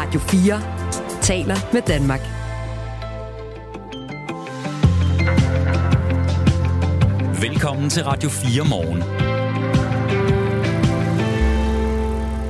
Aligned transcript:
Radio 0.00 0.20
4 0.20 1.20
taler 1.22 1.56
med 1.72 1.82
Danmark. 1.82 2.20
Velkommen 7.42 7.90
til 7.90 8.04
Radio 8.04 8.28
4 8.28 8.64
morgen. 8.68 8.98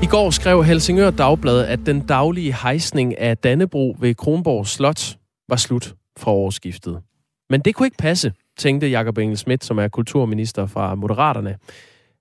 I 0.02 0.06
går 0.06 0.30
skrev 0.30 0.64
Helsingør 0.64 1.10
Dagblad, 1.10 1.66
at 1.66 1.78
den 1.86 2.06
daglige 2.06 2.54
hejsning 2.54 3.18
af 3.18 3.36
Dannebro 3.36 3.96
ved 3.98 4.14
Kronborg 4.14 4.66
Slot 4.66 5.16
var 5.48 5.56
slut 5.56 5.94
fra 6.18 6.32
årsskiftet. 6.32 7.02
Men 7.50 7.60
det 7.60 7.74
kunne 7.74 7.86
ikke 7.86 7.96
passe, 7.96 8.32
tænkte 8.58 8.88
Jakob 8.88 9.18
Engel 9.18 9.38
Schmidt, 9.38 9.64
som 9.64 9.78
er 9.78 9.88
kulturminister 9.88 10.66
fra 10.66 10.94
Moderaterne. 10.94 11.56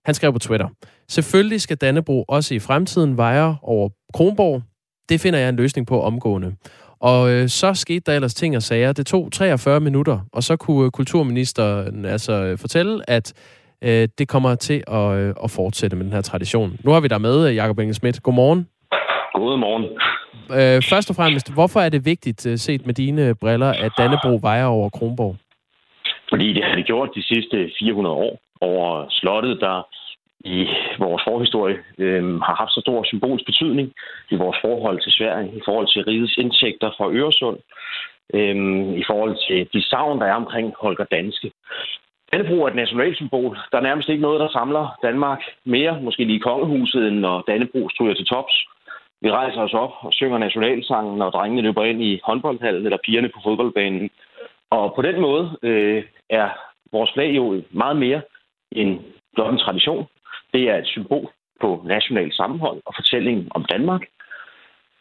Han 0.05 0.15
skrev 0.15 0.33
på 0.33 0.39
Twitter, 0.39 0.67
Selvfølgelig 1.09 1.61
skal 1.61 1.77
Dannebro 1.77 2.25
også 2.27 2.53
i 2.55 2.59
fremtiden 2.59 3.17
veje 3.17 3.57
over 3.61 3.89
Kronborg. 4.13 4.61
Det 5.09 5.21
finder 5.21 5.39
jeg 5.39 5.49
en 5.49 5.55
løsning 5.55 5.87
på 5.87 6.01
omgående. 6.01 6.55
Og 7.01 7.31
øh, 7.31 7.47
så 7.47 7.73
skete 7.73 7.99
der 8.05 8.15
ellers 8.15 8.33
ting 8.33 8.55
og 8.55 8.61
sager. 8.61 8.93
Det 8.93 9.05
tog 9.05 9.31
43 9.31 9.79
minutter, 9.79 10.19
og 10.33 10.43
så 10.43 10.55
kunne 10.55 10.85
øh, 10.85 10.91
kulturministeren 10.91 12.05
altså 12.05 12.33
øh, 12.33 12.57
fortælle, 12.57 13.09
at 13.09 13.33
øh, 13.83 14.07
det 14.17 14.27
kommer 14.27 14.55
til 14.55 14.83
at, 14.87 15.17
øh, 15.19 15.33
at 15.43 15.51
fortsætte 15.51 15.95
med 15.95 16.05
den 16.05 16.13
her 16.13 16.21
tradition. 16.21 16.77
Nu 16.83 16.91
har 16.91 16.99
vi 16.99 17.07
der 17.07 17.17
med, 17.17 17.49
øh, 17.49 17.55
Jakob 17.55 17.79
Engel 17.79 17.95
Schmidt. 17.95 18.23
Godmorgen. 18.23 18.67
Godmorgen. 19.33 19.85
Øh, 20.59 20.81
først 20.91 21.09
og 21.09 21.15
fremmest, 21.15 21.53
hvorfor 21.53 21.79
er 21.79 21.89
det 21.89 22.05
vigtigt, 22.05 22.45
øh, 22.47 22.57
set 22.57 22.85
med 22.85 22.93
dine 22.93 23.35
briller, 23.35 23.71
at 23.85 23.91
Dannebro 23.97 24.39
vejer 24.41 24.65
over 24.65 24.89
Kronborg? 24.89 25.35
Fordi 26.29 26.53
det 26.53 26.63
har 26.63 26.75
det 26.75 26.85
gjort 26.85 27.09
de 27.15 27.23
sidste 27.23 27.71
400 27.79 28.15
år 28.15 28.39
over 28.61 29.05
slottet, 29.09 29.57
der 29.61 29.87
i 30.45 30.67
vores 30.99 31.23
forhistorie 31.27 31.77
øh, 31.97 32.39
har 32.41 32.55
haft 32.55 32.73
så 32.73 32.81
stor 32.81 33.03
symbolsk 33.03 33.45
betydning 33.45 33.93
i 34.31 34.35
vores 34.35 34.57
forhold 34.61 35.01
til 35.01 35.11
Sverige, 35.11 35.51
i 35.55 35.61
forhold 35.65 35.87
til 35.93 36.03
rigets 36.03 36.37
indtægter 36.37 36.91
fra 36.97 37.11
Øresund, 37.11 37.57
øh, 38.33 38.55
i 39.01 39.03
forhold 39.09 39.35
til 39.47 39.67
de 39.73 39.89
savn, 39.89 40.19
der 40.19 40.25
er 40.25 40.33
omkring 40.33 40.73
Holger 40.81 41.05
Danske. 41.05 41.51
Dannebrog 42.31 42.63
er 42.63 42.67
et 42.67 42.75
nationalsymbol. 42.75 43.57
Der 43.71 43.77
er 43.77 43.87
nærmest 43.89 44.09
ikke 44.09 44.21
noget, 44.21 44.39
der 44.39 44.49
samler 44.49 44.97
Danmark 45.03 45.41
mere, 45.65 46.01
måske 46.01 46.23
lige 46.23 46.39
kongehuset, 46.39 47.07
end 47.07 47.19
når 47.19 47.43
Dannebrog 47.47 47.91
stryger 47.91 48.13
til 48.13 48.25
tops. 48.25 48.65
Vi 49.21 49.31
rejser 49.31 49.61
os 49.61 49.73
op 49.73 49.93
og 50.01 50.13
synger 50.13 50.37
nationalsangen, 50.37 51.17
når 51.17 51.29
drengene 51.29 51.61
løber 51.61 51.83
ind 51.83 52.03
i 52.03 52.19
håndboldhallen 52.23 52.85
eller 52.85 52.97
pigerne 53.05 53.29
på 53.29 53.39
fodboldbanen. 53.43 54.09
Og 54.69 54.93
på 54.95 55.01
den 55.01 55.21
måde 55.21 55.57
øh, 55.63 56.03
er 56.29 56.49
vores 56.91 57.11
flag 57.13 57.35
jo 57.35 57.61
meget 57.71 57.97
mere 57.97 58.21
end 58.71 58.99
blot 59.35 59.53
en 59.53 59.59
tradition. 59.59 60.07
Det 60.53 60.63
er 60.69 60.77
et 60.77 60.87
symbol 60.87 61.27
på 61.61 61.83
national 61.85 62.33
sammenhold 62.33 62.81
og 62.85 62.93
fortællingen 62.95 63.47
om 63.51 63.65
Danmark. 63.65 64.01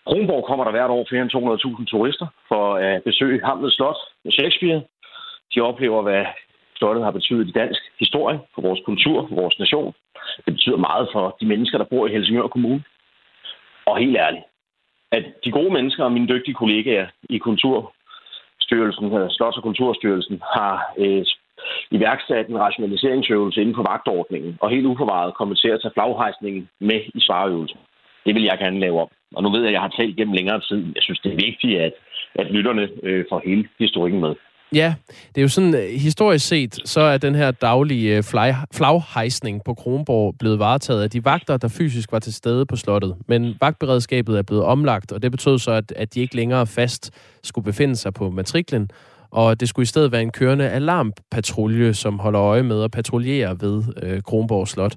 Kronborg 0.07 0.45
kommer 0.45 0.65
der 0.65 0.71
hvert 0.71 0.91
år 0.91 1.07
flere 1.09 1.23
end 1.23 1.35
200.000 1.81 1.85
turister 1.85 2.27
for 2.49 2.75
at 2.75 3.03
besøge 3.05 3.45
Hamlet 3.45 3.73
Slot 3.73 3.97
med 4.25 4.33
Shakespeare. 4.33 4.83
De 5.55 5.61
oplever, 5.61 6.03
hvad 6.03 6.25
slottet 6.77 7.05
har 7.05 7.11
betydet 7.11 7.49
i 7.49 7.53
dansk 7.61 7.83
historie, 7.99 8.39
for 8.55 8.63
vores 8.63 8.81
kultur, 8.85 9.27
for 9.29 9.35
vores 9.35 9.59
nation. 9.59 9.95
Det 10.45 10.53
betyder 10.55 10.77
meget 10.77 11.09
for 11.13 11.37
de 11.41 11.47
mennesker, 11.47 11.79
der 11.79 11.85
bor 11.85 12.07
i 12.07 12.13
Helsingør 12.13 12.47
Kommune. 12.47 12.85
Og 13.87 13.99
helt 13.99 14.17
ærligt, 14.17 14.45
at 15.13 15.25
de 15.45 15.51
gode 15.51 15.73
mennesker 15.73 16.05
og 16.05 16.13
mine 16.13 16.29
dygtige 16.29 16.55
kollegaer 16.55 17.07
i 17.31 17.39
Kulturstyrelsen, 17.39 19.07
Slots- 19.37 19.59
og 19.59 19.63
Kulturstyrelsen, 19.63 20.43
har 20.55 20.93
øh, 20.99 21.25
iværksat 21.91 22.47
en 22.49 22.59
rationaliseringsøvelse 22.59 23.61
inden 23.61 23.75
for 23.75 23.87
vagtordningen, 23.93 24.59
og 24.61 24.71
helt 24.71 24.87
uforvaret 24.87 25.35
kommer 25.35 25.55
til 25.55 25.69
at 25.69 25.81
tage 25.83 25.97
flaghejsningen 25.97 26.69
med 26.81 27.01
i 27.15 27.21
svareøvelsen. 27.21 27.79
Det 28.27 28.35
vil 28.35 28.45
jeg 28.45 28.59
gerne 28.59 28.81
lave 28.81 29.01
op. 29.01 29.11
Og 29.37 29.43
nu 29.43 29.51
ved 29.51 29.61
jeg, 29.61 29.69
at 29.69 29.73
jeg 29.73 29.81
har 29.81 29.95
talt 29.99 30.17
gennem 30.17 30.35
længere 30.35 30.61
tid. 30.61 30.81
Jeg 30.95 31.03
synes, 31.03 31.21
det 31.21 31.33
er 31.33 31.45
vigtigt, 31.47 31.81
at, 31.81 31.93
at 32.35 32.47
lytterne 32.51 32.89
øh, 33.03 33.25
får 33.31 33.43
hele 33.45 33.69
historikken 33.79 34.21
med. 34.21 34.35
Ja, 34.73 34.95
det 35.29 35.39
er 35.39 35.43
jo 35.43 35.49
sådan, 35.49 35.75
øh, 35.75 36.01
historisk 36.01 36.49
set, 36.49 36.79
så 36.85 37.01
er 37.01 37.19
den 37.19 37.35
her 37.35 37.51
daglige 37.51 38.17
øh, 38.17 38.23
fly, 38.23 38.49
flaghejsning 38.75 39.65
på 39.65 39.75
Kronborg 39.75 40.35
blevet 40.39 40.59
varetaget 40.59 41.03
af 41.03 41.11
de 41.11 41.25
vagter, 41.25 41.57
der 41.57 41.69
fysisk 41.79 42.13
var 42.13 42.19
til 42.19 42.35
stede 42.35 42.67
på 42.67 42.77
slottet. 42.77 43.17
Men 43.27 43.57
vagtberedskabet 43.61 44.39
er 44.39 44.43
blevet 44.43 44.65
omlagt, 44.65 45.13
og 45.13 45.23
det 45.23 45.31
betød 45.31 45.59
så, 45.59 45.71
at, 45.71 45.93
at 45.97 46.15
de 46.15 46.21
ikke 46.21 46.37
længere 46.37 46.67
fast 46.67 47.11
skulle 47.43 47.65
befinde 47.65 47.97
sig 47.97 48.15
på 48.15 48.31
matriklen, 48.31 48.91
og 49.31 49.61
det 49.61 49.69
skulle 49.69 49.85
i 49.85 49.87
stedet 49.87 50.13
være 50.13 50.23
en 50.23 50.33
kørende 50.33 50.69
alarmpatrulje, 50.71 51.95
som 51.95 52.19
holder 52.19 52.43
øje 52.43 52.63
med 52.63 52.85
at 52.85 52.91
patruljere 52.91 53.57
ved 53.61 53.83
øh, 54.03 54.23
Kronborg 54.23 54.69
Slot. 54.69 54.95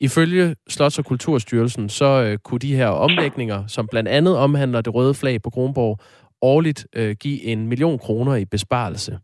Ifølge 0.00 0.56
Slots- 0.70 0.98
og 0.98 1.04
Kulturstyrelsen, 1.04 1.88
så 1.88 2.22
øh, 2.22 2.38
kunne 2.38 2.58
de 2.58 2.76
her 2.76 2.88
omlægninger, 2.88 3.66
som 3.66 3.88
blandt 3.90 4.08
andet 4.08 4.36
omhandler 4.36 4.80
det 4.80 4.94
røde 4.94 5.14
flag 5.14 5.42
på 5.42 5.50
Kronborg, 5.50 5.98
årligt 6.42 6.86
øh, 6.96 7.16
give 7.20 7.42
en 7.42 7.66
million 7.68 7.98
kroner 7.98 8.34
i 8.36 8.44
besparelse. 8.44 9.18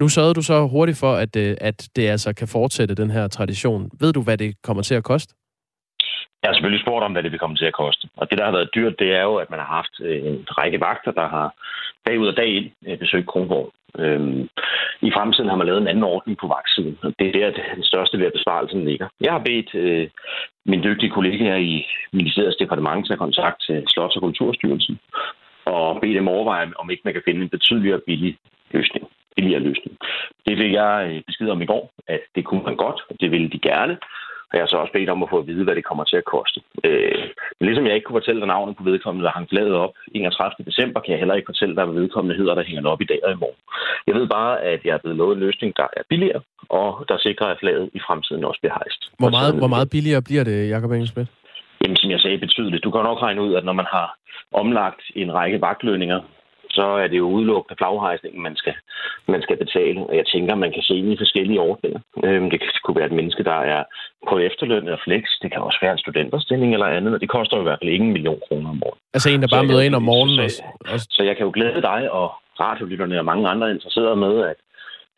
Nu 0.00 0.08
sørgede 0.08 0.34
du 0.34 0.42
så 0.42 0.66
hurtigt 0.66 0.98
for, 0.98 1.12
at, 1.14 1.36
øh, 1.36 1.56
at 1.60 1.88
det 1.96 2.08
altså 2.08 2.34
kan 2.34 2.48
fortsætte 2.48 2.94
den 2.94 3.10
her 3.10 3.28
tradition. 3.28 3.90
Ved 4.00 4.12
du, 4.12 4.22
hvad 4.22 4.38
det 4.38 4.62
kommer 4.62 4.82
til 4.82 4.94
at 4.94 5.04
koste? 5.04 5.34
Jeg 6.42 6.48
har 6.48 6.54
selvfølgelig 6.54 6.84
spurgt 6.84 7.04
om, 7.04 7.12
hvad 7.12 7.22
det 7.22 7.32
vil 7.32 7.38
komme 7.38 7.56
til 7.56 7.64
at 7.64 7.78
koste. 7.82 8.08
Og 8.16 8.30
det, 8.30 8.38
der 8.38 8.44
har 8.44 8.52
været 8.52 8.70
dyrt, 8.74 8.98
det 8.98 9.10
er 9.18 9.22
jo, 9.22 9.34
at 9.36 9.50
man 9.50 9.58
har 9.58 9.70
haft 9.78 9.94
øh, 10.00 10.26
en 10.30 10.38
række 10.58 10.80
vagter, 10.80 11.12
der 11.20 11.28
har 11.28 11.48
dag 12.08 12.18
ud 12.20 12.28
og 12.32 12.36
dag 12.36 12.50
ind 12.58 12.68
øh, 12.86 12.98
besøgt 12.98 13.26
Kronborg. 13.26 13.68
Øhm, 14.02 14.42
I 15.08 15.10
fremtiden 15.16 15.50
har 15.50 15.56
man 15.56 15.66
lavet 15.66 15.80
en 15.82 15.92
anden 15.92 16.10
ordning 16.14 16.38
på 16.38 16.46
vagtsiden, 16.54 16.98
og 17.02 17.12
det 17.18 17.26
er 17.26 17.32
der, 17.32 17.50
den 17.74 17.84
største 17.92 18.18
ved 18.18 18.26
at 18.26 18.36
besparelsen 18.38 18.84
ligger. 18.84 19.08
Jeg 19.20 19.32
har 19.32 19.42
bedt 19.48 19.74
øh, 19.74 20.08
min 20.66 20.84
dygtige 20.84 21.14
kollegaer 21.16 21.56
i 21.56 21.86
Ministeriets 22.12 22.56
departement 22.56 23.06
til 23.06 23.12
at 23.12 23.18
kontakt 23.18 23.58
til 23.66 23.76
øh, 23.76 23.82
Slots- 23.92 24.16
og 24.16 24.22
Kulturstyrelsen 24.22 24.98
og 25.64 26.00
bede 26.00 26.14
dem 26.14 26.28
overveje, 26.28 26.72
om 26.78 26.90
ikke 26.90 27.02
man 27.04 27.14
kan 27.14 27.22
finde 27.24 27.42
en 27.42 27.54
betydeligere 27.56 28.00
billig 28.06 28.38
løsning. 28.70 29.04
Billigere 29.36 29.62
løsning. 29.68 29.96
Det 30.46 30.58
fik 30.58 30.72
jeg 30.72 30.94
øh, 31.10 31.22
besked 31.26 31.48
om 31.48 31.62
i 31.62 31.66
går, 31.72 31.90
at 32.06 32.20
det 32.34 32.44
kunne 32.44 32.62
man 32.68 32.76
godt, 32.76 33.00
og 33.10 33.14
det 33.20 33.30
ville 33.30 33.48
de 33.48 33.58
gerne. 33.58 33.98
Og 34.48 34.54
jeg 34.54 34.62
har 34.62 34.70
så 34.72 34.76
også 34.82 34.94
bedt 34.96 35.10
om 35.14 35.22
at 35.22 35.30
få 35.32 35.38
at 35.38 35.46
vide, 35.50 35.64
hvad 35.64 35.76
det 35.76 35.88
kommer 35.88 36.04
til 36.04 36.18
at 36.22 36.30
koste. 36.34 36.58
Øh, 36.84 37.22
men 37.56 37.64
ligesom 37.66 37.86
jeg 37.86 37.94
ikke 37.94 38.06
kunne 38.06 38.20
fortælle 38.20 38.40
dig 38.40 38.50
navnet 38.54 38.76
på 38.76 38.82
vedkommende, 38.90 39.24
der 39.26 39.36
hang 39.36 39.48
flaget 39.48 39.74
op 39.84 39.94
31. 40.14 40.64
december, 40.70 41.00
kan 41.00 41.12
jeg 41.12 41.18
heller 41.22 41.38
ikke 41.38 41.50
fortælle 41.52 41.76
dig, 41.76 41.84
hvad 41.84 42.00
vedkommende 42.02 42.36
hedder, 42.40 42.54
der 42.54 42.64
hænger 42.70 42.90
op 42.90 43.00
i 43.00 43.10
dag 43.12 43.20
og 43.26 43.32
i 43.32 43.40
morgen. 43.42 43.60
Jeg 44.06 44.14
ved 44.18 44.26
bare, 44.36 44.52
at 44.72 44.80
jeg 44.84 44.94
er 44.94 45.02
blevet 45.02 45.18
lovet 45.20 45.34
en 45.34 45.44
løsning, 45.46 45.70
der 45.76 45.86
er 45.98 46.02
billigere, 46.12 46.40
og 46.80 47.04
der 47.08 47.16
sikrer, 47.18 47.46
at 47.46 47.58
flaget 47.60 47.90
i 47.98 48.00
fremtiden 48.06 48.44
også 48.44 48.60
bliver 48.60 48.76
hejst. 48.80 49.00
Hvor 49.18 49.30
meget, 49.36 49.52
hvor 49.62 49.72
meget 49.74 49.88
billigere 49.90 50.22
bliver 50.28 50.44
det, 50.44 50.70
Jacob 50.74 50.90
Engelsmith? 50.90 51.30
Jamen, 51.82 51.96
som 51.96 52.10
jeg 52.10 52.20
sagde, 52.20 52.38
betydeligt. 52.38 52.84
Du 52.84 52.90
kan 52.90 53.02
nok 53.02 53.22
regne 53.22 53.42
ud, 53.42 53.54
at 53.54 53.64
når 53.64 53.72
man 53.72 53.88
har 53.96 54.06
omlagt 54.52 55.02
en 55.14 55.34
række 55.34 55.60
vagtlønninger 55.60 56.20
så 56.78 56.86
er 57.02 57.06
det 57.08 57.18
jo 57.22 57.26
udelukkende 57.36 57.78
flaghejsningen, 57.80 58.42
man 58.48 58.56
skal, 58.56 58.74
man 59.34 59.42
skal 59.42 59.56
betale. 59.64 60.00
Og 60.08 60.14
jeg 60.20 60.26
tænker, 60.26 60.54
man 60.54 60.72
kan 60.76 60.84
se 60.90 60.96
i 61.12 61.16
forskellige 61.22 61.60
ordninger. 61.60 62.00
Øhm, 62.24 62.50
det 62.50 62.60
kunne 62.84 62.98
være 63.00 63.10
et 63.12 63.18
menneske, 63.20 63.42
der 63.50 63.60
er 63.74 63.82
på 64.28 64.34
efterløn 64.48 64.84
eller 64.84 65.04
flex. 65.06 65.24
Det 65.42 65.48
kan 65.52 65.60
også 65.68 65.78
være 65.82 65.92
en 65.92 66.04
studenterstilling 66.04 66.70
eller 66.72 66.86
andet, 66.96 67.14
og 67.14 67.20
det 67.20 67.28
koster 67.36 67.56
jo 67.56 67.62
i 67.62 67.68
hvert 67.68 67.80
fald 67.80 67.94
ikke 67.94 68.04
en 68.04 68.16
million 68.16 68.40
kroner 68.48 68.68
om 68.70 68.82
året. 68.86 68.98
Altså 69.14 69.28
en, 69.30 69.42
der 69.42 69.54
bare 69.56 69.68
møder 69.70 69.86
ind 69.88 69.94
om 69.94 70.06
morgenen? 70.12 70.50
Så, 70.50 70.62
så, 70.90 71.06
så 71.16 71.22
jeg 71.28 71.36
kan 71.36 71.46
jo 71.46 71.52
glæde 71.54 71.82
dig 71.90 72.00
og 72.12 72.28
radiolytterne 72.60 73.18
og 73.18 73.24
mange 73.24 73.48
andre 73.48 73.70
interesserede 73.70 74.16
med, 74.16 74.34
at 74.52 74.58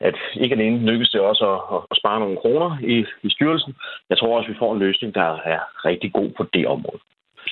at 0.08 0.16
ikke 0.34 0.54
alene 0.54 0.86
lykkes 0.90 1.10
det 1.10 1.20
også 1.20 1.44
at, 1.54 1.78
at 1.90 1.96
spare 2.00 2.20
nogle 2.20 2.36
kroner 2.36 2.70
i, 2.82 2.96
i 3.22 3.30
styrelsen. 3.30 3.74
Jeg 4.10 4.18
tror 4.18 4.36
også, 4.36 4.48
at 4.48 4.54
vi 4.54 4.58
får 4.58 4.72
en 4.72 4.78
løsning, 4.78 5.14
der 5.14 5.30
er 5.54 5.60
rigtig 5.84 6.12
god 6.12 6.30
på 6.36 6.42
det 6.54 6.66
område. 6.66 7.00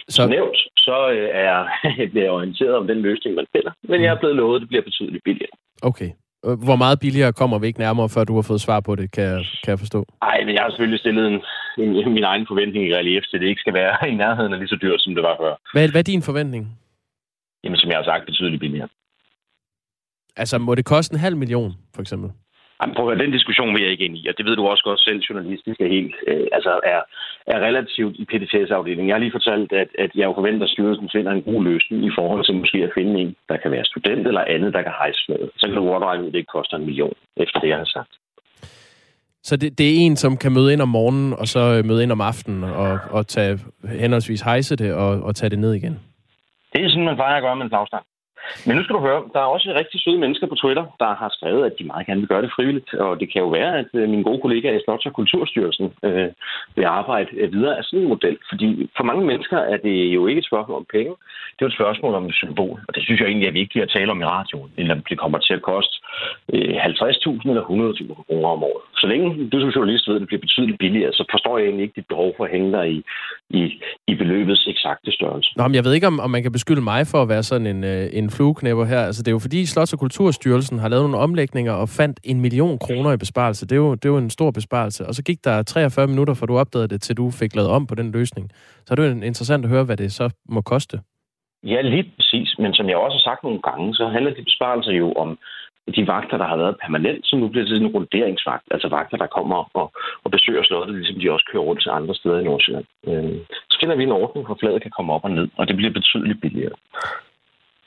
Så... 0.09 0.27
Nævnt, 0.27 0.59
så 0.77 1.11
øh, 1.11 1.29
er 1.33 1.59
jeg 2.01 2.11
bliver 2.11 2.31
orienteret 2.31 2.75
om 2.77 2.87
den 2.87 2.99
løsning, 3.03 3.35
man 3.35 3.47
finder. 3.57 3.73
Men 3.83 4.03
jeg 4.03 4.15
er 4.15 4.19
blevet 4.19 4.37
lovet, 4.37 4.57
at 4.57 4.61
det 4.61 4.69
bliver 4.69 4.83
betydeligt 4.83 5.25
billigere. 5.25 5.55
Okay. 5.83 6.11
Hvor 6.43 6.77
meget 6.77 7.01
billigere 7.01 7.33
kommer 7.33 7.59
vi 7.59 7.67
ikke 7.67 7.79
nærmere, 7.79 8.09
før 8.09 8.25
du 8.25 8.35
har 8.35 8.43
fået 8.43 8.61
svar 8.61 8.81
på 8.81 8.95
det, 8.95 9.11
kan 9.13 9.25
jeg, 9.25 9.41
kan 9.65 9.71
jeg 9.71 9.79
forstå? 9.79 10.07
Nej, 10.23 10.45
men 10.45 10.55
jeg 10.55 10.63
har 10.63 10.71
selvfølgelig 10.71 11.01
stillet 11.01 11.27
en, 11.33 11.41
en, 11.79 12.13
min 12.13 12.25
egen 12.25 12.47
forventning 12.49 12.89
i 12.89 12.95
relief, 12.95 13.23
så 13.27 13.39
det 13.39 13.47
ikke 13.47 13.61
skal 13.61 13.75
være 13.75 13.95
i 14.13 14.15
nærheden 14.15 14.53
af 14.53 14.59
lige 14.59 14.69
så 14.69 14.79
dyrt, 14.83 15.01
som 15.01 15.15
det 15.15 15.23
var 15.23 15.37
før. 15.41 15.55
Hvad, 15.73 15.89
hvad 15.89 16.01
er 16.01 16.13
din 16.13 16.23
forventning? 16.23 16.79
Jamen, 17.65 17.79
som 17.79 17.91
jeg 17.91 17.99
har 17.99 18.05
sagt, 18.05 18.27
betydeligt 18.27 18.61
billigere. 18.61 18.89
Altså, 20.37 20.59
må 20.59 20.75
det 20.75 20.85
koste 20.85 21.15
en 21.15 21.21
halv 21.21 21.37
million, 21.37 21.73
for 21.95 22.03
eksempel? 22.03 22.31
Jamen, 22.81 22.95
prøv 22.97 23.11
at 23.11 23.19
den 23.19 23.33
diskussion 23.37 23.75
vil 23.75 23.83
jeg 23.83 23.91
ikke 23.91 24.05
ind 24.05 24.17
i, 24.17 24.27
og 24.29 24.35
det 24.39 24.47
ved 24.47 24.57
du 24.57 24.67
også 24.67 24.85
godt 24.85 25.01
selv, 25.01 25.21
journalistisk 25.29 25.81
er 25.81 25.95
helt, 25.97 26.15
øh, 26.27 26.47
altså 26.53 26.81
er, 26.95 27.01
er 27.47 27.59
relativt 27.69 28.17
i 28.23 28.25
PTTS-afdelingen. 28.31 29.09
Jeg 29.09 29.15
har 29.15 29.25
lige 29.25 29.39
fortalt, 29.39 29.73
at, 29.73 29.91
at 30.05 30.11
jeg 30.15 30.33
forventer, 30.35 30.65
at 30.67 30.71
styrelsen 30.71 31.09
finder 31.13 31.33
en 31.33 31.43
god 31.43 31.65
løsning 31.65 32.05
i 32.05 32.13
forhold 32.19 32.45
til 32.45 32.55
måske 32.55 32.79
at 32.79 32.95
finde 32.99 33.21
en, 33.21 33.37
der 33.49 33.57
kan 33.57 33.71
være 33.71 33.85
student 33.85 34.27
eller 34.27 34.45
andet, 34.55 34.75
der 34.75 34.83
kan 34.83 34.93
hejse 35.03 35.23
med. 35.29 35.41
Så 35.57 35.67
kan 35.67 35.77
du 35.77 35.85
godt 35.87 36.05
regne 36.05 36.23
ud, 36.23 36.29
at 36.29 36.33
det 36.33 36.39
ikke 36.39 36.57
koster 36.57 36.77
en 36.77 36.85
million, 36.85 37.15
efter 37.37 37.61
det, 37.61 37.69
jeg 37.69 37.79
har 37.79 37.91
sagt. 37.99 38.13
Så 39.43 39.57
det, 39.57 39.79
det 39.79 39.87
er 39.87 39.95
en, 40.07 40.17
som 40.17 40.37
kan 40.37 40.53
møde 40.53 40.73
ind 40.73 40.83
om 40.83 40.89
morgenen, 40.89 41.33
og 41.33 41.47
så 41.47 41.63
øh, 41.75 41.85
møde 41.85 42.03
ind 42.03 42.13
om 42.13 42.21
aftenen, 42.21 42.65
og, 42.65 42.99
og 43.11 43.27
tage 43.27 43.59
henholdsvis 44.01 44.41
hejse 44.41 44.77
det 44.77 44.95
og, 44.95 45.11
og 45.23 45.35
tage 45.37 45.51
det 45.51 45.59
ned 45.59 45.75
igen? 45.75 46.01
Det 46.73 46.85
er 46.85 46.89
sådan, 46.89 47.05
man 47.05 47.17
plejer 47.17 47.37
at 47.37 47.43
gøre 47.43 47.57
med 47.57 47.65
en 47.65 47.71
flagstang. 47.71 48.05
Men 48.67 48.77
nu 48.77 48.83
skal 48.83 48.97
du 48.97 49.01
høre, 49.01 49.23
der 49.33 49.41
er 49.41 49.55
også 49.55 49.69
rigtig 49.81 50.01
søde 50.01 50.19
mennesker 50.19 50.47
på 50.47 50.55
Twitter, 50.55 50.85
der 51.03 51.11
har 51.23 51.31
skrevet, 51.37 51.67
at 51.67 51.75
de 51.79 51.85
meget 51.85 52.07
gerne 52.07 52.21
vil 52.21 52.29
gøre 52.29 52.43
det 52.43 52.53
frivilligt. 52.57 52.95
Og 52.95 53.21
det 53.21 53.33
kan 53.33 53.43
jo 53.43 53.49
være, 53.49 53.79
at 53.79 53.89
mine 53.95 54.19
min 54.19 54.29
gode 54.29 54.41
kollega 54.45 54.69
i 54.77 54.85
Slots- 54.85 55.09
og 55.09 55.13
Kulturstyrelsen 55.13 55.87
øh, 56.03 56.29
vil 56.77 56.85
arbejde 56.85 57.31
øh, 57.41 57.53
videre 57.53 57.77
af 57.79 57.85
sådan 57.85 58.03
en 58.03 58.09
model. 58.15 58.37
Fordi 58.51 58.91
for 58.97 59.05
mange 59.05 59.25
mennesker 59.27 59.59
er 59.59 59.77
det 59.77 59.97
jo 60.17 60.27
ikke 60.27 60.39
et 60.39 60.51
spørgsmål 60.51 60.77
om 60.77 60.87
penge. 60.97 61.13
Det 61.55 61.63
er 61.63 61.67
et 61.67 61.79
spørgsmål 61.81 62.15
om 62.15 62.27
et 62.27 62.35
symbol. 62.35 62.79
Og 62.89 62.95
det 62.95 63.03
synes 63.03 63.21
jeg 63.21 63.29
egentlig 63.29 63.49
er 63.49 63.61
vigtigt 63.63 63.83
at 63.83 63.93
tale 63.97 64.11
om 64.11 64.21
i 64.21 64.25
radioen. 64.25 64.71
Eller 64.77 64.95
det 65.11 65.19
kommer 65.19 65.39
til 65.39 65.55
at 65.55 65.63
koste 65.63 65.95
øh, 66.53 66.75
50.000 66.85 67.49
eller 67.51 67.65
100.000 67.65 68.25
kroner 68.27 68.49
om 68.57 68.63
året. 68.71 68.85
Så 69.01 69.07
længe 69.07 69.49
du 69.51 69.61
som 69.61 69.71
journalist 69.77 70.09
ved, 70.09 70.15
at 70.15 70.21
det 70.21 70.29
bliver 70.29 70.47
betydeligt 70.47 70.79
billigere, 70.79 71.13
så 71.13 71.25
forstår 71.31 71.59
jeg 71.59 71.67
egentlig 71.67 71.85
ikke 71.85 71.99
dit 72.01 72.13
behov 72.13 72.35
for 72.37 72.45
at 72.45 72.51
hænge 72.51 72.73
dig 72.73 72.87
i, 72.97 72.99
i, 73.51 73.83
i 74.09 74.15
beløbets 74.15 74.67
eksakte 74.67 75.13
størrelse. 75.13 75.51
Nå, 75.57 75.69
men 75.69 75.75
jeg 75.75 75.85
ved 75.85 75.93
ikke, 75.93 76.07
om, 76.07 76.21
om 76.21 76.31
man 76.31 76.43
kan 76.43 76.53
beskylde 76.53 76.81
mig 76.81 77.07
for 77.07 77.23
at 77.23 77.29
være 77.29 77.43
sådan 77.43 77.67
en, 77.67 77.85
øh, 77.85 78.11
en 78.13 78.31
flueknæpper 78.31 78.85
her. 78.85 79.01
Altså, 79.01 79.23
det 79.23 79.29
er 79.29 79.33
jo 79.33 79.39
fordi 79.39 79.63
Slots- 79.63 79.93
og 79.93 79.99
Kulturstyrelsen 79.99 80.79
har 80.79 80.89
lavet 80.89 81.05
nogle 81.05 81.25
omlægninger 81.27 81.73
og 81.73 81.89
fandt 81.89 82.21
en 82.25 82.41
million 82.41 82.79
kroner 82.79 83.13
i 83.13 83.17
besparelse. 83.17 83.67
Det 83.67 83.73
er, 83.73 83.77
jo, 83.77 83.95
det 83.95 84.05
er 84.05 84.09
jo 84.09 84.19
en 84.19 84.31
stor 84.31 84.51
besparelse. 84.51 85.07
Og 85.07 85.15
så 85.15 85.23
gik 85.23 85.45
der 85.45 85.63
43 85.63 86.07
minutter, 86.07 86.35
fra 86.35 86.47
du 86.47 86.59
opdagede 86.59 86.89
det, 86.89 87.03
til 87.03 87.17
du 87.17 87.31
fik 87.31 87.57
lavet 87.57 87.71
om 87.71 87.87
på 87.87 87.95
den 87.95 88.13
løsning. 88.13 88.51
Så 88.87 88.95
er 88.95 88.97
det 88.97 89.03
jo 89.09 89.27
interessant 89.27 89.65
at 89.65 89.71
høre, 89.71 89.85
hvad 89.85 89.97
det 89.97 90.13
så 90.13 90.31
må 90.49 90.61
koste. 90.61 91.01
Ja, 91.65 91.81
lige 91.81 92.13
præcis. 92.17 92.55
Men 92.59 92.75
som 92.75 92.89
jeg 92.89 92.97
også 92.97 93.17
har 93.19 93.31
sagt 93.31 93.43
nogle 93.43 93.63
gange, 93.63 93.95
så 93.95 94.09
handler 94.09 94.35
de 94.35 94.43
besparelser 94.43 94.93
jo 94.93 95.13
om 95.13 95.39
de 95.97 96.07
vagter, 96.07 96.37
der 96.43 96.49
har 96.53 96.57
været 96.57 96.81
permanent, 96.85 97.27
som 97.27 97.39
nu 97.39 97.49
bliver 97.49 97.67
til 97.67 97.83
en 97.83 97.93
runderingsvagt. 97.95 98.67
Altså 98.71 98.89
vagter, 98.89 99.17
der 99.17 99.27
kommer 99.27 99.59
og, 99.81 99.87
og 100.25 100.31
besøger 100.31 100.63
slottet, 100.65 100.97
ligesom 100.97 101.21
de 101.21 101.33
også 101.33 101.47
kører 101.53 101.63
rundt 101.63 101.83
til 101.83 101.91
andre 101.91 102.15
steder 102.15 102.39
i 102.39 102.45
Nordsjælland. 102.45 102.87
Øh, 103.09 103.33
så 103.71 103.77
finder 103.81 103.97
vi 103.97 104.03
en 104.03 104.19
ordning, 104.23 104.47
hvor 104.47 104.57
fladet 104.61 104.83
kan 104.83 104.91
komme 104.97 105.13
op 105.13 105.25
og 105.25 105.31
ned, 105.31 105.49
og 105.57 105.69
det 105.69 105.77
bliver 105.77 105.93
betydeligt 105.93 106.41
billigere. 106.41 106.77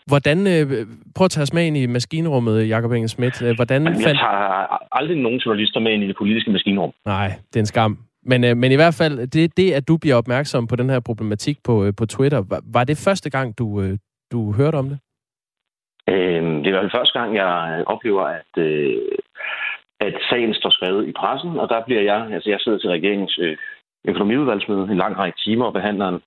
Hvordan, 0.07 0.37
øh, 0.47 0.87
prøv 1.15 1.25
at 1.25 1.31
tage 1.31 1.43
os 1.43 1.53
med 1.53 1.65
ind 1.67 1.77
i 1.77 1.85
maskinrummet, 1.85 2.69
Jakob 2.69 2.91
Engel 2.91 3.09
Schmidt. 3.09 3.41
Øh, 3.41 3.55
hvordan 3.55 3.85
Jeg 3.85 3.93
fandt... 3.93 4.19
tager 4.19 4.95
aldrig 4.99 5.17
nogen 5.17 5.39
journalister 5.39 5.79
med 5.79 5.91
ind 5.91 6.03
i 6.03 6.07
det 6.07 6.17
politiske 6.17 6.51
maskinrum. 6.51 6.91
Nej, 7.05 7.27
det 7.27 7.55
er 7.55 7.59
en 7.59 7.65
skam. 7.65 7.97
Men, 8.23 8.43
øh, 8.43 8.57
men 8.57 8.71
i 8.71 8.75
hvert 8.75 8.93
fald, 8.93 9.27
det, 9.27 9.57
det, 9.57 9.71
at 9.71 9.87
du 9.87 9.97
bliver 9.97 10.15
opmærksom 10.15 10.67
på 10.67 10.75
den 10.75 10.89
her 10.89 10.99
problematik 10.99 11.57
på, 11.63 11.85
øh, 11.85 11.93
på 11.97 12.05
Twitter, 12.05 12.43
var, 12.49 12.61
var 12.73 12.83
det 12.83 12.97
første 12.97 13.29
gang, 13.29 13.57
du, 13.57 13.81
øh, 13.81 13.97
du 14.31 14.51
hørte 14.51 14.75
om 14.75 14.89
det? 14.89 14.99
Øh, 16.09 16.43
det 16.61 16.65
er 16.65 16.71
i 16.71 16.75
hvert 16.75 16.83
fald 16.83 16.99
første 16.99 17.19
gang, 17.19 17.35
jeg 17.35 17.83
oplever, 17.87 18.23
at, 18.39 18.53
øh, 18.57 18.97
at 19.99 20.15
sagen 20.29 20.53
står 20.53 20.69
skrevet 20.69 21.07
i 21.07 21.11
pressen, 21.11 21.59
og 21.59 21.69
der 21.69 21.85
bliver 21.85 22.01
jeg, 22.01 22.29
altså 22.33 22.49
jeg 22.49 22.59
sidder 22.59 22.77
til 22.77 22.89
regeringens 22.89 23.39
øh, 23.41 23.57
økonomiudvalgsmøde 24.05 24.91
en 24.91 24.97
lang 24.97 25.17
række 25.17 25.39
timer 25.45 25.65
og 25.65 25.73
behandler 25.73 26.07
en, 26.07 26.21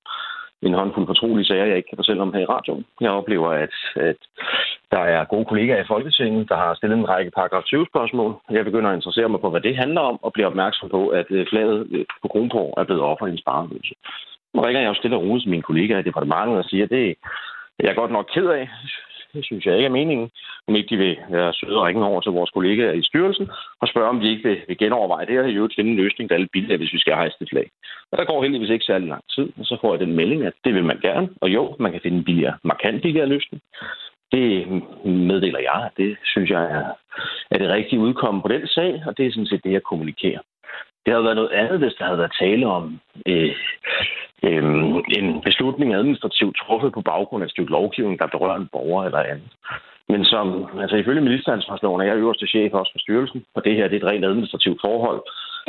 en 0.62 0.74
håndfuld 0.74 1.06
fortrolige 1.06 1.46
sager, 1.46 1.64
jeg 1.64 1.76
ikke 1.76 1.88
kan 1.88 1.98
fortælle 1.98 2.22
om 2.22 2.32
her 2.32 2.40
i 2.40 2.52
radioen. 2.54 2.84
Jeg 3.00 3.10
oplever, 3.10 3.50
at, 3.50 3.74
at 3.96 4.16
der 4.90 4.98
er 4.98 5.24
gode 5.24 5.44
kollegaer 5.44 5.82
i 5.82 5.90
Folketinget, 5.92 6.48
der 6.48 6.56
har 6.56 6.74
stillet 6.74 6.98
en 6.98 7.08
række 7.08 7.30
paragraf 7.30 7.62
20-spørgsmål. 7.62 8.40
Jeg 8.50 8.64
begynder 8.64 8.90
at 8.90 8.96
interessere 8.96 9.28
mig 9.28 9.40
på, 9.40 9.50
hvad 9.50 9.60
det 9.60 9.76
handler 9.76 10.00
om, 10.00 10.18
og 10.22 10.32
bliver 10.32 10.46
opmærksom 10.46 10.88
på, 10.88 11.08
at 11.08 11.26
øh, 11.30 11.46
flaget 11.50 11.86
øh, 11.90 12.04
på 12.22 12.28
Kronborg 12.28 12.74
er 12.76 12.84
blevet 12.84 13.02
offer 13.02 13.26
i 13.26 13.30
en 13.30 13.38
spareøvelse. 13.38 13.94
Nu 14.54 14.60
ringer 14.60 14.80
jeg 14.80 14.88
jo 14.88 14.94
stille 14.94 15.16
og 15.16 15.22
roligt 15.22 15.42
til 15.42 15.50
mine 15.50 15.62
kollegaer 15.62 15.98
i 15.98 16.08
departementet 16.08 16.58
og 16.58 16.64
siger, 16.64 16.84
at 16.84 16.90
det 16.90 17.16
jeg 17.78 17.90
er 17.90 17.94
godt 17.94 18.10
nok 18.10 18.30
ked 18.34 18.46
af. 18.46 18.68
Det 19.34 19.44
synes 19.44 19.66
jeg 19.66 19.76
ikke 19.76 19.86
er 19.86 19.98
meningen. 20.00 20.30
Om 20.68 20.76
ikke 20.76 20.88
de 20.88 20.96
vil 20.96 21.16
være 21.30 21.52
søde 21.54 21.76
og 21.78 21.86
ringe 21.86 22.06
over 22.06 22.20
til 22.20 22.32
vores 22.32 22.50
kollegaer 22.50 22.92
i 22.92 23.02
styrelsen 23.02 23.48
og 23.80 23.88
spørge, 23.88 24.08
om 24.08 24.20
de 24.20 24.30
ikke 24.30 24.48
vil, 24.48 24.58
vil 24.68 24.78
genoverveje 24.78 25.26
det, 25.26 25.38
og 25.38 25.50
i 25.50 25.54
øvrigt 25.54 25.74
finde 25.74 25.90
en 25.90 25.96
løsning, 25.96 26.30
der 26.30 26.36
er 26.36 26.38
lidt 26.38 26.52
billigere, 26.52 26.76
hvis 26.76 26.92
vi 26.92 26.98
skal 26.98 27.14
hejse 27.14 27.36
det 27.38 27.48
flag. 27.50 27.70
Og 28.10 28.18
der 28.18 28.24
går 28.24 28.42
heldigvis 28.42 28.70
ikke 28.70 28.84
særlig 28.84 29.08
lang 29.08 29.24
tid, 29.34 29.48
og 29.58 29.64
så 29.66 29.76
får 29.80 29.92
jeg 29.94 30.00
den 30.00 30.16
melding, 30.16 30.42
at 30.42 30.52
det 30.64 30.74
vil 30.74 30.84
man 30.84 30.98
gerne. 31.02 31.28
Og 31.40 31.48
jo, 31.50 31.76
man 31.78 31.92
kan 31.92 32.00
finde 32.00 32.18
en 32.18 32.24
billigere, 32.24 32.58
markant 32.64 33.02
billigere 33.02 33.28
løsning. 33.28 33.62
Det 34.32 34.66
meddeler 35.04 35.58
jeg, 35.58 35.90
det 35.96 36.16
synes 36.24 36.50
jeg 36.50 36.64
er, 36.64 36.86
er 37.50 37.58
det 37.58 37.68
rigtige 37.68 38.00
udkomme 38.00 38.42
på 38.42 38.48
den 38.48 38.66
sag, 38.66 39.02
og 39.06 39.16
det 39.16 39.26
er 39.26 39.30
sådan 39.30 39.46
set 39.46 39.64
det, 39.64 39.72
jeg 39.72 39.82
kommunikerer. 39.82 40.40
Det 41.04 41.12
havde 41.12 41.24
været 41.24 41.36
noget 41.36 41.52
andet, 41.60 41.78
hvis 41.78 41.94
der 41.98 42.04
havde 42.04 42.18
været 42.18 42.36
tale 42.40 42.66
om 42.66 43.00
øh, 43.26 43.54
øh, 44.42 44.62
en 45.18 45.40
beslutning 45.42 45.94
administrativt 45.94 46.56
truffet 46.56 46.92
på 46.92 47.00
baggrund 47.00 47.42
af 47.42 47.46
et 47.46 47.50
stykke 47.50 47.70
lovgivning, 47.70 48.18
der 48.18 48.26
berører 48.26 48.56
en 48.56 48.68
borger 48.72 49.04
eller 49.04 49.18
andet. 49.18 49.50
Men 50.08 50.24
som, 50.24 50.46
altså 50.80 50.96
ifølge 50.96 51.20
ministeransvarsloven 51.20 52.00
er 52.00 52.04
jeg 52.04 52.16
øverste 52.16 52.46
chef 52.46 52.72
også 52.72 52.92
for 52.92 52.98
styrelsen, 52.98 53.44
og 53.54 53.64
det 53.64 53.76
her 53.76 53.88
det 53.88 53.96
er 53.96 54.06
et 54.06 54.12
rent 54.12 54.24
administrativt 54.24 54.80
forhold, 54.80 55.22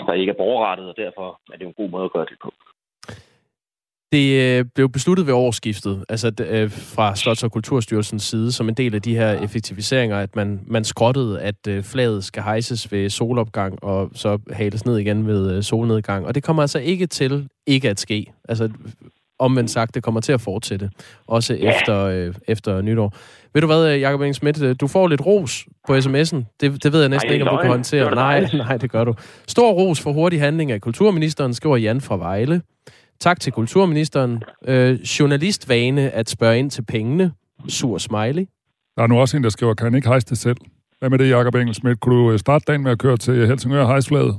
der 0.07 0.13
ikke 0.13 0.29
er 0.29 0.41
borgerrettet, 0.43 0.89
og 0.89 0.97
derfor 0.97 1.39
er 1.53 1.57
det 1.57 1.67
en 1.67 1.73
god 1.73 1.89
måde 1.89 2.05
at 2.05 2.11
gøre 2.11 2.25
det 2.25 2.37
på. 2.43 2.53
Det 4.11 4.41
øh, 4.41 4.65
blev 4.75 4.89
besluttet 4.89 5.27
ved 5.27 5.33
årsskiftet, 5.33 6.05
altså 6.09 6.31
øh, 6.39 6.71
fra 6.71 7.13
Slots- 7.13 7.43
og 7.43 7.51
Kulturstyrelsens 7.51 8.23
side, 8.23 8.51
som 8.51 8.69
en 8.69 8.75
del 8.75 8.95
af 8.95 9.01
de 9.01 9.15
her 9.15 9.31
effektiviseringer, 9.31 10.17
at 10.17 10.35
man, 10.35 10.59
man 10.67 10.83
skrottede, 10.83 11.41
at 11.41 11.67
øh, 11.67 11.83
flaget 11.83 12.23
skal 12.23 12.43
hejses 12.43 12.91
ved 12.91 13.09
solopgang, 13.09 13.83
og 13.83 14.09
så 14.13 14.37
hales 14.51 14.85
ned 14.85 14.97
igen 14.97 15.27
ved 15.27 15.61
solnedgang. 15.61 16.25
Og 16.25 16.35
det 16.35 16.43
kommer 16.43 16.63
altså 16.63 16.79
ikke 16.79 17.07
til 17.07 17.47
ikke 17.67 17.89
at 17.89 17.99
ske. 17.99 18.33
Altså, 18.49 18.69
omvendt 19.39 19.71
sagt, 19.71 19.95
det 19.95 20.03
kommer 20.03 20.21
til 20.21 20.31
at 20.31 20.41
fortsætte, 20.41 20.89
også 21.27 21.53
ja. 21.53 21.71
efter, 21.71 21.99
øh, 22.05 22.33
efter 22.47 22.81
nytår. 22.81 23.13
Ved 23.53 23.61
du 23.61 23.67
hvad, 23.67 23.95
Jacob 23.97 24.21
Engel 24.21 24.35
Schmidt, 24.35 24.81
du 24.81 24.87
får 24.87 25.07
lidt 25.07 25.25
ros 25.25 25.65
på 25.87 25.97
sms'en. 25.97 26.57
Det, 26.61 26.83
det 26.83 26.93
ved 26.93 26.99
jeg 26.99 27.09
næsten 27.09 27.29
Ej, 27.29 27.33
ikke, 27.33 27.49
om 27.49 27.57
du 27.57 27.61
kan 27.61 27.71
håndtere. 27.71 28.15
Nej, 28.15 28.49
nej, 28.67 28.77
det 28.77 28.91
gør 28.91 29.03
du. 29.03 29.13
Stor 29.47 29.71
ros 29.71 29.99
for 29.99 30.11
hurtig 30.11 30.39
handling 30.39 30.71
af 30.71 30.81
kulturministeren, 30.81 31.53
skriver 31.53 31.77
Jan 31.77 32.01
fra 32.01 32.17
Vejle. 32.17 32.61
Tak 33.19 33.39
til 33.39 33.53
kulturministeren. 33.53 34.43
Øh, 34.67 34.93
journalistvane 34.93 36.01
at 36.09 36.29
spørge 36.29 36.59
ind 36.59 36.71
til 36.71 36.85
pengene. 36.85 37.31
Sur 37.67 37.97
smiley. 37.97 38.45
Der 38.95 39.03
er 39.03 39.07
nu 39.07 39.19
også 39.19 39.37
en, 39.37 39.43
der 39.43 39.49
skriver, 39.49 39.73
kan 39.73 39.85
han 39.85 39.95
ikke 39.95 40.07
hejse 40.07 40.27
det 40.27 40.37
selv? 40.37 40.57
Hvad 40.99 41.09
med 41.09 41.19
det, 41.19 41.29
Jacob 41.29 41.55
Engelsmidt? 41.55 41.99
Kunne 41.99 42.15
du 42.15 42.31
øh, 42.31 42.39
starte 42.39 42.65
dagen 42.67 42.83
med 42.83 42.91
at 42.91 42.99
køre 42.99 43.17
til 43.17 43.47
Helsingør 43.47 43.85
hejsflaget? 43.85 44.35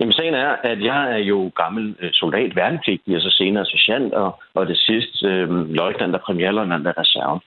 Jamen, 0.00 0.12
sagen 0.12 0.34
er, 0.34 0.50
at 0.64 0.84
jeg 0.84 1.12
er 1.12 1.22
jo 1.32 1.50
gammel 1.56 1.96
øh, 2.00 2.10
soldat, 2.12 2.56
værnepligtig, 2.56 3.16
og 3.16 3.22
så 3.22 3.30
senere 3.30 3.66
sergeant, 3.66 4.14
og, 4.14 4.40
og 4.54 4.66
det 4.66 4.78
sidste 4.78 5.26
øh, 5.26 5.70
løjtnant 5.70 6.14
og 6.14 6.20
premierløjtnant 6.20 6.86
af 6.86 6.94
reserven. 6.98 7.40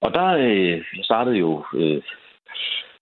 Og 0.00 0.12
der 0.14 0.26
øh, 0.26 0.76
jeg 0.96 1.04
startede 1.04 1.36
jo 1.36 1.64
øh, 1.74 2.02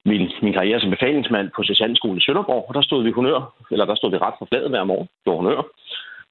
min, 0.04 0.30
min 0.42 0.52
karriere 0.52 0.80
som 0.80 0.90
befalingsmand 0.90 1.50
på 1.56 1.62
sergeantskolen 1.62 2.18
i 2.18 2.24
Sønderborg, 2.24 2.64
og 2.68 2.74
der 2.74 2.82
stod 2.82 3.04
vi 3.04 3.10
honør, 3.10 3.40
eller 3.70 3.84
der 3.84 3.94
stod 3.94 4.10
vi 4.10 4.16
ret 4.16 4.38
for 4.38 4.48
fladet 4.50 4.70
hver 4.70 4.84
morgen, 4.84 5.08
det 5.22 5.30
var 5.30 5.36
honør. 5.40 5.62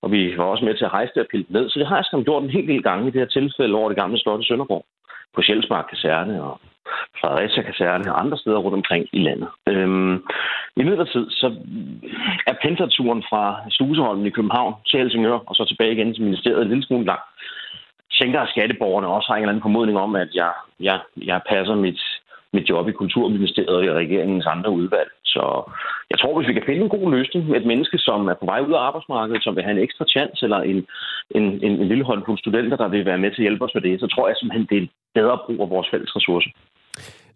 Og 0.01 0.11
vi 0.11 0.37
var 0.37 0.43
også 0.43 0.65
med 0.65 0.75
til 0.75 0.85
at 0.85 0.93
rejse 0.93 1.11
det 1.15 1.21
og 1.21 1.27
pille 1.31 1.45
ned. 1.49 1.69
Så 1.69 1.79
det 1.79 1.87
har 1.87 1.95
jeg 1.95 2.05
skam 2.05 2.23
gjort 2.23 2.43
en 2.43 2.49
hel 2.49 2.67
del 2.67 2.83
gange 2.83 3.07
i 3.07 3.11
det 3.11 3.21
her 3.21 3.27
tilfælde 3.27 3.75
over 3.75 3.89
det 3.89 3.97
gamle 3.97 4.19
slot 4.19 4.41
i 4.41 4.47
Sønderborg. 4.47 4.85
På 5.35 5.41
Sjælsmark 5.41 5.85
Kaserne 5.89 6.43
og 6.43 6.59
Fredericia 7.21 7.61
Kaserne 7.61 8.13
og 8.13 8.19
andre 8.21 8.37
steder 8.37 8.57
rundt 8.57 8.75
omkring 8.75 9.07
i 9.13 9.19
landet. 9.19 9.49
Øhm, 9.67 10.15
I 10.77 10.83
midlertid 10.83 11.29
så 11.29 11.47
er 12.47 12.53
pendlerturen 12.61 13.23
fra 13.29 13.43
Sluseholmen 13.69 14.25
i 14.25 14.35
København 14.37 14.73
til 14.87 14.99
Helsingør 14.99 15.39
og 15.47 15.55
så 15.55 15.65
tilbage 15.65 15.93
igen 15.93 16.13
til 16.13 16.23
ministeriet 16.23 16.61
en 16.61 16.67
lille 16.67 16.85
smule 16.85 17.05
lang. 17.05 17.19
Tænker, 18.19 18.39
at 18.41 18.49
skatteborgerne 18.49 19.07
også 19.07 19.27
har 19.27 19.35
en 19.35 19.41
eller 19.41 19.49
anden 19.49 19.67
formodning 19.67 19.97
om, 19.97 20.15
at 20.15 20.29
jeg, 20.33 20.51
jeg, 20.79 20.99
jeg 21.17 21.41
passer 21.49 21.75
mit, 21.75 22.01
mit 22.53 22.69
job 22.69 22.89
i 22.89 22.91
Kulturministeriet 22.91 23.77
og 23.77 23.85
i 23.85 23.91
regeringens 23.91 24.45
andre 24.45 24.69
udvalg. 24.69 25.09
Så 25.37 25.45
jeg 26.11 26.17
tror, 26.19 26.33
hvis 26.35 26.49
vi 26.49 26.57
kan 26.57 26.67
finde 26.67 26.83
en 26.83 26.95
god 26.97 27.07
løsning 27.15 27.41
med 27.47 27.57
et 27.61 27.69
menneske, 27.71 27.97
som 28.07 28.19
er 28.31 28.37
på 28.39 28.45
vej 28.51 28.59
ud 28.67 28.73
af 28.77 28.85
arbejdsmarkedet, 28.87 29.43
som 29.43 29.55
vil 29.55 29.65
have 29.65 29.77
en 29.77 29.85
ekstra 29.87 30.05
chance, 30.15 30.39
eller 30.47 30.61
en, 30.71 30.79
en, 31.37 31.45
en, 31.65 31.73
en 31.81 31.87
lille 31.91 32.05
håndfuld 32.09 32.39
studenter, 32.39 32.77
der 32.77 32.87
vil 32.87 33.05
være 33.05 33.23
med 33.23 33.31
til 33.31 33.41
at 33.41 33.47
hjælpe 33.47 33.65
os 33.65 33.75
med 33.75 33.83
det, 33.87 33.99
så 33.99 34.07
tror 34.07 34.27
jeg 34.27 34.35
simpelthen, 34.37 34.67
det 34.71 34.77
er 34.83 34.87
bedre 35.19 35.37
brug 35.45 35.59
af 35.65 35.69
vores 35.69 35.87
fælles 35.91 36.15
ressourcer. 36.15 36.51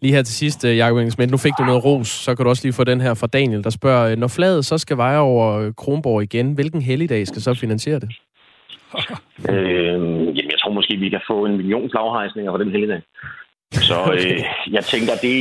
Lige 0.02 0.16
her 0.16 0.24
til 0.24 0.36
sidst, 0.36 0.66
øh, 0.66 0.78
Jacob 0.78 0.98
Engelsmith, 0.98 1.32
nu 1.32 1.38
fik 1.38 1.54
du 1.60 1.64
noget 1.64 1.86
ros, 1.86 2.08
så 2.08 2.36
kan 2.36 2.44
du 2.44 2.50
også 2.50 2.66
lige 2.66 2.80
få 2.80 2.84
den 2.84 3.02
her 3.02 3.14
fra 3.14 3.28
Daniel, 3.28 3.64
der 3.64 3.70
spørger, 3.70 4.12
øh, 4.12 4.18
når 4.18 4.28
flaget 4.28 4.66
så 4.66 4.78
skal 4.78 4.98
veje 4.98 5.20
over 5.20 5.72
Kronborg 5.78 6.24
igen, 6.24 6.54
hvilken 6.54 6.82
helligdag 6.82 7.28
skal 7.28 7.42
så 7.42 7.54
finansiere 7.54 8.00
det? 8.00 8.10
øh, 9.52 10.00
jamen, 10.36 10.52
jeg 10.54 10.60
tror 10.62 10.72
måske, 10.74 10.96
vi 10.98 11.10
kan 11.10 11.22
få 11.28 11.46
en 11.46 11.58
million 11.58 11.90
flaghejsninger 11.92 12.52
for 12.52 12.58
den 12.58 12.72
helligdag. 12.72 13.02
Så 13.72 13.98
øh, 14.18 14.74
jeg 14.74 14.84
tænker, 14.84 15.14
det, 15.22 15.36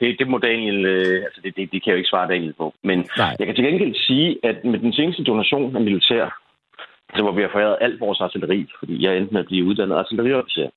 det, 0.00 0.18
det 0.18 0.28
må 0.28 0.38
Daniel, 0.38 0.84
øh, 0.84 1.24
altså 1.24 1.40
det, 1.44 1.56
det, 1.56 1.72
det 1.72 1.82
kan 1.82 1.90
jeg 1.90 1.92
jo 1.92 1.96
ikke 2.02 2.08
svare 2.08 2.28
Daniel 2.28 2.52
på. 2.52 2.74
Men 2.82 2.98
Nej. 3.18 3.36
jeg 3.38 3.46
kan 3.46 3.54
til 3.54 3.64
gengæld 3.64 3.94
sige, 3.94 4.38
at 4.42 4.64
med 4.64 4.78
den 4.78 4.92
seneste 4.92 5.24
donation 5.24 5.76
af 5.76 5.82
militær, 5.82 6.24
altså 7.08 7.22
hvor 7.22 7.32
vi 7.32 7.42
har 7.42 7.50
foræret 7.52 7.76
alt 7.80 8.00
vores 8.00 8.20
artilleri, 8.20 8.66
fordi 8.78 9.04
jeg 9.04 9.16
endte 9.16 9.32
med 9.32 9.40
at 9.40 9.46
blive 9.46 9.64
uddannet 9.64 9.96
artilleriofficer, 9.96 10.68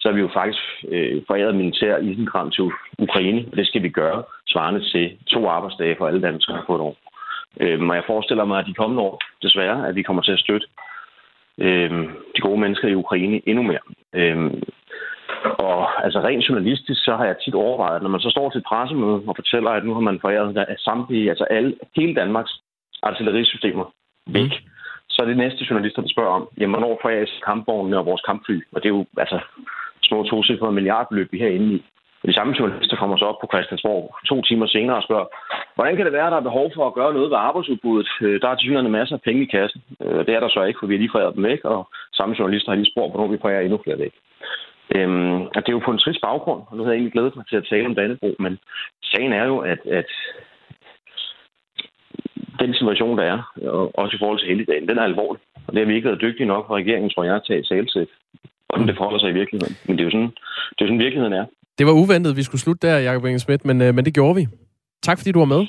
så 0.00 0.08
har 0.08 0.14
vi 0.14 0.20
jo 0.20 0.30
faktisk 0.34 0.62
øh, 0.88 1.22
foræret 1.26 1.54
militær 1.54 1.96
isenkram 1.98 2.50
til 2.50 2.64
Ukraine, 2.98 3.44
og 3.52 3.56
det 3.56 3.66
skal 3.66 3.82
vi 3.82 3.88
gøre, 3.88 4.22
svarende 4.48 4.90
til 4.92 5.18
to 5.26 5.48
arbejdsdage 5.48 5.96
for 5.98 6.06
alle 6.06 6.22
danskere 6.22 6.62
på 6.66 6.74
et 6.74 6.80
år. 6.80 6.96
Øh, 7.60 7.80
og 7.88 7.94
jeg 7.94 8.04
forestiller 8.06 8.44
mig, 8.44 8.58
at 8.58 8.66
de 8.66 8.74
kommende 8.74 9.02
år, 9.02 9.20
desværre, 9.42 9.88
at 9.88 9.94
vi 9.94 10.02
kommer 10.02 10.22
til 10.22 10.32
at 10.32 10.38
støtte 10.38 10.66
øh, 11.58 11.90
de 12.36 12.40
gode 12.40 12.60
mennesker 12.60 12.88
i 12.88 12.94
Ukraine 12.94 13.40
endnu 13.46 13.62
mere. 13.62 13.84
Øh, 14.14 14.50
og 15.68 16.04
altså 16.04 16.18
rent 16.20 16.48
journalistisk, 16.48 17.04
så 17.04 17.16
har 17.16 17.24
jeg 17.24 17.36
tit 17.44 17.54
overvejet, 17.54 17.96
at 17.96 18.02
når 18.02 18.10
man 18.10 18.20
så 18.20 18.30
står 18.30 18.50
til 18.50 18.58
et 18.58 18.68
pressemøde 18.70 19.22
og 19.26 19.36
fortæller, 19.36 19.70
at 19.70 19.84
nu 19.84 19.94
har 19.94 20.00
man 20.00 20.20
foræret 20.20 20.78
samtlige, 20.78 21.28
altså 21.30 21.44
alle, 21.44 21.74
hele 21.96 22.14
Danmarks 22.14 22.52
artillerisystemer 23.02 23.84
væk, 24.26 24.52
mm. 24.52 24.68
så 25.08 25.22
er 25.22 25.26
det 25.26 25.36
næste 25.36 25.66
journalister, 25.70 26.02
der 26.02 26.08
spørger 26.08 26.34
om, 26.38 26.48
jamen, 26.58 26.74
hvornår 26.74 26.98
foræres 27.02 27.40
kampvognene 27.44 27.98
og 27.98 28.06
vores 28.06 28.22
kampfly? 28.28 28.60
Og 28.72 28.82
det 28.82 28.88
er 28.88 28.94
jo, 28.98 29.04
altså, 29.18 29.38
små 30.02 30.22
tocifrede 30.22 30.72
milliardbeløb, 30.72 31.32
vi 31.32 31.38
herinde 31.38 31.74
i. 31.74 31.84
Og 32.24 32.28
de 32.28 32.34
samme 32.34 32.54
journalister 32.58 32.96
kommer 32.96 33.16
så 33.16 33.24
op 33.24 33.38
på 33.40 33.48
Christiansborg 33.52 34.16
to 34.30 34.42
timer 34.42 34.66
senere 34.66 34.96
og 34.96 35.02
spørger, 35.02 35.26
hvordan 35.74 35.96
kan 35.96 36.04
det 36.06 36.12
være, 36.12 36.26
at 36.26 36.32
der 36.32 36.38
er 36.38 36.50
behov 36.50 36.66
for 36.74 36.86
at 36.86 36.94
gøre 36.94 37.12
noget 37.12 37.30
ved 37.30 37.36
arbejdsudbuddet? 37.48 38.08
Øh, 38.20 38.40
der 38.40 38.48
er 38.48 38.54
til 38.54 38.90
masser 38.90 39.16
af 39.16 39.22
penge 39.22 39.42
i 39.42 39.52
kassen. 39.56 39.80
Øh, 40.02 40.26
det 40.26 40.32
er 40.34 40.40
der 40.40 40.48
så 40.48 40.62
ikke, 40.62 40.78
for 40.80 40.86
vi 40.86 40.94
har 40.94 40.98
lige 40.98 41.14
fredet 41.14 41.34
dem 41.34 41.44
væk, 41.44 41.64
og 41.64 41.88
samme 42.12 42.34
journalister 42.38 42.70
har 42.70 42.76
lige 42.76 42.92
spurgt, 42.92 43.12
hvornår 43.12 43.30
vi 43.32 43.36
prøver 43.36 43.60
endnu 43.60 43.80
flere 43.84 43.98
væk. 43.98 44.14
Øhm, 44.98 45.42
og 45.54 45.60
det 45.62 45.68
er 45.68 45.78
jo 45.78 45.86
på 45.86 45.90
en 45.92 46.02
trist 46.04 46.20
baggrund, 46.20 46.62
og 46.68 46.76
nu 46.76 46.82
havde 46.82 46.94
jeg 46.94 47.00
egentlig 47.00 47.12
glædet 47.12 47.36
mig 47.36 47.46
til 47.46 47.56
at 47.56 47.66
tale 47.70 47.86
om 47.86 47.94
Dannebro, 47.94 48.30
men 48.38 48.58
sagen 49.02 49.32
er 49.32 49.44
jo, 49.44 49.58
at, 49.58 49.80
at 50.00 50.10
den 52.62 52.74
situation, 52.74 53.18
der 53.18 53.24
er, 53.24 53.38
og 53.76 53.98
også 53.98 54.16
i 54.16 54.22
forhold 54.22 54.38
til 54.38 54.48
helligdagen, 54.48 54.88
den 54.88 54.98
er 54.98 55.02
alvorlig. 55.02 55.42
Og 55.66 55.72
det 55.72 55.80
har 55.80 55.86
vi 55.86 55.94
ikke 55.94 56.08
været 56.08 56.24
dygtige 56.26 56.46
nok 56.46 56.66
for 56.66 56.76
regeringen, 56.76 57.10
tror 57.10 57.24
jeg, 57.24 57.36
at 57.36 57.46
tage 57.48 57.64
salsæt, 57.64 58.10
hvordan 58.68 58.88
det 58.88 58.96
forholder 58.96 59.20
sig 59.20 59.30
i 59.30 59.38
virkeligheden. 59.40 59.76
Men 59.86 59.92
det 59.96 60.02
er 60.02 60.08
jo 60.08 60.10
sådan, 60.16 60.32
det 60.74 60.80
er 60.80 60.84
jo 60.84 60.90
sådan 60.90 61.04
virkeligheden 61.06 61.32
er. 61.32 61.46
Det 61.78 61.86
var 61.86 61.92
uventet, 62.02 62.30
at 62.30 62.36
vi 62.36 62.42
skulle 62.42 62.60
slutte 62.64 62.86
der, 62.86 62.98
Jacob 62.98 63.24
Inge 63.24 63.58
men, 63.64 63.82
øh, 63.82 63.94
men 63.94 64.04
det 64.04 64.14
gjorde 64.14 64.34
vi. 64.34 64.44
Tak 65.02 65.18
fordi 65.18 65.32
du 65.32 65.38
var 65.38 65.52
med. 65.54 65.62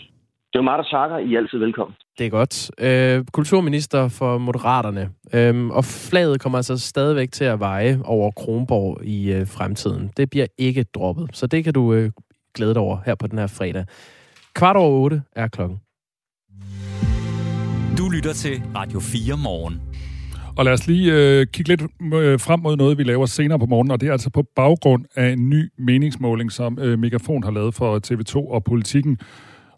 Det 0.56 0.60
var 0.60 0.72
mig, 0.72 0.78
der 0.78 0.84
takker. 0.84 1.18
I 1.18 1.34
er 1.34 1.38
altid 1.40 1.60
velkommen. 1.60 1.96
Det 2.18 2.26
er 2.26 2.30
godt. 2.30 2.72
Øh, 2.80 3.26
kulturminister 3.34 4.08
for 4.08 4.38
Moderaterne. 4.38 5.10
Øh, 5.34 5.68
og 5.68 5.86
flaget 5.86 6.42
kommer 6.42 6.58
altså 6.58 6.78
stadigvæk 6.78 7.32
til 7.32 7.46
at 7.46 7.60
veje 7.60 8.00
over 8.06 8.32
Kronborg 8.32 9.06
i 9.06 9.34
øh, 9.34 9.48
fremtiden. 9.48 10.12
Det 10.18 10.30
bliver 10.30 10.46
ikke 10.58 10.84
droppet. 10.84 11.30
Så 11.34 11.48
det 11.48 11.64
kan 11.64 11.74
du 11.74 11.94
øh, 11.94 12.12
glæde 12.54 12.74
dig 12.74 12.82
over 12.82 12.98
her 13.06 13.16
på 13.16 13.28
den 13.28 13.40
her 13.40 13.48
fredag. 13.48 13.86
Kvart 14.54 14.76
over 14.76 14.90
otte 15.04 15.22
er 15.36 15.48
klokken. 15.48 15.78
Du 17.98 18.10
lytter 18.10 18.34
til 18.34 18.62
Radio 18.76 19.00
4 19.00 19.38
morgen. 19.44 19.82
Og 20.58 20.66
lad 20.66 20.74
os 20.74 20.88
lige 20.88 21.14
øh, 21.14 21.48
kigge 21.54 21.70
lidt 21.70 21.82
øh, 21.82 22.40
frem 22.40 22.60
mod 22.60 22.78
noget, 22.78 22.98
vi 22.98 23.04
laver 23.04 23.26
senere 23.26 23.60
på 23.60 23.66
morgenen, 23.66 23.92
og 23.92 24.02
det 24.02 24.08
er 24.08 24.12
altså 24.12 24.30
på 24.30 24.44
baggrund 24.56 25.06
af 25.16 25.30
en 25.30 25.50
ny 25.50 25.72
meningsmåling, 25.78 26.52
som 26.52 26.80
øh, 26.82 27.00
Megafon 27.00 27.44
har 27.44 27.52
lavet 27.52 27.74
for 27.74 28.00
TV2 28.08 28.36
og 28.36 28.64
Politikken. 28.64 29.20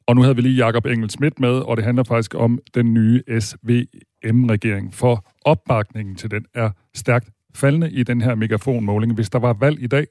Og 0.07 0.15
nu 0.15 0.21
havde 0.21 0.35
vi 0.35 0.41
lige 0.41 0.65
Jakob 0.65 0.85
Engel 0.85 1.09
Schmidt 1.09 1.39
med, 1.39 1.49
og 1.49 1.77
det 1.77 1.85
handler 1.85 2.03
faktisk 2.03 2.35
om 2.35 2.59
den 2.75 2.93
nye 2.93 3.21
SVM-regering. 3.39 4.93
For 4.93 5.25
opbakningen 5.45 6.15
til 6.15 6.31
den 6.31 6.45
er 6.53 6.69
stærkt 6.95 7.29
faldende 7.55 7.91
i 7.91 8.03
den 8.03 8.21
her 8.21 8.35
megafonmåling. 8.35 9.13
Hvis 9.13 9.29
der 9.29 9.39
var 9.39 9.53
valg 9.53 9.83
i 9.83 9.87
dag, 9.87 10.07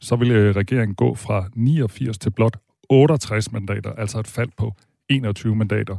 så 0.00 0.16
ville 0.16 0.34
øh, 0.34 0.56
regeringen 0.56 0.94
gå 0.94 1.14
fra 1.14 1.44
89 1.54 2.18
til 2.18 2.30
blot 2.30 2.56
68 2.90 3.52
mandater, 3.52 3.92
altså 3.92 4.18
et 4.20 4.26
fald 4.26 4.48
på 4.56 4.74
21 5.08 5.56
mandater. 5.56 5.96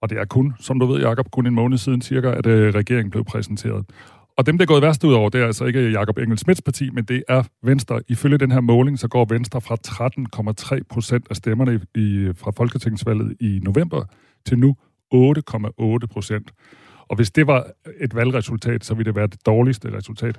Og 0.00 0.10
det 0.10 0.18
er 0.18 0.24
kun, 0.24 0.54
som 0.60 0.80
du 0.80 0.86
ved, 0.86 1.00
Jakob, 1.00 1.30
kun 1.30 1.46
en 1.46 1.54
måned 1.54 1.78
siden 1.78 2.02
cirka, 2.02 2.30
at 2.30 2.46
øh, 2.46 2.74
regeringen 2.74 3.10
blev 3.10 3.24
præsenteret. 3.24 3.84
Og 4.36 4.46
dem, 4.46 4.58
der 4.58 4.64
er 4.64 4.66
gået 4.66 4.82
værst 4.82 5.04
ud 5.04 5.12
over, 5.12 5.28
det 5.28 5.40
er 5.40 5.46
altså 5.46 5.64
ikke 5.64 5.90
Jakob 5.90 6.18
Engel 6.18 6.38
Smits 6.38 6.62
parti, 6.62 6.90
men 6.90 7.04
det 7.04 7.22
er 7.28 7.42
Venstre. 7.62 8.00
Ifølge 8.08 8.38
den 8.38 8.50
her 8.52 8.60
måling, 8.60 8.98
så 8.98 9.08
går 9.08 9.24
Venstre 9.24 9.60
fra 9.60 9.76
13,3 10.76 10.80
procent 10.90 11.26
af 11.30 11.36
stemmerne 11.36 11.80
i, 11.94 12.32
fra 12.34 12.50
Folketingsvalget 12.56 13.36
i 13.40 13.60
november 13.62 14.04
til 14.46 14.58
nu 14.58 14.76
8,8 15.14 16.06
procent. 16.10 16.52
Og 17.08 17.16
hvis 17.16 17.30
det 17.30 17.46
var 17.46 17.66
et 18.00 18.14
valgresultat, 18.14 18.84
så 18.84 18.94
ville 18.94 19.06
det 19.06 19.16
være 19.16 19.26
det 19.26 19.46
dårligste 19.46 19.96
resultat 19.96 20.38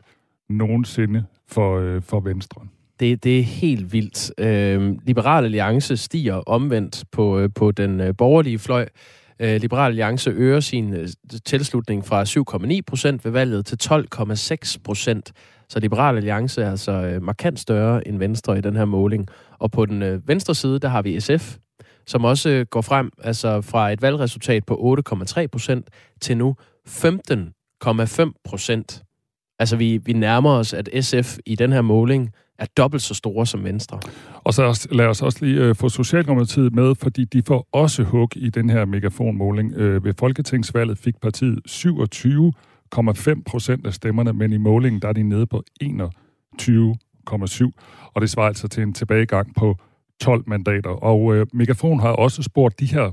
nogensinde 0.50 1.24
for, 1.48 1.80
øh, 1.80 2.02
for 2.02 2.20
Venstre. 2.20 2.62
Det, 3.00 3.24
det 3.24 3.40
er 3.40 3.44
helt 3.44 3.94
vildt. 3.94 4.32
Øh, 4.38 4.96
Liberal 5.06 5.46
Alliance 5.46 5.98
stiger 5.98 6.36
omvendt 6.36 7.04
på, 7.12 7.40
øh, 7.40 7.50
på 7.56 7.72
den 7.72 8.00
øh, 8.02 8.14
borgerlige 8.18 8.60
fløj. 8.60 8.88
Øh, 9.40 9.62
Liberal 9.62 9.90
Alliance 9.90 10.30
øger 10.30 10.60
sin 10.60 10.94
øh, 10.94 11.08
tilslutning 11.46 12.06
fra 12.06 12.24
7,9 12.24 12.80
procent 12.88 13.26
ved 13.26 13.32
valget 13.32 13.66
til 13.66 13.78
12,6 13.84 14.78
procent. 14.84 15.34
Så 15.70 15.80
Liberal 15.80 16.18
Alliance 16.18 16.62
er 16.62 16.72
altså 16.72 16.92
øh, 16.92 17.22
markant 17.22 17.60
større 17.60 18.08
end 18.08 18.18
Venstre 18.18 18.58
i 18.58 18.62
den 18.62 18.76
her 18.76 18.86
måling. 18.86 19.28
Og 19.60 19.72
på 19.72 19.86
den 19.86 20.04
øh, 20.04 20.28
venstre 20.28 20.56
side, 20.56 20.80
der 20.80 20.88
har 20.88 21.02
vi 21.02 21.20
SF, 21.20 21.58
som 22.08 22.26
også 22.26 22.50
øh, 22.50 22.66
går 22.66 22.82
frem 22.82 23.12
altså 23.24 23.62
fra 23.62 23.92
et 23.92 24.02
valgresultat 24.02 24.66
på 24.66 24.96
8,3 25.12 25.48
procent 25.48 25.90
til 26.22 26.38
nu 26.38 26.56
15,5 26.88 28.42
procent. 28.44 29.04
Altså 29.60 29.76
vi, 29.76 29.98
vi 29.98 30.14
nærmer 30.14 30.50
os, 30.50 30.74
at 30.74 30.90
SF 31.02 31.38
i 31.46 31.56
den 31.56 31.72
her 31.72 31.82
måling 31.82 32.32
er 32.60 32.66
dobbelt 32.78 33.04
så 33.04 33.14
store 33.14 33.46
som 33.46 33.64
Venstre. 33.64 34.00
Og 34.44 34.54
så 34.54 34.88
lad 34.92 35.06
os 35.06 35.22
også 35.22 35.46
lige 35.46 35.62
øh, 35.62 35.76
få 35.76 35.90
Socialdemokratiet 35.90 36.76
med, 36.76 36.96
fordi 36.96 37.26
de 37.26 37.42
får 37.48 37.68
også 37.72 38.04
hug 38.04 38.38
i 38.38 38.50
den 38.50 38.70
her 38.70 38.86
megafonmåling. 38.86 39.74
Øh, 39.76 40.04
ved 40.04 40.14
Folketingsvalget 40.20 40.98
fik 40.98 41.16
partiet 41.22 41.60
27,5 41.70 43.42
procent 43.46 43.88
af 43.88 43.94
stemmerne, 43.94 44.34
men 44.34 44.54
i 44.54 44.58
målingen 44.58 45.02
der 45.02 45.08
er 45.08 45.14
de 45.14 45.24
nede 45.24 45.46
på 45.46 45.64
21,7. 45.84 47.72
Og 48.14 48.22
det 48.22 48.30
svarer 48.30 48.48
altså 48.48 48.68
til 48.68 48.84
en 48.84 48.94
tilbagegang 48.94 49.56
på 49.56 49.76
12 50.22 50.44
mandater. 50.48 50.90
Og 50.90 51.36
øh, 51.36 51.46
Megafon 51.54 52.00
har 52.00 52.10
også 52.10 52.44
spurgt 52.44 52.80
de 52.80 52.86
her 52.86 53.12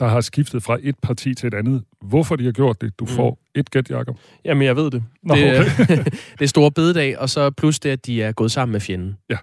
der 0.00 0.06
har 0.06 0.20
skiftet 0.20 0.62
fra 0.62 0.78
et 0.82 0.94
parti 1.02 1.34
til 1.34 1.46
et 1.46 1.54
andet. 1.54 1.82
Hvorfor 2.02 2.36
de 2.36 2.44
har 2.44 2.52
gjort 2.52 2.80
det? 2.80 2.98
Du 2.98 3.04
mm. 3.04 3.10
får 3.10 3.38
et 3.54 3.70
gæt, 3.70 3.90
Jacob. 3.90 4.16
Jamen, 4.44 4.62
jeg 4.62 4.76
ved 4.76 4.90
det. 4.90 5.04
Nå, 5.22 5.34
det, 5.34 5.60
okay. 5.60 5.98
det 6.38 6.42
er 6.42 6.46
store 6.46 6.70
bededag, 6.70 7.18
og 7.18 7.30
så 7.30 7.50
plus 7.50 7.78
det, 7.78 7.90
at 7.90 8.06
de 8.06 8.22
er 8.22 8.32
gået 8.32 8.52
sammen 8.52 8.72
med 8.72 8.80
fjenden. 8.80 9.16
Ja. 9.30 9.36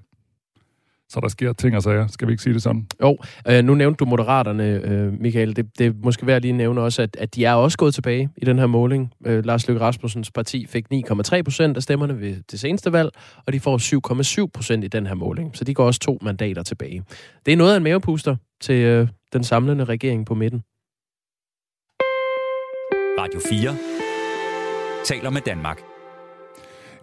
Så 1.12 1.20
der 1.20 1.28
sker 1.28 1.54
ting 1.54 1.76
og 1.76 1.84
sager. 1.84 2.08
Skal 2.08 2.28
vi 2.28 2.34
ikke 2.34 2.44
sige 2.44 2.54
det 2.54 2.62
sådan? 2.62 2.88
Jo, 3.02 3.18
øh, 3.48 3.64
nu 3.64 3.76
nævnte 3.76 3.98
du 3.98 4.06
Moderaterne, 4.06 4.64
øh, 4.64 5.14
Michael. 5.14 5.56
Det, 5.56 5.78
det 5.78 5.88
er 5.88 5.92
måske 6.04 6.28
værd 6.28 6.36
at 6.36 6.42
lige 6.42 6.52
nævne 6.52 6.82
også, 6.82 7.02
at, 7.02 7.16
at 7.20 7.36
de 7.36 7.46
er 7.46 7.54
også 7.54 7.78
gået 7.78 7.94
tilbage 7.94 8.30
i 8.38 8.46
den 8.46 8.60
her 8.60 8.68
måling. 8.68 9.14
Øh, 9.26 9.46
Lars 9.46 9.68
Løkke 9.68 9.82
Rasmussens 9.82 10.32
parti 10.32 10.66
fik 10.66 10.86
9,3 10.94 11.42
procent 11.42 11.78
af 11.78 11.84
stemmerne 11.84 12.20
ved 12.20 12.36
det 12.52 12.60
seneste 12.60 12.92
valg, 12.92 13.10
og 13.48 13.54
de 13.54 13.60
får 13.60 14.44
7,7 14.44 14.50
procent 14.54 14.84
i 14.84 14.88
den 14.88 15.08
her 15.08 15.16
måling. 15.16 15.58
Så 15.58 15.64
de 15.64 15.74
går 15.74 15.86
også 15.86 16.00
to 16.00 16.18
mandater 16.22 16.64
tilbage. 16.64 17.04
Det 17.46 17.52
er 17.52 17.58
noget 17.58 17.74
af 17.74 17.78
en 17.78 17.84
mavepuster 17.84 18.36
til 18.62 18.76
øh, 18.76 19.08
den 19.34 19.44
samlende 19.44 19.84
regering 19.84 20.26
på 20.26 20.36
midten. 20.36 20.62
Radio 23.20 23.40
4 23.50 23.76
taler 25.06 25.30
med 25.30 25.42
Danmark. 25.42 25.91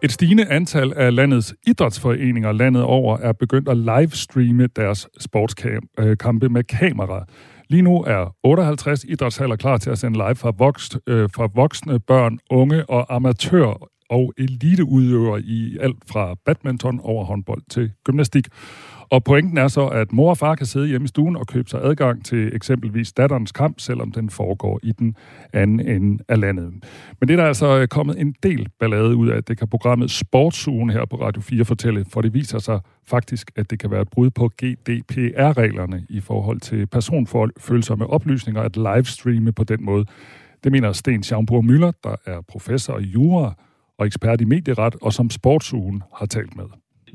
Et 0.02 0.12
stigende 0.12 0.46
antal 0.46 0.92
af 0.96 1.14
landets 1.14 1.54
idrætsforeninger 1.66 2.52
landet 2.52 2.82
over 2.82 3.16
er 3.16 3.32
begyndt 3.32 3.68
at 3.68 3.76
livestreame 3.76 4.66
deres 4.66 5.08
sportskampe 5.20 6.48
med 6.48 6.64
kamera. 6.64 7.24
Lige 7.68 7.82
nu 7.82 8.02
er 8.06 8.34
58 8.42 9.04
idrætshaller 9.04 9.56
klar 9.56 9.78
til 9.78 9.90
at 9.90 9.98
sende 9.98 10.18
live 10.18 10.34
fra, 10.34 10.52
vokst, 10.58 10.98
øh, 11.06 11.28
fra 11.34 11.48
voksne, 11.54 12.00
børn, 12.00 12.38
unge 12.50 12.90
og 12.90 13.14
amatør 13.14 13.88
og 14.10 14.32
eliteudøvere 14.38 15.40
i 15.40 15.78
alt 15.80 15.98
fra 16.06 16.34
badminton 16.44 17.00
over 17.02 17.24
håndbold 17.24 17.62
til 17.70 17.92
gymnastik. 18.04 18.46
Og 19.10 19.24
pointen 19.24 19.58
er 19.58 19.68
så, 19.68 19.86
at 19.86 20.12
mor 20.12 20.30
og 20.30 20.38
far 20.38 20.54
kan 20.54 20.66
sidde 20.66 20.86
hjemme 20.86 21.04
i 21.04 21.08
stuen 21.08 21.36
og 21.36 21.46
købe 21.46 21.70
sig 21.70 21.80
adgang 21.84 22.24
til 22.24 22.56
eksempelvis 22.56 23.12
datterens 23.12 23.52
kamp, 23.52 23.80
selvom 23.80 24.12
den 24.12 24.30
foregår 24.30 24.80
i 24.82 24.92
den 24.92 25.16
anden 25.52 25.80
ende 25.80 26.24
af 26.28 26.40
landet. 26.40 26.72
Men 27.20 27.28
det 27.28 27.30
er 27.30 27.36
der 27.36 27.44
altså 27.44 27.78
øh, 27.78 27.88
kommet 27.88 28.20
en 28.20 28.34
del 28.42 28.68
ballade 28.80 29.16
ud 29.16 29.28
af. 29.28 29.44
Det 29.44 29.58
kan 29.58 29.68
programmet 29.68 30.10
Sportsugen 30.10 30.90
her 30.90 31.04
på 31.04 31.16
Radio 31.16 31.42
4 31.42 31.64
fortælle, 31.64 32.04
for 32.04 32.20
det 32.20 32.34
viser 32.34 32.58
sig 32.58 32.80
faktisk, 33.06 33.50
at 33.56 33.70
det 33.70 33.78
kan 33.78 33.90
være 33.90 34.02
et 34.02 34.08
brud 34.08 34.30
på 34.30 34.48
GDPR-reglerne 34.48 36.06
i 36.08 36.20
forhold 36.20 36.60
til 36.60 36.86
personfølsomme 36.86 38.06
oplysninger 38.06 38.62
at 38.62 38.76
livestreame 38.76 39.52
på 39.52 39.64
den 39.64 39.84
måde. 39.84 40.04
Det 40.64 40.72
mener 40.72 40.92
Sten 40.92 41.22
Schaumburg 41.22 41.64
Møller, 41.64 41.92
der 42.04 42.16
er 42.26 42.40
professor 42.48 42.98
i 42.98 43.02
jura 43.04 43.54
og 43.98 44.06
ekspert 44.06 44.40
i 44.40 44.44
medieret, 44.44 44.96
og 45.02 45.12
som 45.12 45.30
Sportsugen 45.30 46.02
har 46.18 46.26
talt 46.26 46.56
med 46.56 46.64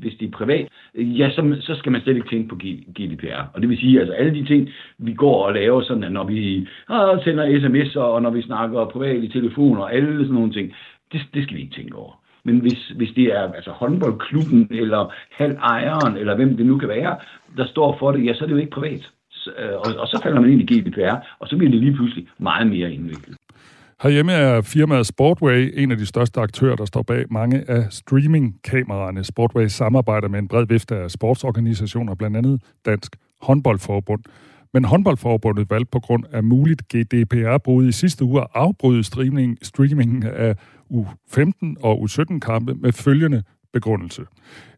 hvis 0.04 0.18
det 0.20 0.26
er 0.26 0.38
privat, 0.40 0.68
ja, 0.94 1.30
så, 1.30 1.56
så 1.60 1.74
skal 1.78 1.92
man 1.92 2.00
slet 2.00 2.16
ikke 2.16 2.28
tænke 2.28 2.48
på 2.48 2.56
GDPR. 2.96 3.42
Og 3.52 3.60
det 3.60 3.68
vil 3.68 3.78
sige, 3.78 4.00
altså 4.00 4.14
alle 4.14 4.34
de 4.34 4.44
ting, 4.44 4.68
vi 4.98 5.14
går 5.14 5.46
og 5.46 5.54
laver, 5.54 5.82
sådan 5.82 6.04
at 6.04 6.12
når 6.12 6.24
vi 6.24 6.68
ah, 6.88 7.24
sender 7.24 7.44
sms'er, 7.62 8.00
og 8.14 8.22
når 8.22 8.30
vi 8.30 8.42
snakker 8.42 8.84
privat 8.84 9.24
i 9.24 9.28
telefon 9.28 9.78
og 9.78 9.94
alle 9.94 10.18
sådan 10.18 10.34
nogle 10.34 10.52
ting, 10.52 10.72
det, 11.12 11.20
det 11.34 11.42
skal 11.42 11.56
vi 11.56 11.62
ikke 11.62 11.76
tænke 11.76 11.96
over. 11.96 12.12
Men 12.44 12.58
hvis, 12.58 12.88
hvis 12.88 13.12
det 13.16 13.24
er 13.24 13.52
altså 13.52 13.70
håndboldklubben, 13.70 14.68
eller 14.70 15.12
halvejeren, 15.30 16.16
eller 16.16 16.36
hvem 16.36 16.56
det 16.56 16.66
nu 16.66 16.78
kan 16.78 16.88
være, 16.88 17.16
der 17.56 17.66
står 17.66 17.96
for 17.98 18.12
det, 18.12 18.26
ja, 18.26 18.34
så 18.34 18.44
er 18.44 18.46
det 18.46 18.54
jo 18.54 18.60
ikke 18.60 18.78
privat. 18.80 19.10
Øh, 19.58 19.74
og, 19.74 19.88
og 19.98 20.06
så 20.08 20.20
falder 20.22 20.40
man 20.40 20.50
ind 20.50 20.62
i 20.62 20.74
GDPR, 20.74 21.16
og 21.38 21.48
så 21.48 21.56
bliver 21.56 21.70
det 21.70 21.80
lige 21.80 21.94
pludselig 21.94 22.28
meget 22.38 22.66
mere 22.66 22.92
indviklet. 22.92 23.36
Herhjemme 24.04 24.32
er 24.32 24.60
firmaet 24.60 25.06
Sportway 25.06 25.72
en 25.74 25.90
af 25.90 25.96
de 25.96 26.06
største 26.06 26.40
aktører, 26.40 26.76
der 26.76 26.84
står 26.84 27.02
bag 27.02 27.24
mange 27.30 27.70
af 27.70 27.86
streamingkameraerne. 27.90 29.24
Sportway 29.24 29.66
samarbejder 29.66 30.28
med 30.28 30.38
en 30.38 30.48
bred 30.48 30.66
vifte 30.66 30.96
af 30.96 31.10
sportsorganisationer, 31.10 32.14
blandt 32.14 32.36
andet 32.36 32.62
Dansk 32.86 33.16
Håndboldforbund. 33.42 34.22
Men 34.74 34.84
håndboldforbundet 34.84 35.70
valgte 35.70 35.90
på 35.92 36.00
grund 36.00 36.24
af 36.32 36.42
muligt 36.42 36.82
GDPR-brud 36.88 37.88
i 37.88 37.92
sidste 37.92 38.24
uge 38.24 38.40
at 38.40 38.46
afbryde 38.54 39.04
streaming, 39.04 39.58
streamingen 39.62 40.22
af 40.22 40.54
U15 40.92 41.74
og 41.80 42.02
U17-kampe 42.02 42.74
med 42.74 42.92
følgende 42.92 43.42
begrundelse. 43.72 44.22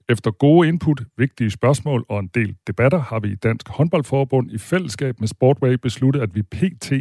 Efter 0.09 0.31
gode 0.31 0.69
input, 0.69 1.03
vigtige 1.19 1.51
spørgsmål 1.51 2.05
og 2.09 2.21
en 2.21 2.31
del 2.35 2.57
debatter 2.67 2.99
har 2.99 3.21
vi 3.21 3.29
i 3.29 3.35
Dansk 3.35 3.69
Håndboldforbund 3.69 4.51
i 4.51 4.59
fællesskab 4.59 5.21
med 5.21 5.29
Sportway 5.29 5.73
besluttet, 5.83 6.21
at 6.21 6.35
vi 6.35 6.43
pt 6.43 6.93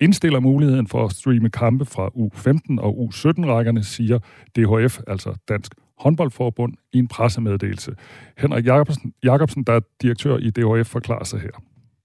indstiller 0.00 0.40
muligheden 0.40 0.86
for 0.86 1.04
at 1.04 1.12
streame 1.12 1.50
kampe 1.50 1.84
fra 1.84 2.06
U15 2.06 2.80
og 2.80 3.10
U17-rækkerne, 3.10 3.84
siger 3.84 4.18
DHF, 4.56 4.98
altså 5.06 5.34
Dansk 5.48 5.72
håndboldforbund 5.98 6.74
i 6.92 6.98
en 6.98 7.08
pressemeddelelse. 7.08 7.94
Henrik 8.38 8.66
Jacobsen, 8.66 9.14
Jacobsen 9.24 9.64
der 9.64 9.72
er 9.72 9.80
direktør 10.02 10.36
i 10.36 10.50
DHF, 10.50 10.88
forklarer 10.88 11.24
sig 11.24 11.40
her. 11.40 11.62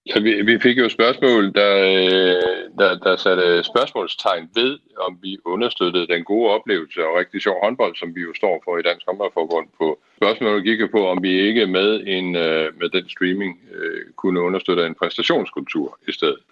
Ja, 0.10 0.20
vi, 0.20 0.42
vi 0.42 0.60
fik 0.60 0.78
jo 0.78 0.86
et 0.86 0.92
spørgsmål, 0.92 1.54
der, 1.54 1.74
øh, 1.78 2.42
der, 2.80 2.98
der 3.06 3.16
satte 3.16 3.64
spørgsmålstegn 3.64 4.50
ved, 4.56 4.80
om 5.08 5.20
vi 5.22 5.38
understøttede 5.46 6.08
den 6.08 6.24
gode 6.24 6.50
oplevelse 6.50 7.00
og 7.06 7.18
rigtig 7.20 7.42
sjov 7.42 7.56
håndbold, 7.64 7.96
som 7.96 8.16
vi 8.16 8.22
jo 8.22 8.34
står 8.34 8.62
for 8.66 8.78
i 8.78 8.82
Dansk 8.82 9.06
Håndboldforbund 9.08 9.68
på. 9.78 10.00
Spørgsmålet 10.22 10.64
gik 10.64 10.80
jo 10.82 10.88
på, 10.92 11.08
om 11.08 11.24
vi 11.24 11.32
ikke 11.48 11.68
med, 11.68 11.90
en, 12.08 12.36
øh, 12.36 12.68
med 12.80 12.90
den 12.90 13.10
streaming 13.10 13.60
øh, 13.76 14.02
kunne 14.16 14.42
understøtte 14.42 14.86
en 14.86 14.96
præstationskultur 14.96 16.00
i 16.08 16.12
stedet. 16.12 16.44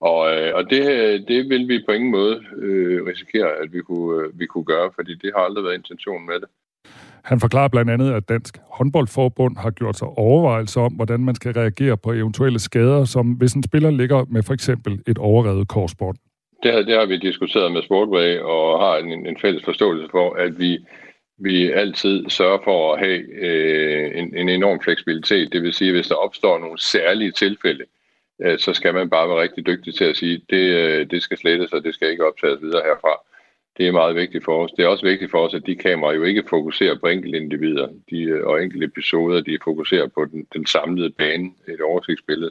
Og, 0.00 0.30
øh, 0.32 0.54
og 0.54 0.70
det, 0.70 0.84
det 1.28 1.48
vil 1.48 1.68
vi 1.68 1.84
på 1.86 1.92
ingen 1.92 2.10
måde 2.10 2.44
øh, 2.56 3.06
risikere, 3.06 3.50
at 3.62 3.72
vi 3.72 3.80
kunne, 3.80 4.24
øh, 4.24 4.40
vi 4.40 4.46
kunne 4.46 4.64
gøre, 4.64 4.90
fordi 4.94 5.14
det 5.14 5.32
har 5.36 5.42
aldrig 5.42 5.64
været 5.64 5.74
intentionen 5.74 6.26
med 6.26 6.34
det. 6.34 6.48
Han 7.24 7.40
forklarer 7.40 7.68
blandt 7.68 7.90
andet, 7.90 8.12
at 8.12 8.28
Dansk 8.28 8.58
Håndboldforbund 8.70 9.56
har 9.56 9.70
gjort 9.70 9.96
sig 9.98 10.08
overvejelser 10.08 10.80
om, 10.80 10.92
hvordan 10.92 11.20
man 11.20 11.34
skal 11.34 11.52
reagere 11.52 11.96
på 11.96 12.12
eventuelle 12.12 12.58
skader, 12.58 13.04
som 13.04 13.26
hvis 13.32 13.52
en 13.52 13.62
spiller 13.62 13.90
ligger 13.90 14.24
med 14.28 14.42
for 14.42 14.54
eksempel 14.54 15.02
et 15.06 15.18
overrevet 15.18 15.68
korsbånd. 15.68 16.16
Det, 16.62 16.72
her, 16.72 16.82
det 16.82 16.94
har 16.98 17.06
vi 17.06 17.16
diskuteret 17.16 17.72
med 17.72 17.82
Sportway 17.82 18.38
og 18.38 18.80
har 18.80 18.96
en, 18.96 19.26
en 19.26 19.36
fælles 19.40 19.64
forståelse 19.64 20.08
for, 20.10 20.34
at 20.34 20.58
vi, 20.58 20.78
vi 21.38 21.70
altid 21.70 22.30
sørger 22.30 22.58
for 22.64 22.94
at 22.94 22.98
have 23.00 23.20
øh, 23.42 24.18
en, 24.18 24.36
en 24.36 24.48
enorm 24.48 24.80
fleksibilitet. 24.80 25.52
Det 25.52 25.62
vil 25.62 25.72
sige, 25.72 25.88
at 25.88 25.94
hvis 25.94 26.06
der 26.06 26.14
opstår 26.14 26.58
nogle 26.58 26.78
særlige 26.78 27.32
tilfælde, 27.32 27.82
øh, 27.82 27.97
Øh, 28.44 28.58
så 28.58 28.72
skal 28.74 28.94
man 28.94 29.10
bare 29.10 29.28
være 29.28 29.42
rigtig 29.42 29.66
dygtig 29.66 29.94
til 29.94 30.04
at 30.04 30.16
sige, 30.16 30.40
det, 30.50 30.64
øh, 30.80 31.10
det 31.10 31.22
skal 31.22 31.38
slettes, 31.38 31.72
og 31.72 31.84
det 31.84 31.94
skal 31.94 32.10
ikke 32.10 32.26
optages 32.26 32.62
videre 32.62 32.82
herfra. 32.84 33.14
Det 33.76 33.88
er 33.88 33.92
meget 33.92 34.16
vigtigt 34.16 34.44
for 34.44 34.64
os. 34.64 34.72
Det 34.72 34.84
er 34.84 34.88
også 34.88 35.06
vigtigt 35.06 35.30
for 35.30 35.46
os, 35.46 35.54
at 35.54 35.66
de 35.66 35.76
kameraer 35.76 36.14
jo 36.14 36.22
ikke 36.22 36.44
fokuserer 36.50 36.96
på 36.98 37.06
enkelte 37.06 37.38
individer 37.38 37.88
de, 38.10 38.22
øh, 38.22 38.46
og 38.46 38.62
enkelte 38.62 38.86
episoder. 38.86 39.40
De 39.40 39.58
fokuserer 39.64 40.06
på 40.06 40.24
den, 40.24 40.46
den 40.54 40.66
samlede 40.66 41.10
bane, 41.10 41.50
et 41.68 41.80
oversigtsbillede. 41.80 42.50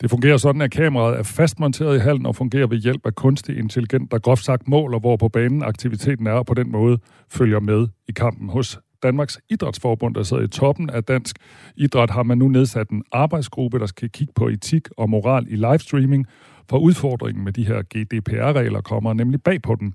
Det 0.00 0.10
fungerer 0.10 0.36
sådan, 0.36 0.60
at 0.60 0.70
kameraet 0.70 1.18
er 1.18 1.22
fastmonteret 1.22 1.96
i 1.96 1.98
hallen 1.98 2.26
og 2.26 2.36
fungerer 2.36 2.66
ved 2.66 2.78
hjælp 2.78 3.06
af 3.06 3.14
kunstig 3.14 3.58
intelligens, 3.58 4.10
der 4.10 4.18
groft 4.18 4.44
sagt 4.44 4.68
måler, 4.68 4.98
hvor 4.98 5.16
på 5.16 5.28
banen 5.28 5.62
aktiviteten 5.62 6.26
er, 6.26 6.32
og 6.32 6.46
på 6.46 6.54
den 6.54 6.72
måde 6.72 6.98
følger 7.30 7.60
med 7.60 7.88
i 8.08 8.12
kampen. 8.12 8.48
Hos 8.48 8.78
Danmarks 9.04 9.38
Idrætsforbund, 9.50 10.14
der 10.14 10.22
sidder 10.22 10.42
i 10.42 10.48
toppen 10.48 10.90
af 10.90 11.04
dansk 11.04 11.36
idræt, 11.76 12.10
har 12.10 12.22
man 12.22 12.38
nu 12.38 12.48
nedsat 12.48 12.88
en 12.88 13.02
arbejdsgruppe, 13.12 13.78
der 13.78 13.86
skal 13.86 14.10
kigge 14.10 14.32
på 14.36 14.48
etik 14.48 14.88
og 14.96 15.10
moral 15.10 15.46
i 15.48 15.56
livestreaming, 15.56 16.26
for 16.70 16.78
udfordringen 16.78 17.44
med 17.44 17.52
de 17.52 17.66
her 17.66 17.82
GDPR-regler 17.82 18.80
kommer 18.80 19.12
nemlig 19.12 19.42
bag 19.42 19.62
på 19.62 19.74
den. 19.74 19.94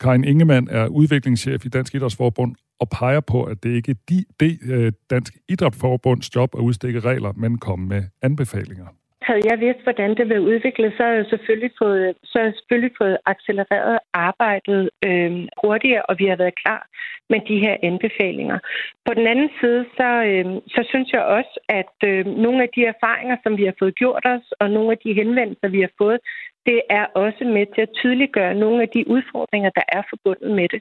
Karin 0.00 0.24
Ingemann 0.24 0.68
er 0.70 0.86
udviklingschef 0.86 1.66
i 1.66 1.68
Dansk 1.68 1.94
Idrætsforbund 1.94 2.54
og 2.80 2.88
peger 2.88 3.20
på, 3.20 3.42
at 3.42 3.62
det 3.62 3.70
ikke 3.70 3.90
er 3.90 3.94
de, 4.08 4.24
de, 4.40 4.58
øh, 4.62 4.92
Dansk 5.10 5.36
Idrætsforbunds 5.48 6.36
job 6.36 6.54
at 6.54 6.60
udstikke 6.60 7.00
regler, 7.00 7.32
men 7.36 7.58
komme 7.58 7.88
med 7.88 8.02
anbefalinger. 8.22 8.86
Havde 9.28 9.48
jeg 9.50 9.60
vidst, 9.60 9.82
hvordan 9.82 10.10
det 10.18 10.28
ville 10.28 10.48
udvikle, 10.52 10.92
så 10.96 11.02
havde 11.02 11.16
jeg 11.16 11.26
selvfølgelig 11.30 11.72
fået, 11.82 12.14
så 12.24 12.32
havde 12.38 12.50
jeg 12.50 12.58
selvfølgelig 12.58 12.92
fået 13.00 13.16
accelereret 13.32 13.98
arbejdet 14.12 14.90
øh, 15.06 15.32
hurtigere, 15.62 16.02
og 16.08 16.14
vi 16.18 16.26
har 16.26 16.36
været 16.36 16.60
klar 16.62 16.82
med 17.30 17.40
de 17.48 17.58
her 17.64 17.76
anbefalinger. 17.82 18.58
På 19.06 19.12
den 19.18 19.26
anden 19.26 19.50
side, 19.60 19.80
så, 19.98 20.08
øh, 20.30 20.46
så 20.74 20.80
synes 20.90 21.08
jeg 21.12 21.22
også, 21.36 21.54
at 21.80 21.96
øh, 22.10 22.26
nogle 22.44 22.62
af 22.62 22.70
de 22.76 22.82
erfaringer, 22.94 23.36
som 23.42 23.52
vi 23.58 23.64
har 23.64 23.76
fået 23.78 23.94
gjort 23.94 24.24
os, 24.34 24.46
og 24.60 24.70
nogle 24.70 24.90
af 24.92 24.98
de 25.04 25.18
henvendelser, 25.20 25.68
vi 25.68 25.80
har 25.80 25.92
fået, 25.98 26.20
det 26.66 26.80
er 26.90 27.06
også 27.24 27.44
med 27.56 27.66
til 27.74 27.82
at 27.86 27.94
tydeliggøre 28.00 28.54
nogle 28.54 28.82
af 28.82 28.88
de 28.88 29.08
udfordringer, 29.14 29.70
der 29.78 29.86
er 29.88 30.02
forbundet 30.10 30.50
med 30.58 30.68
det. 30.74 30.80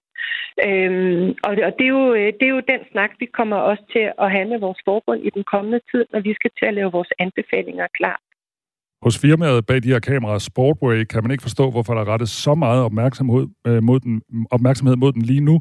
Øhm, 0.68 1.28
og 1.48 1.52
og 1.68 1.72
det, 1.78 1.86
er 1.90 1.94
jo, 1.98 2.14
øh, 2.14 2.30
det 2.38 2.46
er 2.48 2.56
jo 2.58 2.70
den 2.74 2.82
snak, 2.92 3.12
vi 3.20 3.26
kommer 3.26 3.58
også 3.70 3.84
til 3.94 4.06
at 4.24 4.32
have 4.32 4.48
med 4.52 4.60
vores 4.60 4.82
forbund 4.86 5.22
i 5.28 5.30
den 5.30 5.44
kommende 5.54 5.80
tid, 5.92 6.06
når 6.14 6.20
vi 6.20 6.34
skal 6.34 6.52
til 6.60 6.66
at 6.66 6.74
lave 6.74 6.92
vores 6.92 7.12
anbefalinger 7.20 7.88
klar. 8.00 8.20
Hos 9.06 9.16
firmaet 9.22 9.66
bag 9.66 9.84
de 9.84 9.94
her 9.94 10.00
kameraer, 10.00 10.38
Sportway, 10.38 11.04
kan 11.04 11.24
man 11.24 11.32
ikke 11.32 11.48
forstå, 11.48 11.72
hvorfor 11.72 11.94
der 11.94 12.08
rettes 12.12 12.30
så 12.30 12.56
meget 12.56 12.84
opmærksomhed, 12.84 13.48
øh, 13.68 13.84
mod 13.84 14.00
den, 14.00 14.22
opmærksomhed 14.52 14.96
mod 14.96 15.12
den 15.12 15.22
lige 15.22 15.46
nu. 15.50 15.60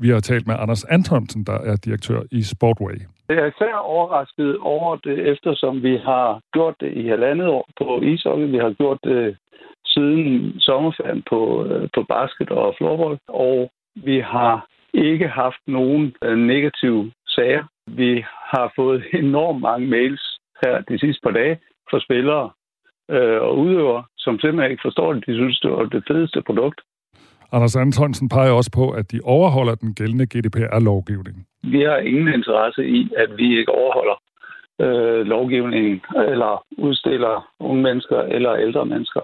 Vi 0.00 0.08
har 0.08 0.20
talt 0.20 0.46
med 0.46 0.54
Anders 0.58 0.84
Antonsen, 0.84 1.44
der 1.44 1.58
er 1.70 1.76
direktør 1.84 2.20
i 2.30 2.42
Sportway. 2.42 2.98
Jeg 3.28 3.36
er 3.36 3.46
især 3.46 3.74
overrasket 3.74 4.58
over 4.58 4.96
det, 4.96 5.28
eftersom 5.32 5.82
vi 5.82 5.96
har 5.96 6.40
gjort 6.52 6.74
det 6.80 6.92
i 6.92 7.08
halvandet 7.08 7.48
år 7.48 7.68
på 7.78 8.00
ishockey. 8.00 8.46
Vi 8.46 8.58
har 8.58 8.72
gjort 8.72 8.98
det 9.04 9.36
siden 9.86 10.60
sommerferien 10.60 11.22
på, 11.30 11.64
øh, 11.66 11.88
på 11.94 12.02
basket 12.02 12.50
og 12.50 12.74
floorball, 12.78 13.18
og 13.28 13.70
vi 13.94 14.20
har 14.20 14.66
ikke 14.94 15.28
haft 15.28 15.62
nogen 15.66 16.14
øh, 16.24 16.38
negative 16.38 17.12
sager. 17.26 17.64
Vi 17.86 18.24
har 18.52 18.72
fået 18.76 19.04
enormt 19.22 19.60
mange 19.60 19.86
mails 19.86 20.38
her 20.64 20.80
de 20.80 20.98
sidste 20.98 21.20
par 21.22 21.30
dage 21.30 21.58
fra 21.90 22.00
spillere, 22.00 22.50
øh, 23.10 23.42
og 23.42 23.58
udøvere, 23.58 24.04
som 24.18 24.40
simpelthen 24.40 24.70
ikke 24.70 24.86
forstår 24.88 25.12
det. 25.12 25.26
De 25.26 25.34
synes, 25.34 25.60
det 25.60 25.70
var 25.70 25.84
det 25.84 26.04
fedeste 26.08 26.42
produkt. 26.42 26.80
Anders 27.52 27.76
Antonsen 27.76 28.28
peger 28.28 28.52
også 28.52 28.70
på, 28.74 28.90
at 28.90 29.12
de 29.12 29.20
overholder 29.24 29.74
den 29.74 29.94
gældende 29.94 30.26
GDPR-lovgivning. 30.26 31.46
Vi 31.62 31.82
har 31.82 31.96
ingen 31.96 32.28
interesse 32.28 32.88
i, 32.88 33.10
at 33.16 33.30
vi 33.36 33.58
ikke 33.58 33.72
overholder 33.72 34.16
øh, 34.80 35.26
lovgivningen, 35.26 36.00
eller 36.16 36.64
udstiller 36.78 37.52
unge 37.60 37.82
mennesker 37.82 38.20
eller 38.20 38.56
ældre 38.56 38.86
mennesker 38.86 39.20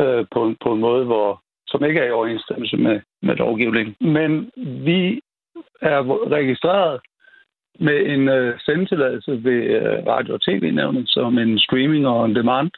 øh, 0.00 0.24
på, 0.32 0.44
en, 0.44 0.56
på 0.62 0.72
en 0.72 0.80
måde, 0.80 1.04
hvor, 1.04 1.42
som 1.66 1.84
ikke 1.84 2.00
er 2.00 2.08
i 2.08 2.10
overensstemmelse 2.10 2.76
med, 2.76 3.00
med 3.22 3.34
lovgivningen. 3.36 3.94
Men 4.00 4.50
vi 4.56 5.20
er 5.82 6.00
registreret 6.30 7.00
med 7.80 8.06
en 8.06 8.28
øh, 8.28 8.60
sendetilladelse 8.60 9.44
ved 9.44 9.62
øh, 9.78 10.06
Radio- 10.06 10.34
og 10.34 10.42
TV-nævnet 10.42 11.04
som 11.08 11.38
en 11.38 11.58
streaming 11.58 12.06
og 12.06 12.22
on-demand 12.22 12.70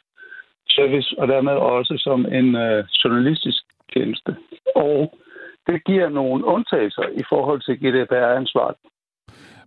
service, 0.69 1.15
og 1.19 1.27
dermed 1.27 1.51
også 1.51 1.93
som 1.97 2.19
en 2.25 2.55
øh, 2.55 2.83
journalistisk 3.03 3.63
tjeneste. 3.93 4.35
Og 4.75 5.13
det 5.67 5.83
giver 5.83 6.09
nogle 6.09 6.45
undtagelser 6.45 7.05
i 7.21 7.23
forhold 7.29 7.61
til 7.61 7.75
GDPR-ansvaret. 7.83 8.75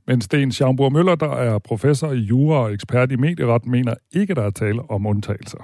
Men 0.06 0.20
Sten 0.20 0.52
Schaumburg 0.52 0.92
Møller, 0.92 1.14
der 1.14 1.32
er 1.32 1.58
professor 1.58 2.12
i 2.12 2.18
jura 2.30 2.58
og 2.64 2.72
ekspert 2.72 3.12
i 3.12 3.16
medieret, 3.16 3.66
mener 3.66 3.94
ikke, 4.12 4.34
der 4.34 4.42
er 4.42 4.50
tale 4.50 4.80
om 4.90 5.06
undtagelser. 5.06 5.58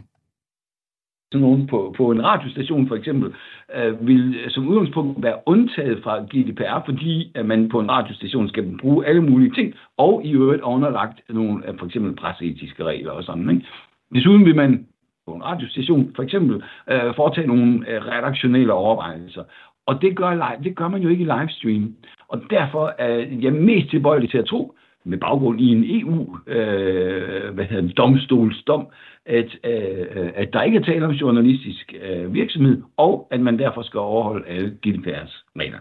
Sådan 1.32 1.46
nogen 1.46 1.66
på, 1.66 1.94
på 1.96 2.10
en 2.10 2.24
radiostation 2.24 2.88
for 2.88 2.96
eksempel, 2.96 3.34
øh, 3.74 4.06
vil 4.06 4.40
som 4.48 4.68
udgangspunkt 4.68 5.22
være 5.22 5.38
undtaget 5.46 6.02
fra 6.02 6.18
GDPR, 6.20 6.84
fordi 6.84 7.32
at 7.34 7.46
man 7.46 7.68
på 7.68 7.80
en 7.80 7.90
radiostation 7.90 8.48
skal 8.48 8.78
bruge 8.80 9.06
alle 9.06 9.22
mulige 9.22 9.54
ting, 9.54 9.74
og 9.96 10.22
i 10.24 10.32
øvrigt 10.32 10.62
underlagt 10.62 11.20
nogle 11.28 11.62
for 11.78 11.86
eksempel 11.86 12.16
presseetiske 12.16 12.84
regler 12.84 13.12
og 13.12 13.24
sådan. 13.24 13.50
Ikke? 13.50 13.66
Desuden 14.14 14.44
vil 14.44 14.56
man 14.56 14.86
på 15.28 15.34
en 15.34 15.44
radiostation 15.44 16.12
for 16.16 16.22
eksempel 16.22 16.56
øh, 16.92 17.14
foretage 17.16 17.46
nogle 17.46 17.70
øh, 17.90 17.98
redaktionelle 18.12 18.72
overvejelser. 18.72 19.44
Og 19.86 20.02
det 20.02 20.16
gør, 20.16 20.32
live, 20.34 20.64
det 20.64 20.76
gør 20.76 20.88
man 20.88 21.02
jo 21.02 21.08
ikke 21.08 21.24
i 21.24 21.32
livestream. 21.34 21.84
Og 22.28 22.38
derfor 22.50 22.94
er 22.98 23.14
jeg 23.44 23.52
mest 23.52 23.90
tilbøjelig 23.90 24.30
til 24.30 24.38
at 24.38 24.46
tro, 24.46 24.74
med 25.04 25.18
baggrund 25.18 25.60
i 25.60 25.68
en 25.76 25.84
EU 26.00 26.36
øh, 26.46 27.54
hvad 27.54 27.64
hedder 27.64 27.92
domstolsdom, 27.92 28.86
at, 29.26 29.50
øh, 29.64 30.30
at 30.34 30.48
der 30.52 30.62
ikke 30.62 30.78
er 30.78 30.82
tale 30.82 31.06
om 31.06 31.12
journalistisk 31.12 31.94
øh, 32.02 32.34
virksomhed, 32.34 32.82
og 32.96 33.28
at 33.30 33.40
man 33.40 33.58
derfor 33.58 33.82
skal 33.82 34.00
overholde 34.00 34.46
alle 34.48 34.76
GDPR's 34.86 35.44
regler. 35.56 35.78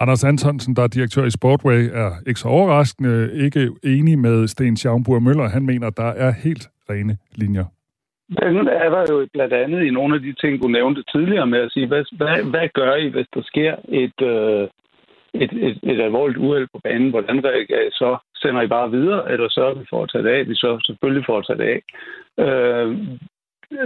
Anders 0.00 0.24
Antonsen, 0.24 0.76
der 0.76 0.82
er 0.82 0.86
direktør 0.86 1.24
i 1.24 1.30
Sportway, 1.30 1.80
er 1.92 2.10
ikke 2.26 2.40
så 2.40 2.48
overraskende 2.48 3.30
ikke 3.34 3.70
enig 3.84 4.18
med 4.18 4.48
Sten 4.48 4.76
Schaumburg 4.76 5.22
Møller. 5.22 5.48
Han 5.48 5.66
mener, 5.66 5.86
at 5.86 5.96
der 5.96 6.12
er 6.24 6.32
helt 6.44 6.68
rene 6.90 7.16
linjer 7.34 7.64
den 8.38 8.68
er 8.68 8.90
der 8.90 9.04
jo 9.10 9.28
blandt 9.32 9.54
andet 9.54 9.82
i 9.82 9.90
nogle 9.90 10.14
af 10.14 10.20
de 10.20 10.32
ting, 10.32 10.62
du 10.62 10.68
nævnte 10.68 11.02
tidligere 11.12 11.46
med 11.46 11.58
at 11.58 11.72
sige, 11.72 11.86
hvad, 11.86 12.04
hvad, 12.16 12.50
hvad 12.50 12.68
gør 12.74 12.94
I, 12.94 13.08
hvis 13.08 13.26
der 13.34 13.42
sker 13.42 13.76
et, 13.88 14.22
øh, 14.22 14.68
et, 15.34 15.52
et, 15.52 15.78
et 15.82 16.00
alvorligt 16.00 16.38
uheld 16.38 16.68
på 16.72 16.80
banen? 16.84 17.10
Hvordan 17.10 17.44
reagerer 17.44 17.86
I 17.88 17.90
så? 17.90 18.16
Sender 18.34 18.62
I 18.62 18.66
bare 18.66 18.90
videre, 18.90 19.32
eller 19.32 19.48
sørger 19.48 19.74
vi 19.74 19.86
for 19.90 20.02
at 20.02 20.10
tage 20.12 20.24
det 20.24 20.30
af? 20.30 20.48
Vi 20.48 20.54
så 20.54 20.78
selvfølgelig 20.86 21.26
for 21.26 21.38
at 21.38 21.46
tage 21.46 21.58
det 21.58 21.68
af. 21.74 21.80
Øh, 22.44 22.88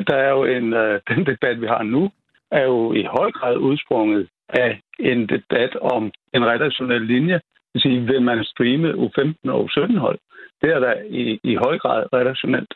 der 0.08 0.16
er 0.16 0.30
jo 0.30 0.44
en, 0.44 0.72
øh, 0.72 1.00
den 1.10 1.26
debat, 1.26 1.60
vi 1.60 1.66
har 1.66 1.82
nu, 1.82 2.10
er 2.50 2.64
jo 2.64 2.92
i 2.92 3.02
høj 3.02 3.30
grad 3.30 3.56
udsprunget 3.56 4.28
af 4.48 4.80
en 4.98 5.28
debat 5.28 5.76
om 5.76 6.12
en 6.34 6.46
redaktionel 6.46 7.02
linje. 7.02 7.34
Det 7.34 7.74
vil 7.74 7.82
sige, 7.82 8.06
vil 8.06 8.22
man 8.22 8.44
streame 8.44 8.90
U15 8.92 9.50
og 9.50 9.68
U17 9.70 9.98
hold? 9.98 10.18
Det 10.62 10.70
er 10.70 10.78
der 10.78 10.94
i, 11.08 11.40
i 11.44 11.54
høj 11.54 11.78
grad 11.78 12.04
redaktionelt 12.12 12.74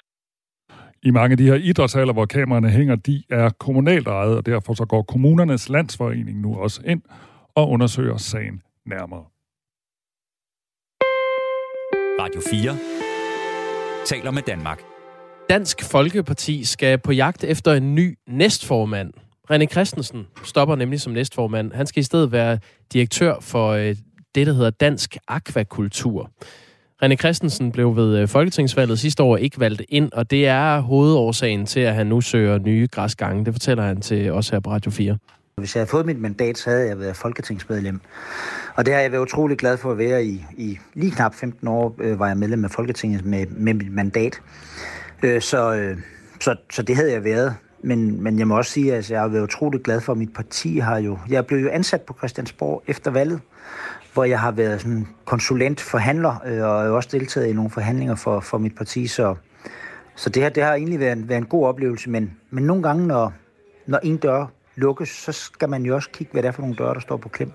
i 1.03 1.11
mange 1.11 1.33
af 1.33 1.37
de 1.37 1.45
her 1.45 1.55
idrætshaller, 1.55 2.13
hvor 2.13 2.27
kameraerne 2.27 2.71
hænger, 2.71 2.97
de 2.97 3.23
er 3.31 3.51
kommunalt 3.51 4.09
ejet, 4.09 4.37
og 4.37 4.47
derfor 4.47 4.75
så 4.75 4.85
går 4.85 5.03
kommunernes 5.03 5.69
landsforening 5.69 6.41
nu 6.41 6.57
også 6.57 6.81
ind 6.85 7.03
og 7.55 7.71
undersøger 7.71 8.17
sagen 8.17 8.63
nærmere. 8.87 9.25
Radio 12.21 12.41
4 12.51 12.77
taler 14.07 14.31
med 14.31 14.43
Danmark. 14.43 14.83
Dansk 15.51 15.85
Folkeparti 15.85 16.65
skal 16.65 16.99
på 16.99 17.13
jagt 17.13 17.45
efter 17.45 17.73
en 17.73 17.95
ny 17.95 18.19
næstformand. 18.27 19.13
René 19.51 19.67
Christensen 19.67 20.27
stopper 20.45 20.77
nemlig 20.77 21.01
som 21.01 21.13
næstformand. 21.13 21.73
Han 21.73 21.87
skal 21.87 22.01
i 22.01 22.05
stedet 22.05 22.33
være 22.33 22.59
direktør 22.93 23.35
for 23.41 23.69
øh, 23.69 23.97
det, 24.35 24.47
der 24.47 24.53
hedder 24.53 24.71
dansk 24.71 25.17
akvakultur. 25.29 26.31
René 27.03 27.17
Christensen 27.17 27.73
blev 27.73 27.97
ved 27.97 28.19
øh, 28.19 28.29
folketingsvalget 28.29 28.99
sidste 28.99 29.23
år 29.23 29.37
ikke 29.37 29.61
valgt 29.61 29.83
ind, 29.89 30.13
og 30.13 30.31
det 30.31 30.47
er 30.47 30.81
hovedårsagen 30.81 31.67
til, 31.67 31.81
at 31.81 31.95
han 31.95 32.07
nu 32.07 32.21
søger 32.21 32.59
nye 32.59 32.89
græsgange. 32.93 33.45
Det 33.45 33.55
fortæller 33.55 33.85
han 33.85 34.01
til 34.01 34.33
os 34.33 34.49
her 34.49 34.61
på 34.61 34.71
Radio 34.71 34.91
4. 34.91 35.19
Hvis 35.57 35.75
jeg 35.75 35.81
havde 35.81 35.91
fået 35.91 36.07
mit 36.07 36.21
mandat, 36.21 36.59
så 36.59 36.71
havde 36.71 36.89
jeg 36.89 37.01
været 37.01 37.17
folketingsmedlem. 37.17 38.01
Og 38.75 38.87
det 38.87 38.95
har 38.95 39.01
jeg 39.01 39.13
været 39.13 39.23
utrolig 39.23 39.59
glad 39.59 39.77
for 39.77 39.91
at 39.91 39.99
være 39.99 40.25
i. 40.25 40.45
I 40.57 40.79
lige 40.95 41.11
knap 41.11 41.35
15 41.35 41.69
år 41.69 41.97
øh, 42.01 42.19
var 42.19 42.29
jeg 42.29 42.37
medlem 42.37 42.65
af 42.65 42.71
Folketinget 42.71 43.25
med, 43.25 43.47
med 43.47 43.75
mit 43.75 43.93
mandat. 43.93 44.41
Øh, 45.23 45.43
så, 45.43 45.75
øh, 45.75 45.97
så, 46.41 46.57
så 46.73 46.83
det 46.83 46.97
havde 46.97 47.13
jeg 47.13 47.25
været. 47.25 47.55
Men, 47.83 48.23
men 48.23 48.39
jeg 48.39 48.49
må 48.49 48.57
også 48.57 48.73
sige, 48.73 48.95
at 48.95 49.11
jeg 49.11 49.21
har 49.21 49.29
været 49.29 49.43
utrolig 49.43 49.81
glad 49.81 50.01
for, 50.01 50.13
at 50.13 50.19
mit 50.19 50.33
parti 50.35 50.79
har 50.79 50.99
jo... 50.99 51.19
Jeg 51.29 51.47
blev 51.47 51.59
jo 51.59 51.69
ansat 51.69 52.03
på 52.03 52.15
Christiansborg 52.19 52.83
efter 52.87 53.11
valget, 53.11 53.41
hvor 54.19 54.25
jeg 54.25 54.41
har 54.41 54.51
været 54.51 54.81
sådan 54.81 55.09
konsulent 55.25 55.81
forhandler, 55.81 56.43
øh, 56.47 56.53
og 56.53 56.59
jeg 56.59 56.65
har 56.65 56.91
også 56.91 57.09
deltaget 57.13 57.47
i 57.47 57.53
nogle 57.53 57.71
forhandlinger 57.71 58.15
for, 58.15 58.41
for 58.41 58.59
mit 58.59 58.77
parti. 58.77 59.07
Så, 59.07 59.35
så 60.17 60.31
det 60.31 60.43
her 60.43 60.51
det 60.51 60.63
har 60.63 60.75
egentlig 60.75 61.01
været 61.01 61.13
en, 61.13 61.29
været 61.29 61.39
en 61.39 61.47
god 61.47 61.67
oplevelse. 61.67 62.11
Men, 62.11 62.37
men 62.51 62.65
nogle 62.65 62.83
gange, 62.83 63.07
når, 63.07 63.33
når 63.87 63.99
en 63.99 64.17
dør 64.17 64.47
lukkes, 64.77 65.09
så 65.09 65.33
skal 65.33 65.69
man 65.69 65.83
jo 65.83 65.95
også 65.95 66.11
kigge, 66.11 66.33
hvad 66.33 66.43
det 66.43 66.49
er 66.49 66.53
for 66.53 66.63
nogle 66.63 66.77
døre, 66.77 66.95
der 66.95 67.01
står 67.01 67.17
på 67.17 67.29
klem. 67.29 67.53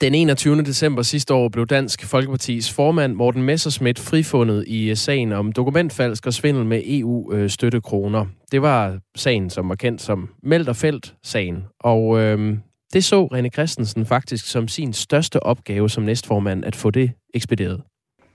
Den 0.00 0.14
21. 0.14 0.62
december 0.62 1.02
sidste 1.02 1.34
år 1.34 1.48
blev 1.48 1.66
Dansk 1.66 2.06
Folkepartis 2.06 2.72
formand 2.72 3.14
Morten 3.14 3.42
Messerschmidt 3.42 3.98
frifundet 3.98 4.64
i 4.66 4.90
øh, 4.90 4.96
sagen 4.96 5.32
om 5.32 5.52
dokumentfalsk 5.52 6.26
og 6.26 6.32
svindel 6.32 6.66
med 6.66 6.82
EU-støttekroner. 6.86 8.20
Øh, 8.20 8.26
det 8.52 8.62
var 8.62 8.98
sagen, 9.16 9.50
som 9.50 9.68
var 9.68 9.74
kendt 9.74 10.02
som 10.02 10.28
Melderfelt-sagen. 10.42 11.64
Og 11.80 12.18
øhm, 12.18 12.58
det 12.92 13.04
så 13.04 13.26
René 13.26 13.48
Christensen 13.48 14.06
faktisk 14.06 14.46
som 14.46 14.68
sin 14.68 14.92
største 14.92 15.42
opgave 15.42 15.90
som 15.90 16.02
næstformand 16.02 16.64
at 16.64 16.76
få 16.76 16.90
det 16.90 17.12
ekspederet. 17.34 17.82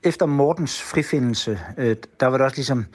Efter 0.04 0.26
Mortens 0.26 0.82
frifindelse, 0.82 1.60
øh, 1.78 1.96
der 2.20 2.26
var 2.28 2.38
det 2.38 2.46
også 2.46 2.58
ligesom, 2.58 2.86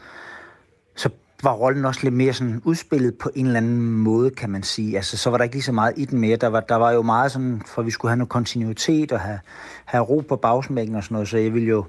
så 0.96 1.08
var 1.42 1.52
rollen 1.52 1.84
også 1.84 2.00
lidt 2.02 2.14
mere 2.14 2.32
sådan 2.32 2.62
udspillet 2.64 3.18
på 3.18 3.30
en 3.34 3.46
eller 3.46 3.56
anden 3.56 3.80
måde, 3.80 4.30
kan 4.30 4.50
man 4.50 4.62
sige. 4.62 4.96
Altså, 4.96 5.16
så 5.16 5.30
var 5.30 5.36
der 5.36 5.44
ikke 5.44 5.56
lige 5.56 5.62
så 5.62 5.72
meget 5.72 5.94
i 5.96 6.04
den 6.04 6.18
mere. 6.18 6.36
Der 6.36 6.46
var, 6.46 6.60
der 6.60 6.74
var 6.74 6.92
jo 6.92 7.02
meget 7.02 7.32
sådan, 7.32 7.62
for 7.66 7.82
vi 7.82 7.90
skulle 7.90 8.10
have 8.10 8.16
noget 8.16 8.28
kontinuitet 8.28 9.12
og 9.12 9.20
have, 9.20 9.38
have 9.84 10.04
ro 10.04 10.20
på 10.28 10.36
bagsmækken 10.36 10.96
og 10.96 11.04
sådan 11.04 11.14
noget, 11.14 11.28
så 11.28 11.38
jeg 11.38 11.54
vil 11.54 11.66
jo... 11.66 11.84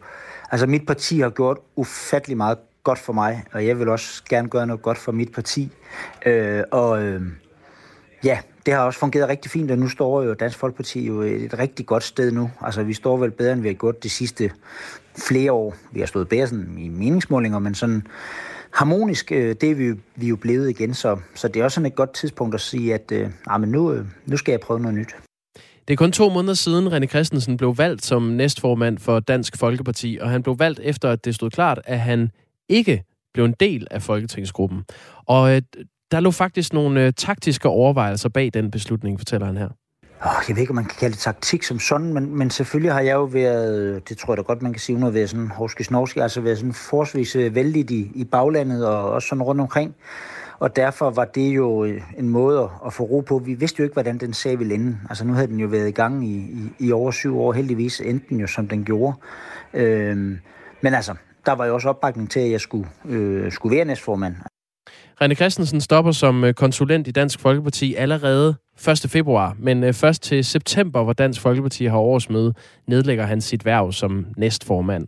Altså, 0.52 0.68
mit 0.68 0.86
parti 0.88 1.20
har 1.20 1.30
gjort 1.30 1.58
ufattelig 1.76 2.38
meget 2.38 2.58
godt 2.84 3.00
for 3.00 3.14
mig, 3.14 3.44
og 3.54 3.68
jeg 3.68 3.80
vil 3.80 3.90
også 3.90 4.24
gerne 4.30 4.50
gøre 4.50 4.68
noget 4.68 4.82
godt 4.82 4.98
for 4.98 5.12
mit 5.12 5.32
parti. 5.32 5.72
Øh, 6.26 6.64
og 6.72 7.04
øh, 7.04 7.22
ja, 8.24 8.40
det 8.66 8.74
har 8.74 8.82
også 8.82 9.00
fungeret 9.00 9.30
rigtig 9.30 9.52
fint, 9.52 9.72
og 9.72 9.78
nu 9.78 9.88
står 9.88 10.24
jo 10.24 10.34
Dansk 10.34 10.58
Folkeparti 10.58 11.08
jo 11.08 11.22
et 11.22 11.60
rigtig 11.60 11.86
godt 11.86 12.04
sted 12.04 12.32
nu. 12.32 12.52
Altså, 12.62 12.84
vi 12.84 12.94
står 12.94 13.18
vel 13.18 13.32
bedre, 13.32 13.54
end 13.54 13.62
vi 13.62 13.68
har 13.68 13.76
gjort 13.76 14.04
de 14.04 14.10
sidste 14.10 14.52
flere 15.28 15.52
år. 15.52 15.76
Vi 15.92 16.00
har 16.00 16.08
stået 16.08 16.30
bedre 16.30 16.48
sådan 16.48 16.78
i 16.78 16.90
meningsmålinger, 16.90 17.60
men 17.60 17.76
sådan 17.76 18.08
harmonisk, 18.74 19.32
øh, 19.32 19.56
det 19.62 19.72
er 19.72 19.76
vi, 19.76 19.92
vi 20.16 20.26
er 20.26 20.30
jo 20.30 20.36
blevet 20.36 20.70
igen, 20.70 20.94
så, 20.94 21.18
så 21.36 21.48
det 21.48 21.60
er 21.60 21.64
også 21.64 21.76
sådan 21.76 21.86
et 21.86 21.96
godt 21.96 22.14
tidspunkt 22.14 22.56
at 22.56 22.62
sige, 22.62 22.94
at 22.94 23.12
øh, 23.12 23.30
ah, 23.48 23.62
men 23.62 23.70
nu, 23.70 23.94
øh, 23.94 24.06
nu 24.26 24.38
skal 24.38 24.52
jeg 24.52 24.60
prøve 24.60 24.80
noget 24.80 24.98
nyt. 24.98 25.16
Det 25.88 25.94
er 25.94 25.98
kun 25.98 26.12
to 26.12 26.30
måneder 26.30 26.54
siden, 26.54 26.88
René 26.88 27.06
Christensen 27.06 27.58
blev 27.58 27.78
valgt 27.78 28.06
som 28.06 28.24
næstformand 28.24 28.98
for 28.98 29.20
Dansk 29.20 29.58
Folkeparti, 29.58 30.18
og 30.22 30.30
han 30.30 30.44
blev 30.44 30.60
valgt 30.60 30.80
efter, 30.84 31.10
at 31.10 31.26
det 31.26 31.36
stod 31.36 31.50
klart, 31.50 31.80
at 31.86 32.00
han 32.00 32.32
ikke 32.70 33.04
blev 33.34 33.46
en 33.46 33.56
del 33.60 33.88
af 33.92 34.02
Folketingsgruppen. 34.02 34.84
Og 35.26 35.56
øh, 35.56 35.62
der 36.12 36.20
lå 36.20 36.32
faktisk 36.32 36.74
nogle 36.74 37.06
øh, 37.06 37.14
taktiske 37.14 37.70
overvejelser 37.70 38.30
bag 38.30 38.52
den 38.54 38.72
beslutning, 38.72 39.20
fortæller 39.20 39.48
han 39.48 39.58
her. 39.58 39.70
Oh, 40.26 40.44
jeg 40.48 40.56
ved 40.56 40.62
ikke, 40.62 40.72
om 40.72 40.76
man 40.76 40.86
kan 40.86 40.96
kalde 41.00 41.14
det 41.14 41.22
taktik 41.22 41.64
som 41.64 41.80
sådan, 41.80 42.14
men, 42.14 42.36
men 42.36 42.50
selvfølgelig 42.50 42.94
har 42.94 43.02
jeg 43.02 43.14
jo 43.14 43.24
været, 43.24 44.10
det 44.10 44.18
tror 44.18 44.34
jeg 44.34 44.38
da 44.38 44.42
godt, 44.42 44.62
man 44.62 44.74
kan 44.74 44.80
sige, 44.80 45.06
at 45.06 45.14
været 45.14 45.30
sådan 45.30 45.48
horske 45.48 45.84
snorske, 45.84 46.24
altså 46.24 46.42
været 46.42 46.58
sådan 46.58 46.74
forholdsvis 46.74 47.36
øh, 47.36 47.56
vældig 47.56 47.92
i, 47.92 48.12
i 48.16 48.24
baglandet 48.24 48.88
og 48.88 49.12
også 49.12 49.28
sådan 49.28 49.44
rundt 49.44 49.62
omkring. 49.62 49.96
Og 50.60 50.76
derfor 50.76 51.10
var 51.10 51.26
det 51.26 51.56
jo 51.56 51.86
øh, 51.86 52.02
en 52.18 52.30
måde 52.30 52.70
at 52.86 52.94
få 52.94 53.04
ro 53.04 53.20
på. 53.20 53.38
Vi 53.38 53.54
vidste 53.54 53.80
jo 53.80 53.84
ikke, 53.84 53.94
hvordan 53.94 54.18
den 54.18 54.34
sag 54.34 54.60
ville 54.60 54.74
ende. 54.74 54.98
Altså 55.10 55.26
nu 55.26 55.34
havde 55.34 55.48
den 55.48 55.60
jo 55.60 55.68
været 55.68 55.88
i 55.88 55.92
gang 55.92 56.28
i, 56.28 56.36
i, 56.36 56.72
i 56.80 56.92
over 56.92 57.12
syv 57.12 57.40
år. 57.40 57.54
Heldigvis 57.54 58.00
endte 58.00 58.26
den 58.30 58.40
jo, 58.40 58.48
som 58.48 58.68
den 58.68 58.86
gjorde. 58.86 59.18
Øhm, 59.74 60.40
men 60.82 60.94
altså, 60.94 61.16
der 61.46 61.52
var 61.52 61.66
jo 61.66 61.74
også 61.74 61.90
opbakning 61.90 62.32
til, 62.32 62.40
at 62.40 62.52
jeg 62.52 62.62
skulle, 62.62 62.88
øh, 63.06 63.52
skulle 63.52 63.76
være 63.76 63.86
næstformand. 63.86 64.36
René 65.22 65.34
Christensen 65.36 65.82
stopper 65.82 66.12
som 66.12 66.44
øh, 66.44 66.54
konsulent 66.54 67.08
i 67.08 67.12
Dansk 67.12 67.40
Folkeparti 67.40 67.94
allerede 67.96 68.56
1. 68.90 69.06
februar, 69.10 69.56
men 69.60 69.84
øh, 69.84 69.94
først 69.94 70.24
til 70.24 70.46
september, 70.46 71.04
hvor 71.04 71.14
Dansk 71.14 71.42
Folkeparti 71.42 71.86
har 71.86 71.98
årsmøde, 71.98 72.54
nedlægger 72.88 73.26
han 73.26 73.42
sit 73.42 73.66
værv 73.66 73.92
som 73.92 74.26
næstformand. 74.38 75.08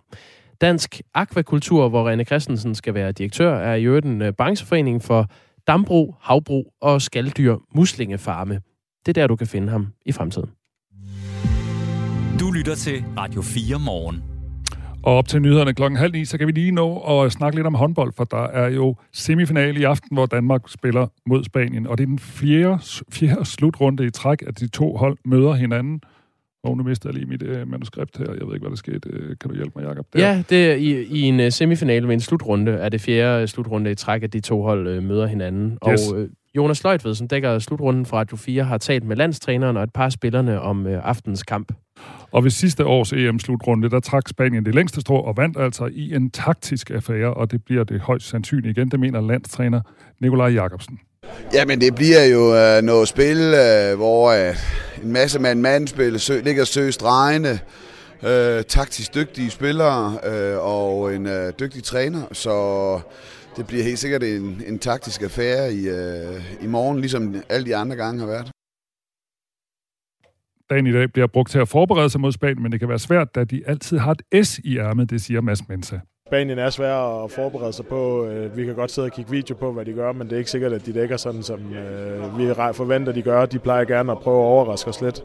Dansk 0.61 1.01
Akvakultur, 1.13 1.89
hvor 1.89 2.11
René 2.11 2.23
Christensen 2.23 2.75
skal 2.75 2.93
være 2.93 3.11
direktør, 3.11 3.55
er 3.55 3.75
i 3.75 3.83
øvrigt 3.83 4.05
en 4.05 4.21
øh, 4.21 4.33
brancheforening 4.33 5.03
for 5.03 5.27
dambrug, 5.67 6.15
havbrug 6.21 6.73
og 6.81 7.01
skalddyr 7.01 7.55
muslingefarme. 7.75 8.61
Det 9.05 9.17
er 9.17 9.21
der, 9.21 9.27
du 9.27 9.35
kan 9.35 9.47
finde 9.47 9.69
ham 9.69 9.87
i 10.05 10.11
fremtiden. 10.11 10.49
Du 12.39 12.51
lytter 12.51 12.75
til 12.75 13.03
Radio 13.17 13.41
4 13.41 13.79
morgen. 13.79 14.32
Og 15.03 15.17
op 15.17 15.27
til 15.27 15.41
nyhederne 15.41 15.73
klokken 15.73 15.97
halv 15.97 16.11
ni, 16.11 16.25
så 16.25 16.37
kan 16.37 16.47
vi 16.47 16.51
lige 16.51 16.71
nå 16.71 16.97
at 16.97 17.31
snakke 17.31 17.57
lidt 17.57 17.67
om 17.67 17.75
håndbold, 17.75 18.13
for 18.17 18.23
der 18.23 18.47
er 18.47 18.69
jo 18.69 18.95
semifinale 19.13 19.79
i 19.79 19.83
aften, 19.83 20.15
hvor 20.15 20.25
Danmark 20.25 20.61
spiller 20.67 21.07
mod 21.25 21.43
Spanien. 21.43 21.87
Og 21.87 21.97
det 21.97 22.03
er 22.03 22.07
den 22.07 22.19
fjerde, 22.19 22.79
fjerde 23.11 23.45
slutrunde 23.45 24.05
i 24.05 24.09
træk, 24.09 24.43
at 24.47 24.59
de 24.59 24.67
to 24.67 24.95
hold 24.95 25.17
møder 25.25 25.53
hinanden. 25.53 26.01
Og 26.63 26.77
nu 26.77 26.83
mister 26.83 27.09
jeg 27.09 27.13
lige 27.13 27.25
mit 27.25 27.43
øh, 27.43 27.67
manuskript 27.67 28.17
her. 28.17 28.25
Jeg 28.25 28.47
ved 28.47 28.53
ikke, 28.53 28.63
hvad 28.63 28.69
der 28.69 28.75
skete. 28.75 29.09
Øh, 29.09 29.35
kan 29.41 29.49
du 29.49 29.55
hjælpe 29.55 29.71
mig, 29.75 29.87
Jacob? 29.87 30.05
Der. 30.13 30.27
Ja, 30.27 30.43
det 30.49 30.71
er 30.71 30.75
i, 30.75 31.03
i 31.03 31.21
en 31.21 31.39
uh, 31.39 31.49
semifinale 31.49 32.07
med 32.07 32.13
en 32.13 32.21
slutrunde, 32.21 32.71
er 32.71 32.89
det 32.89 33.01
fjerde 33.01 33.47
slutrunde 33.47 33.91
i 33.91 33.95
træk, 33.95 34.23
at 34.23 34.33
de 34.33 34.39
to 34.39 34.61
hold 34.61 34.87
øh, 34.87 35.03
møder 35.03 35.27
hinanden. 35.27 35.77
Yes. 35.89 36.11
Og 36.11 36.19
øh, 36.19 36.29
Jonas 36.55 36.83
Løjtved, 36.83 37.15
som 37.15 37.27
dækker 37.27 37.59
slutrunden 37.59 38.05
fra 38.05 38.17
Radio 38.17 38.37
4, 38.37 38.63
har 38.63 38.77
talt 38.77 39.03
med 39.03 39.15
landstræneren 39.15 39.77
og 39.77 39.83
et 39.83 39.93
par 39.93 40.09
spillerne 40.09 40.61
om 40.61 40.87
øh, 40.87 41.01
aftens 41.03 41.43
kamp. 41.43 41.71
Og 42.33 42.43
ved 42.43 42.51
sidste 42.51 42.85
års 42.85 43.13
EM-slutrunde, 43.13 43.89
der 43.89 43.99
trak 43.99 44.29
Spanien 44.29 44.65
det 44.65 44.75
længste 44.75 45.01
strå 45.01 45.15
og 45.15 45.37
vandt 45.37 45.57
altså 45.59 45.89
i 45.91 46.15
en 46.15 46.29
taktisk 46.29 46.89
affære, 46.91 47.33
og 47.33 47.51
det 47.51 47.63
bliver 47.65 47.83
det 47.83 48.01
højst 48.01 48.29
sandsynligt 48.29 48.77
igen, 48.77 48.91
det 48.91 48.99
mener 48.99 49.21
landstræner 49.21 49.81
Nikolaj 50.21 50.47
Jakobsen. 50.47 50.99
Jamen 51.53 51.81
det 51.81 51.95
bliver 51.95 52.23
jo 52.25 52.55
øh, 52.55 52.81
noget 52.81 53.07
spil, 53.07 53.37
øh, 53.37 53.95
hvor 53.95 54.31
øh, 54.31 54.55
en 55.03 55.11
masse 55.11 55.39
mand-mand-spil 55.39 56.19
sø, 56.19 56.39
ligger 56.39 56.63
sø 56.63 56.91
drejende, 57.01 57.59
øh, 58.23 58.63
taktisk 58.63 59.15
dygtige 59.15 59.49
spillere 59.49 60.17
øh, 60.25 60.57
og 60.59 61.15
en 61.15 61.27
øh, 61.27 61.53
dygtig 61.59 61.83
træner, 61.83 62.21
så 62.31 62.99
det 63.57 63.67
bliver 63.67 63.83
helt 63.83 63.99
sikkert 63.99 64.23
en, 64.23 64.61
en 64.67 64.79
taktisk 64.79 65.21
affære 65.21 65.73
i, 65.73 65.89
øh, 65.89 66.43
i 66.61 66.67
morgen, 66.67 66.99
ligesom 66.99 67.35
alle 67.49 67.65
de 67.65 67.75
andre 67.75 67.95
gange 67.95 68.19
har 68.19 68.27
været. 68.27 68.51
Dagen 70.73 70.87
i 70.87 70.91
dag 70.91 71.11
bliver 71.13 71.27
brugt 71.27 71.51
til 71.51 71.59
at 71.59 71.67
forberede 71.67 72.09
sig 72.09 72.21
mod 72.21 72.31
Spanien, 72.31 72.63
men 72.63 72.71
det 72.71 72.79
kan 72.79 72.89
være 72.89 72.99
svært, 72.99 73.35
da 73.35 73.43
de 73.43 73.61
altid 73.67 73.97
har 73.97 74.15
et 74.31 74.47
S 74.47 74.59
i 74.63 74.77
ærmet, 74.77 75.09
det 75.09 75.21
siger 75.21 75.41
Mads 75.41 75.69
Mensa. 75.69 75.95
Spanien 76.27 76.59
er 76.59 76.69
svær 76.69 77.23
at 77.23 77.31
forberede 77.31 77.73
sig 77.73 77.85
på. 77.85 78.25
Øh, 78.25 78.57
vi 78.57 78.65
kan 78.65 78.75
godt 78.75 78.91
sidde 78.91 79.05
og 79.05 79.11
kigge 79.11 79.31
video 79.31 79.55
på, 79.55 79.71
hvad 79.71 79.85
de 79.85 79.93
gør, 79.93 80.11
men 80.11 80.27
det 80.27 80.33
er 80.33 80.37
ikke 80.37 80.51
sikkert, 80.51 80.73
at 80.73 80.85
de 80.85 80.93
dækker 80.93 81.17
sådan, 81.17 81.43
som 81.43 81.59
øh, 81.59 82.39
vi 82.39 82.53
forventer, 82.73 83.13
de 83.13 83.21
gør. 83.21 83.45
De 83.45 83.59
plejer 83.59 83.85
gerne 83.85 84.11
at 84.11 84.17
prøve 84.17 84.37
at 84.37 84.45
overraske 84.45 84.89
os 84.89 85.01
lidt. 85.01 85.23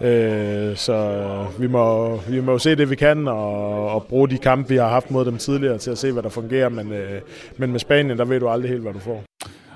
Øh, 0.00 0.76
så 0.76 1.26
vi 1.58 1.66
må, 1.66 2.16
vi 2.16 2.40
må 2.40 2.58
se 2.58 2.76
det, 2.76 2.90
vi 2.90 2.94
kan, 2.94 3.28
og, 3.28 3.88
og 3.90 4.06
bruge 4.08 4.28
de 4.28 4.38
kampe, 4.38 4.68
vi 4.68 4.76
har 4.76 4.88
haft 4.88 5.10
mod 5.10 5.24
dem 5.24 5.38
tidligere, 5.38 5.78
til 5.78 5.90
at 5.90 5.98
se, 5.98 6.12
hvad 6.12 6.22
der 6.22 6.28
fungerer. 6.28 6.68
Men, 6.68 6.92
men 7.56 7.70
med 7.70 7.78
Spanien, 7.80 8.18
der 8.18 8.24
ved 8.24 8.40
du 8.40 8.48
aldrig 8.48 8.70
helt, 8.70 8.82
hvad 8.82 8.92
du 8.92 8.98
får. 8.98 9.22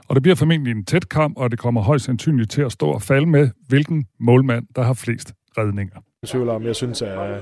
Og 0.09 0.15
det 0.15 0.23
bliver 0.23 0.37
formentlig 0.37 0.71
en 0.71 0.85
tæt 0.85 1.09
kamp, 1.09 1.39
og 1.39 1.51
det 1.51 1.59
kommer 1.59 1.83
højst 1.83 2.05
sandsynligt 2.05 2.51
til 2.51 2.63
at 2.63 2.73
stå 2.73 2.87
og 2.87 3.03
falde 3.03 3.27
med, 3.27 3.49
hvilken 3.69 4.05
målmand, 4.21 4.67
der 4.77 4.83
har 4.83 4.95
flest 4.95 5.33
redninger. 5.59 5.97
Jeg 6.23 6.29
tvivler 6.29 6.53
om, 6.53 6.65
jeg 6.65 6.77
synes, 6.77 7.03
at, 7.03 7.41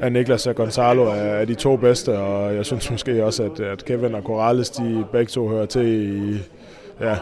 at 0.00 0.12
Niklas 0.12 0.46
og 0.46 0.54
Gonzalo 0.54 1.02
er 1.04 1.44
de 1.44 1.54
to 1.54 1.76
bedste, 1.76 2.18
og 2.18 2.54
jeg 2.54 2.66
synes 2.66 2.90
måske 2.90 3.24
også, 3.24 3.42
at, 3.42 3.60
at 3.60 3.84
Kevin 3.84 4.14
og 4.14 4.22
Corrales, 4.22 4.70
de 4.70 5.04
begge 5.12 5.30
to 5.30 5.48
hører 5.48 5.66
til 5.66 5.86
i 5.86 6.38
ja, 7.00 7.16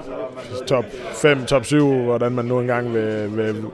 top 0.67 0.85
5, 1.23 1.45
top 1.45 1.65
7, 1.65 2.03
hvordan 2.03 2.33
man 2.33 2.45
nu 2.45 2.61
engang 2.61 2.95
vil, 2.95 3.37
vil, 3.37 3.65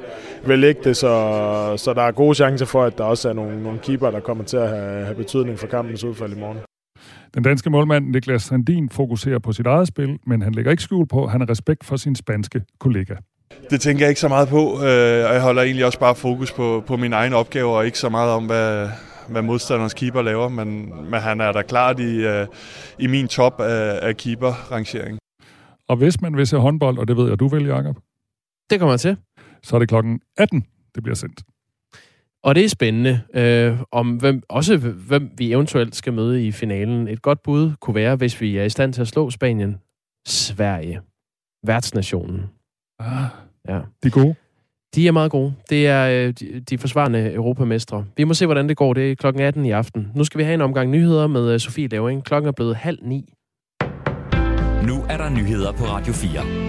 vil 0.47 0.59
lægge 0.59 0.81
det, 0.85 0.97
så, 0.97 1.75
så 1.77 1.95
der 1.95 2.03
er 2.03 2.13
gode 2.13 2.35
chancer 2.35 2.67
for, 2.67 2.85
at 2.85 2.99
der 2.99 3.05
også 3.05 3.29
er 3.29 3.33
nogle, 3.33 3.63
nogle 3.63 3.79
keeper, 3.79 4.11
der 4.11 4.21
kommer 4.21 4.45
til 4.45 4.57
at 4.57 4.69
have, 4.69 5.05
have 5.05 5.15
betydning 5.15 5.59
for 5.59 5.67
kampens 5.67 6.05
udfald 6.05 6.33
i 6.33 6.41
morgen. 6.41 6.59
Den 7.35 7.43
danske 7.43 7.71
målmand 7.71 8.07
Niklas 8.07 8.43
Sandin 8.43 8.89
fokuserer 8.91 9.39
på 9.39 9.53
sit 9.53 9.67
eget 9.67 9.89
spil, 9.89 10.19
men 10.27 10.43
han 10.43 10.53
lægger 10.53 10.71
ikke 10.71 10.83
skjul 10.83 11.07
på, 11.07 11.25
at 11.25 11.31
han 11.31 11.41
har 11.41 11.51
respekt 11.51 11.85
for 11.85 11.97
sin 11.97 12.15
spanske 12.15 12.63
kollega. 12.79 13.15
Det 13.71 13.81
tænker 13.81 14.05
jeg 14.05 14.09
ikke 14.09 14.21
så 14.21 14.29
meget 14.29 14.49
på, 14.49 14.63
øh, 14.75 15.29
og 15.29 15.35
jeg 15.35 15.43
holder 15.43 15.63
egentlig 15.63 15.85
også 15.85 16.01
bare 16.01 16.15
fokus 16.15 16.53
på, 16.53 16.85
på 16.87 16.97
mine 16.97 17.17
egne 17.17 17.37
opgaver, 17.37 17.77
og 17.77 17.87
ikke 17.87 17.99
så 17.99 18.09
meget 18.09 18.33
om, 18.33 18.47
hvad, 18.47 18.89
hvad 19.29 19.43
modstanderens 19.43 19.95
keeper 19.95 20.23
laver, 20.23 20.49
men, 20.49 20.93
men 21.11 21.21
han 21.21 21.41
er 21.41 21.53
da 21.53 21.63
klart 21.63 22.01
i, 22.01 22.27
øh, 22.27 22.47
i 22.99 23.07
min 23.07 23.29
top 23.29 23.61
af, 23.61 24.09
af 24.09 24.17
keeper-rangering. 24.17 25.19
Og 25.89 25.97
hvis 25.97 26.21
man 26.21 26.37
vil 26.37 26.47
se 26.47 26.57
håndbold, 26.57 26.99
og 26.99 27.09
det 27.09 27.17
ved 27.17 27.29
jeg, 27.29 27.41
du 27.41 27.49
vil, 27.49 27.67
Jacob. 27.67 27.97
Det 28.71 28.81
kommer 28.81 28.97
til. 28.97 29.17
Så 29.63 29.77
er 29.77 29.79
det 29.79 29.89
klokken 29.89 30.21
18, 30.39 30.65
det 30.95 31.03
bliver 31.03 31.17
sendt. 31.17 31.43
Og 32.49 32.55
det 32.55 32.65
er 32.65 32.69
spændende, 32.69 33.21
øh, 33.35 33.79
om 33.93 34.17
hvem, 34.17 34.43
også 34.49 34.77
hvem 34.77 35.31
vi 35.39 35.53
eventuelt 35.53 35.97
skal 35.97 36.13
møde 36.13 36.47
i 36.47 36.53
finalen. 36.53 37.09
Et 37.09 37.23
godt 37.23 37.43
bud 37.43 37.73
kunne 37.81 37.95
være, 37.95 38.17
hvis 38.17 38.41
vi 38.41 38.57
er 38.57 38.65
i 38.65 38.69
stand 38.69 38.93
til 38.93 39.01
at 39.01 39.09
slå 39.09 39.31
Spanien. 39.31 39.77
Sverige. 40.29 41.01
Værtsnationen. 41.67 42.41
Ah, 42.99 43.25
Ja. 43.69 43.75
de 44.03 44.07
er 44.07 44.11
gode. 44.11 44.35
De 44.95 45.09
er 45.09 45.13
meget 45.13 45.31
gode. 45.31 45.55
Det 45.71 45.87
er 45.87 46.27
øh, 46.27 46.33
de, 46.33 46.61
de 46.61 46.79
forsvarende 46.79 47.33
europamestre. 47.33 48.05
Vi 48.17 48.25
må 48.25 48.35
se, 48.35 48.47
hvordan 48.47 48.69
det 48.69 48.77
går. 48.77 48.95
Det 48.95 49.11
er 49.11 49.15
klokken 49.15 49.43
18 49.43 49.65
i 49.65 49.71
aften. 49.71 50.13
Nu 50.15 50.25
skal 50.25 50.39
vi 50.39 50.45
have 50.45 50.55
en 50.55 50.61
omgang 50.61 50.91
nyheder 50.91 51.27
med 51.27 51.53
øh, 51.53 51.61
Sofie 51.61 51.89
Laving. 51.89 52.25
Klokken 52.25 52.49
er 52.49 52.53
blevet 52.53 52.77
halv 52.77 52.99
ni. 53.03 53.35
Nu 54.87 55.05
er 55.09 55.17
der 55.17 55.31
nyheder 55.31 55.73
på 55.73 55.85
Radio 55.85 56.13
4. 56.13 56.68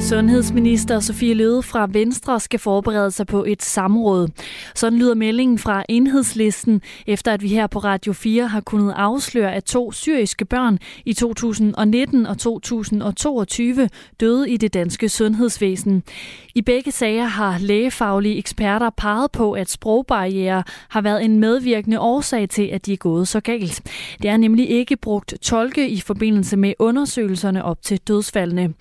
Sundhedsminister 0.00 1.00
Sofie 1.00 1.34
Løde 1.34 1.62
fra 1.62 1.88
Venstre 1.90 2.40
skal 2.40 2.60
forberede 2.60 3.10
sig 3.10 3.26
på 3.26 3.44
et 3.44 3.62
samråd. 3.62 4.28
Sådan 4.74 4.98
lyder 4.98 5.14
meldingen 5.14 5.58
fra 5.58 5.84
enhedslisten, 5.88 6.82
efter 7.06 7.32
at 7.32 7.42
vi 7.42 7.48
her 7.48 7.66
på 7.66 7.78
Radio 7.78 8.12
4 8.12 8.46
har 8.46 8.60
kunnet 8.60 8.94
afsløre, 8.96 9.54
at 9.54 9.64
to 9.64 9.92
syriske 9.92 10.44
børn 10.44 10.78
i 11.04 11.12
2019 11.12 12.26
og 12.26 12.38
2022 12.38 13.88
døde 14.20 14.50
i 14.50 14.56
det 14.56 14.74
danske 14.74 15.08
sundhedsvæsen. 15.08 16.02
I 16.54 16.62
begge 16.62 16.92
sager 16.92 17.24
har 17.24 17.58
lægefaglige 17.58 18.38
eksperter 18.38 18.90
peget 18.90 19.30
på, 19.30 19.52
at 19.52 19.70
sprogbarriere 19.70 20.62
har 20.88 21.00
været 21.00 21.24
en 21.24 21.38
medvirkende 21.38 22.00
årsag 22.00 22.48
til, 22.48 22.66
at 22.72 22.86
de 22.86 22.92
er 22.92 22.96
gået 22.96 23.28
så 23.28 23.40
galt. 23.40 23.82
Det 24.22 24.30
er 24.30 24.36
nemlig 24.36 24.70
ikke 24.70 24.96
brugt 24.96 25.34
tolke 25.42 25.88
i 25.88 26.00
forbindelse 26.00 26.56
med 26.56 26.74
undersøgelserne 26.78 27.64
op 27.64 27.82
til 27.82 27.98
dødsfaldene. 27.98 28.74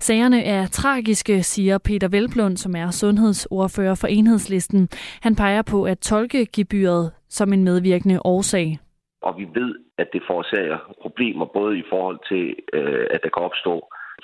Sagerne 0.00 0.42
er 0.42 0.63
tragiske, 0.66 1.42
siger 1.42 1.78
Peter 1.78 2.08
Velblund, 2.08 2.56
som 2.56 2.74
er 2.76 2.90
sundhedsordfører 2.90 3.94
for 3.94 4.06
enhedslisten. 4.06 4.88
Han 5.22 5.36
peger 5.36 5.62
på, 5.62 5.84
at 5.84 5.98
tolkegebyret 5.98 7.12
som 7.28 7.52
en 7.52 7.64
medvirkende 7.64 8.20
årsag. 8.24 8.78
og 9.22 9.38
vi 9.38 9.46
ved, 9.54 9.74
at 9.98 10.08
det 10.12 10.22
forårsager 10.26 10.78
problemer 11.02 11.46
både 11.46 11.78
i 11.78 11.84
forhold 11.88 12.18
til, 12.28 12.56
øh, 12.72 13.06
at 13.10 13.20
der 13.22 13.28
kan 13.28 13.42
opstå 13.42 13.74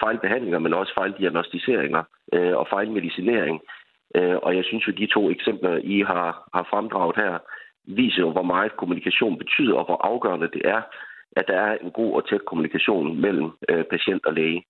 fejlbehandlinger, 0.02 0.58
men 0.58 0.74
også 0.74 0.92
fejldiagnostiseringer 0.98 2.02
øh, 2.32 2.56
og 2.56 2.66
fejlmedicinering. 2.70 3.60
Øh, 4.16 4.36
og 4.42 4.56
jeg 4.56 4.64
synes 4.64 4.86
jo, 4.88 4.92
de 4.92 5.06
to 5.06 5.30
eksempler, 5.30 5.80
I 5.84 6.02
har, 6.06 6.48
har 6.54 6.66
fremdraget 6.70 7.16
her, 7.16 7.38
viser 7.84 8.20
jo, 8.20 8.30
hvor 8.32 8.42
meget 8.42 8.76
kommunikation 8.76 9.38
betyder, 9.38 9.74
og 9.74 9.84
hvor 9.84 10.00
afgørende 10.10 10.48
det 10.56 10.62
er, 10.64 10.82
at 11.36 11.44
der 11.48 11.54
er 11.54 11.76
en 11.84 11.90
god 11.90 12.12
og 12.14 12.28
tæt 12.28 12.44
kommunikation 12.44 13.20
mellem 13.20 13.50
øh, 13.68 13.84
patient 13.84 14.26
og 14.26 14.34
læge. 14.34 14.64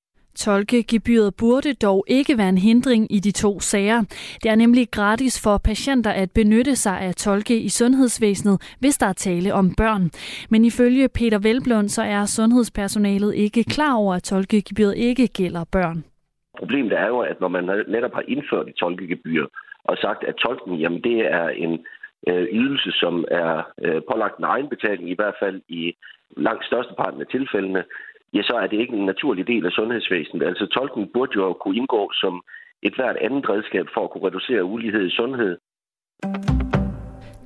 Tolkegebyret 0.44 1.35
burde 1.40 1.74
dog 1.74 2.05
ikke 2.09 2.38
være 2.38 2.48
en 2.48 2.59
hindring 2.68 3.03
i 3.16 3.18
de 3.26 3.33
to 3.33 3.61
sager. 3.61 4.00
Det 4.42 4.48
er 4.50 4.55
nemlig 4.55 4.90
gratis 4.90 5.35
for 5.44 5.57
patienter 5.70 6.11
at 6.11 6.31
benytte 6.35 6.76
sig 6.76 7.00
af 7.00 7.14
tolke 7.14 7.57
i 7.61 7.68
sundhedsvæsenet, 7.68 8.76
hvis 8.81 8.98
der 8.98 9.07
er 9.07 9.12
tale 9.12 9.55
om 9.55 9.74
børn. 9.76 10.05
Men 10.50 10.64
ifølge 10.64 11.09
Peter 11.09 11.38
Velblund, 11.38 11.88
så 11.88 12.03
er 12.03 12.24
sundhedspersonalet 12.24 13.35
ikke 13.35 13.64
klar 13.64 13.94
over, 13.94 14.14
at 14.14 14.22
tolkegebyret 14.22 14.96
ikke 14.96 15.26
gælder 15.26 15.64
børn. 15.72 16.05
Problemet 16.59 16.92
er 16.92 17.07
jo, 17.07 17.18
at 17.18 17.40
når 17.40 17.48
man 17.48 17.64
netop 17.88 18.14
har 18.14 18.24
indført 18.29 18.68
et 18.68 18.74
tolkegebyr 18.74 19.46
og 19.85 19.96
sagt, 19.96 20.24
at 20.24 20.35
tolken, 20.35 20.74
jamen 20.74 21.00
det 21.03 21.18
er 21.38 21.48
en 21.48 21.72
øh, 22.29 22.46
ydelse, 22.53 22.90
som 22.92 23.24
er 23.31 23.62
øh, 23.85 24.03
pålagt 24.11 24.38
en 24.38 24.44
egenbetaling, 24.44 25.11
i 25.11 25.18
hvert 25.20 25.35
fald 25.42 25.61
i 25.68 25.92
langt 26.37 26.64
størsteparten 26.64 27.20
af 27.20 27.26
tilfældene, 27.26 27.85
ja, 28.35 28.43
så 28.43 28.55
er 28.62 28.66
det 28.66 28.81
ikke 28.81 28.97
en 28.97 29.07
naturlig 29.07 29.47
del 29.47 29.66
af 29.66 29.73
sundhedsvæsenet. 29.73 30.47
Altså 30.47 30.66
tolken 30.66 31.11
burde 31.14 31.33
jo 31.37 31.53
kunne 31.53 31.77
indgå 31.77 32.11
som 32.12 32.43
et 32.83 32.95
hvert 32.95 33.16
andet 33.16 33.49
redskab 33.49 33.87
for 33.95 34.05
at 34.05 34.11
kunne 34.11 34.27
reducere 34.27 34.64
ulighed 34.64 35.07
i 35.07 35.16
sundhed. 35.16 35.59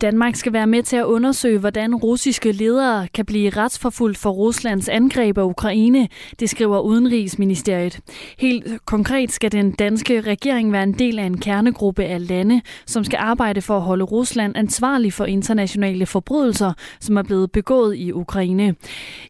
Danmark 0.01 0.37
skal 0.37 0.53
være 0.53 0.67
med 0.67 0.83
til 0.83 0.97
at 0.97 1.05
undersøge, 1.05 1.59
hvordan 1.59 1.95
russiske 1.95 2.53
ledere 2.53 3.09
kan 3.15 3.25
blive 3.25 3.51
retsforfulgt 3.51 4.19
for 4.19 4.31
Ruslands 4.31 4.89
angreb 4.89 5.39
af 5.39 5.43
Ukraine, 5.43 6.09
det 6.41 6.51
skriver 6.51 6.81
Udenrigsministeriet. 6.81 8.01
Helt 8.39 8.85
konkret 8.85 9.33
skal 9.33 9.53
den 9.53 9.73
danske 9.73 10.21
regering 10.21 10.73
være 10.73 10.83
en 10.83 10.93
del 10.93 11.19
af 11.19 11.25
en 11.25 11.39
kernegruppe 11.39 12.05
af 12.05 12.29
lande, 12.29 12.61
som 12.87 13.05
skal 13.05 13.17
arbejde 13.17 13.63
for 13.63 13.77
at 13.77 13.83
holde 13.83 14.05
Rusland 14.05 14.57
ansvarlig 14.57 15.13
for 15.13 15.25
internationale 15.25 16.07
forbrydelser, 16.07 16.73
som 17.01 17.17
er 17.17 17.23
blevet 17.23 17.53
begået 17.53 17.97
i 17.97 18.13
Ukraine. 18.13 18.75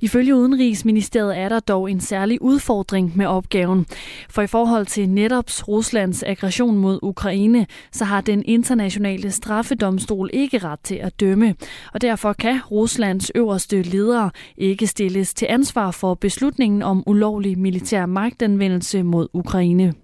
Ifølge 0.01 0.37
Udenrigsministeriet 0.37 1.39
er 1.39 1.49
der 1.49 1.61
dog 1.61 1.91
en 1.91 2.01
særlig 2.01 2.43
udfordring 2.43 3.13
med 3.17 3.27
opgaven. 3.27 3.87
For 4.31 4.43
i 4.43 4.47
forhold 4.47 4.87
til 4.87 5.09
netop 5.09 5.45
Ruslands 5.69 6.23
aggression 6.23 6.79
mod 6.79 6.99
Ukraine, 7.03 7.67
så 7.93 8.05
har 8.05 8.21
den 8.21 8.43
internationale 8.47 9.31
straffedomstol 9.31 10.31
ikke 10.33 10.54
ret 10.59 10.81
til 10.81 10.95
at 10.95 11.21
dømme. 11.21 11.55
Og 11.95 12.01
derfor 12.01 12.33
kan 12.33 12.61
Ruslands 12.71 13.33
øverste 13.35 13.83
ledere 13.83 14.31
ikke 14.57 14.87
stilles 14.87 15.35
til 15.35 15.47
ansvar 15.51 15.91
for 15.91 16.15
beslutningen 16.15 16.83
om 16.83 17.03
ulovlig 17.07 17.59
militær 17.59 18.07
magtanvendelse 18.07 19.03
mod 19.03 19.29
Ukraine. 19.33 19.95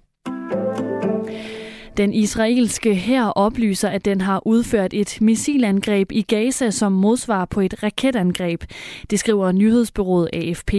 Den 1.96 2.12
israelske 2.12 2.94
her 2.94 3.24
oplyser, 3.24 3.88
at 3.88 4.04
den 4.04 4.20
har 4.20 4.46
udført 4.46 4.94
et 4.94 5.18
missilangreb 5.20 6.12
i 6.12 6.22
Gaza 6.22 6.70
som 6.70 6.92
modsvar 6.92 7.44
på 7.44 7.60
et 7.60 7.82
raketangreb. 7.82 8.64
Det 9.10 9.18
skriver 9.18 9.52
nyhedsbyrået 9.52 10.28
AFP. 10.32 10.74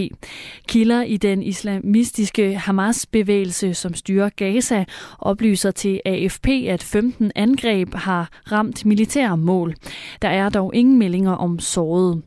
Kilder 0.67 1.01
i 1.01 1.17
den 1.17 1.43
islamistiske 1.43 2.55
Hamas-bevægelse, 2.55 3.73
som 3.73 3.93
styrer 3.93 4.29
Gaza, 4.29 4.85
oplyser 5.19 5.71
til 5.71 6.01
AFP, 6.05 6.47
at 6.47 6.83
15 6.83 7.31
angreb 7.35 7.93
har 7.93 8.29
ramt 8.51 8.85
militære 8.85 9.37
mål. 9.37 9.75
Der 10.21 10.29
er 10.29 10.49
dog 10.49 10.75
ingen 10.75 10.99
meldinger 10.99 11.31
om 11.31 11.59
såret. 11.59 12.21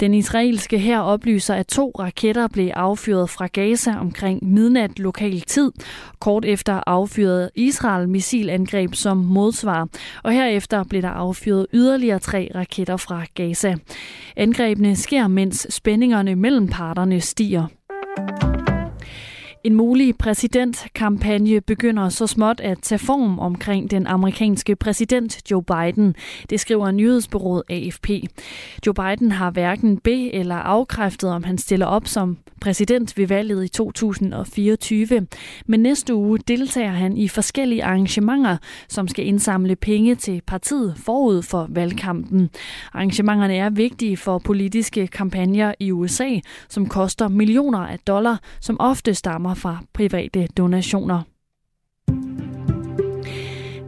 Den 0.00 0.14
israelske 0.14 0.78
her 0.78 1.00
oplyser, 1.00 1.54
at 1.54 1.66
to 1.66 1.92
raketter 1.98 2.48
blev 2.48 2.70
affyret 2.74 3.30
fra 3.30 3.46
Gaza 3.46 3.94
omkring 4.00 4.52
midnat 4.52 4.98
lokal 4.98 5.40
tid. 5.40 5.72
Kort 6.18 6.44
efter 6.44 6.80
affyrede 6.86 7.50
Israel 7.54 8.08
missilangreb 8.30 8.94
som 8.94 9.16
modsvar, 9.16 9.88
og 10.22 10.32
herefter 10.32 10.84
blev 10.84 11.02
der 11.02 11.08
affyret 11.08 11.66
yderligere 11.72 12.18
tre 12.18 12.50
raketter 12.54 12.96
fra 12.96 13.24
Gaza. 13.34 13.74
Angrebene 14.36 14.96
sker, 14.96 15.28
mens 15.28 15.66
spændingerne 15.70 16.36
mellem 16.36 16.68
parterne 16.68 17.20
stiger. 17.20 17.66
En 19.64 19.74
mulig 19.74 20.18
præsidentkampagne 20.18 21.60
begynder 21.60 22.08
så 22.08 22.26
småt 22.26 22.60
at 22.60 22.78
tage 22.82 22.98
form 22.98 23.38
omkring 23.38 23.90
den 23.90 24.06
amerikanske 24.06 24.76
præsident 24.76 25.50
Joe 25.50 25.62
Biden. 25.62 26.14
Det 26.50 26.60
skriver 26.60 26.90
nyhedsbyrået 26.90 27.62
AFP. 27.70 28.08
Joe 28.86 28.94
Biden 28.94 29.32
har 29.32 29.50
hverken 29.50 29.98
be- 29.98 30.34
eller 30.34 30.54
afkræftet, 30.54 31.30
om 31.30 31.44
han 31.44 31.58
stiller 31.58 31.86
op 31.86 32.06
som 32.06 32.38
præsident 32.60 33.18
ved 33.18 33.26
valget 33.26 33.64
i 33.64 33.68
2024. 33.68 35.26
Men 35.66 35.80
næste 35.80 36.14
uge 36.14 36.38
deltager 36.38 36.90
han 36.90 37.16
i 37.16 37.28
forskellige 37.28 37.84
arrangementer, 37.84 38.56
som 38.88 39.08
skal 39.08 39.26
indsamle 39.26 39.76
penge 39.76 40.14
til 40.14 40.42
partiet 40.46 40.94
forud 40.96 41.42
for 41.42 41.66
valgkampen. 41.68 42.50
Arrangementerne 42.92 43.56
er 43.56 43.70
vigtige 43.70 44.16
for 44.16 44.38
politiske 44.38 45.06
kampagner 45.06 45.74
i 45.78 45.92
USA, 45.92 46.28
som 46.68 46.86
koster 46.88 47.28
millioner 47.28 47.78
af 47.78 47.98
dollar, 47.98 48.40
som 48.60 48.76
ofte 48.80 49.14
stammer 49.14 49.49
fra 49.54 49.78
private 49.94 50.46
donationer. 50.46 51.22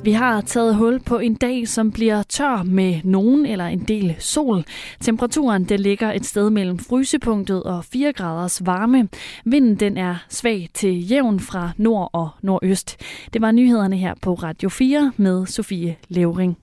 Vi 0.05 0.12
har 0.12 0.40
taget 0.40 0.75
hul 0.77 1.01
på 1.01 1.18
en 1.18 1.35
dag, 1.35 1.68
som 1.68 1.92
bliver 1.92 2.22
tør 2.22 2.62
med 2.62 3.01
nogen 3.05 3.46
eller 3.46 3.66
en 3.66 3.79
del 3.79 4.14
sol. 4.18 4.64
Temperaturen 5.01 5.64
det 5.64 5.81
ligger 5.81 6.12
et 6.12 6.27
sted 6.27 6.51
mellem 6.51 6.79
frysepunktet 6.79 7.62
og 7.62 7.85
4 7.85 8.12
graders 8.12 8.66
varme. 8.66 9.09
Vinden 9.44 9.77
den 9.77 9.96
er 9.96 10.16
svag 10.29 10.68
til 10.75 11.11
jævn 11.11 11.40
fra 11.40 11.70
nord 11.77 12.11
og 12.12 12.29
nordøst. 12.42 12.96
Det 13.33 13.40
var 13.40 13.51
nyhederne 13.51 13.96
her 13.96 14.14
på 14.22 14.35
Radio 14.35 14.68
4 14.68 15.12
med 15.16 15.46
Sofie 15.46 15.96
Levering. 16.09 16.59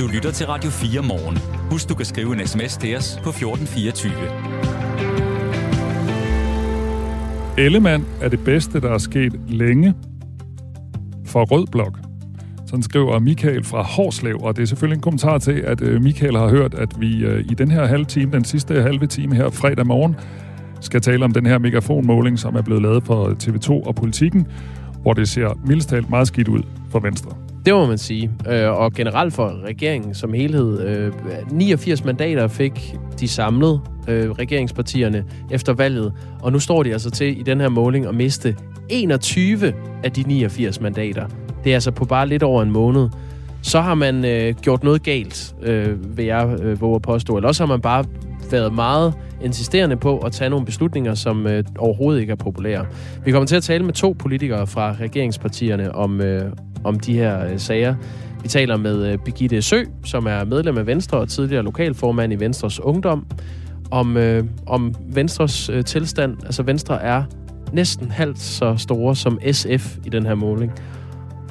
Du 0.00 0.06
lytter 0.14 0.30
til 0.32 0.46
Radio 0.46 0.70
4 0.70 1.02
morgen. 1.02 1.38
Husk, 1.70 1.88
du 1.88 1.94
kan 1.94 2.06
skrive 2.06 2.40
en 2.40 2.46
sms 2.46 2.76
til 2.76 2.96
os 2.96 3.20
på 3.24 3.28
1424. 3.28 4.87
Ellemann 7.58 8.06
er 8.20 8.28
det 8.28 8.40
bedste, 8.44 8.80
der 8.80 8.90
er 8.90 8.98
sket 8.98 9.40
længe 9.48 9.94
for 11.24 11.44
Rød 11.44 11.66
Blok. 11.66 11.98
Sådan 12.66 12.82
skriver 12.82 13.18
Michael 13.18 13.64
fra 13.64 13.82
Horslev, 13.82 14.38
og 14.40 14.56
det 14.56 14.62
er 14.62 14.66
selvfølgelig 14.66 14.96
en 14.96 15.02
kommentar 15.02 15.38
til, 15.38 15.52
at 15.52 15.82
øh, 15.82 16.02
Michael 16.02 16.36
har 16.36 16.48
hørt, 16.48 16.74
at 16.74 17.00
vi 17.00 17.24
øh, 17.24 17.44
i 17.50 17.54
den 17.54 17.70
her 17.70 17.86
halve 17.86 18.04
time, 18.04 18.32
den 18.32 18.44
sidste 18.44 18.82
halve 18.82 19.06
time 19.06 19.34
her 19.34 19.50
fredag 19.50 19.86
morgen, 19.86 20.16
skal 20.80 21.00
tale 21.00 21.24
om 21.24 21.32
den 21.32 21.46
her 21.46 21.58
megafonmåling, 21.58 22.38
som 22.38 22.56
er 22.56 22.62
blevet 22.62 22.82
lavet 22.82 23.04
for 23.04 23.28
øh, 23.28 23.36
TV2 23.42 23.70
og 23.70 23.94
Politikken, 23.94 24.46
hvor 25.02 25.12
det 25.12 25.28
ser 25.28 25.58
mildest 25.66 25.88
talt 25.88 26.10
meget 26.10 26.26
skidt 26.26 26.48
ud 26.48 26.62
for 26.90 27.00
Venstre. 27.00 27.47
Det 27.66 27.74
må 27.74 27.86
man 27.86 27.98
sige. 27.98 28.30
Øh, 28.48 28.70
og 28.70 28.92
generelt 28.92 29.34
for 29.34 29.64
regeringen 29.64 30.14
som 30.14 30.32
helhed. 30.32 30.86
Øh, 30.86 31.12
89 31.52 32.04
mandater 32.04 32.48
fik 32.48 32.96
de 33.20 33.28
samlet 33.28 33.80
øh, 34.08 34.30
regeringspartierne 34.30 35.24
efter 35.50 35.72
valget. 35.72 36.12
Og 36.42 36.52
nu 36.52 36.58
står 36.58 36.82
de 36.82 36.92
altså 36.92 37.10
til 37.10 37.40
i 37.40 37.42
den 37.42 37.60
her 37.60 37.68
måling 37.68 38.06
at 38.06 38.14
miste 38.14 38.56
21 38.88 39.72
af 40.04 40.12
de 40.12 40.22
89 40.22 40.80
mandater. 40.80 41.26
Det 41.64 41.70
er 41.70 41.74
altså 41.74 41.90
på 41.90 42.04
bare 42.04 42.28
lidt 42.28 42.42
over 42.42 42.62
en 42.62 42.70
måned, 42.70 43.08
så 43.62 43.80
har 43.80 43.94
man 43.94 44.24
øh, 44.24 44.54
gjort 44.54 44.84
noget 44.84 45.02
galt, 45.02 45.54
øh, 45.62 46.16
vil 46.16 46.24
jeg 46.24 46.56
øh, 46.62 46.80
våge 46.80 46.94
at 46.94 47.02
påstå. 47.02 47.36
Eller 47.36 47.48
også 47.48 47.62
har 47.62 47.68
man 47.68 47.80
bare 47.80 48.04
været 48.50 48.74
meget 48.74 49.14
insisterende 49.44 49.96
på 49.96 50.18
at 50.18 50.32
tage 50.32 50.50
nogle 50.50 50.66
beslutninger, 50.66 51.14
som 51.14 51.46
øh, 51.46 51.64
overhovedet 51.78 52.20
ikke 52.20 52.30
er 52.30 52.36
populære. 52.36 52.86
Vi 53.24 53.32
kommer 53.32 53.46
til 53.46 53.56
at 53.56 53.62
tale 53.62 53.84
med 53.84 53.92
to 53.92 54.16
politikere 54.18 54.66
fra 54.66 54.94
regeringspartierne 55.00 55.94
om, 55.94 56.20
øh, 56.20 56.52
om 56.88 57.00
de 57.00 57.12
her 57.12 57.52
øh, 57.52 57.58
sager. 57.58 57.94
Vi 58.42 58.48
taler 58.48 58.76
med 58.76 59.12
øh, 59.12 59.18
Birgitte 59.18 59.62
Sø, 59.62 59.82
som 60.04 60.26
er 60.26 60.44
medlem 60.44 60.78
af 60.78 60.86
Venstre 60.86 61.18
og 61.18 61.28
tidligere 61.28 61.62
lokalformand 61.62 62.32
i 62.32 62.36
Venstres 62.36 62.80
Ungdom, 62.80 63.26
om, 63.90 64.16
øh, 64.16 64.44
om 64.66 64.94
Venstres 65.14 65.68
øh, 65.68 65.84
tilstand. 65.84 66.36
Altså 66.44 66.62
Venstre 66.62 67.02
er 67.02 67.22
næsten 67.72 68.10
halvt 68.10 68.38
så 68.38 68.76
store 68.76 69.16
som 69.16 69.38
SF 69.52 69.96
i 70.06 70.08
den 70.08 70.26
her 70.26 70.34
måling. 70.34 70.72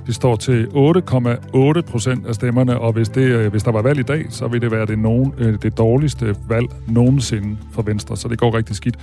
Det 0.07 0.15
står 0.15 0.35
til 0.35 0.65
8,8 0.65 1.81
procent 1.81 2.27
af 2.27 2.35
stemmerne, 2.35 2.79
og 2.79 2.93
hvis, 2.93 3.09
det, 3.09 3.21
øh, 3.21 3.51
hvis 3.51 3.63
der 3.63 3.71
var 3.71 3.81
valg 3.81 3.99
i 3.99 4.03
dag, 4.03 4.25
så 4.29 4.47
ville 4.47 4.61
det 4.61 4.71
være 4.71 4.85
det, 4.85 4.99
nogen, 4.99 5.33
øh, 5.37 5.57
det 5.61 5.77
dårligste 5.77 6.35
valg 6.49 6.67
nogensinde 6.87 7.57
for 7.71 7.81
Venstre, 7.81 8.17
så 8.17 8.27
det 8.27 8.39
går 8.39 8.57
rigtig 8.57 8.75
skidt. 8.75 8.97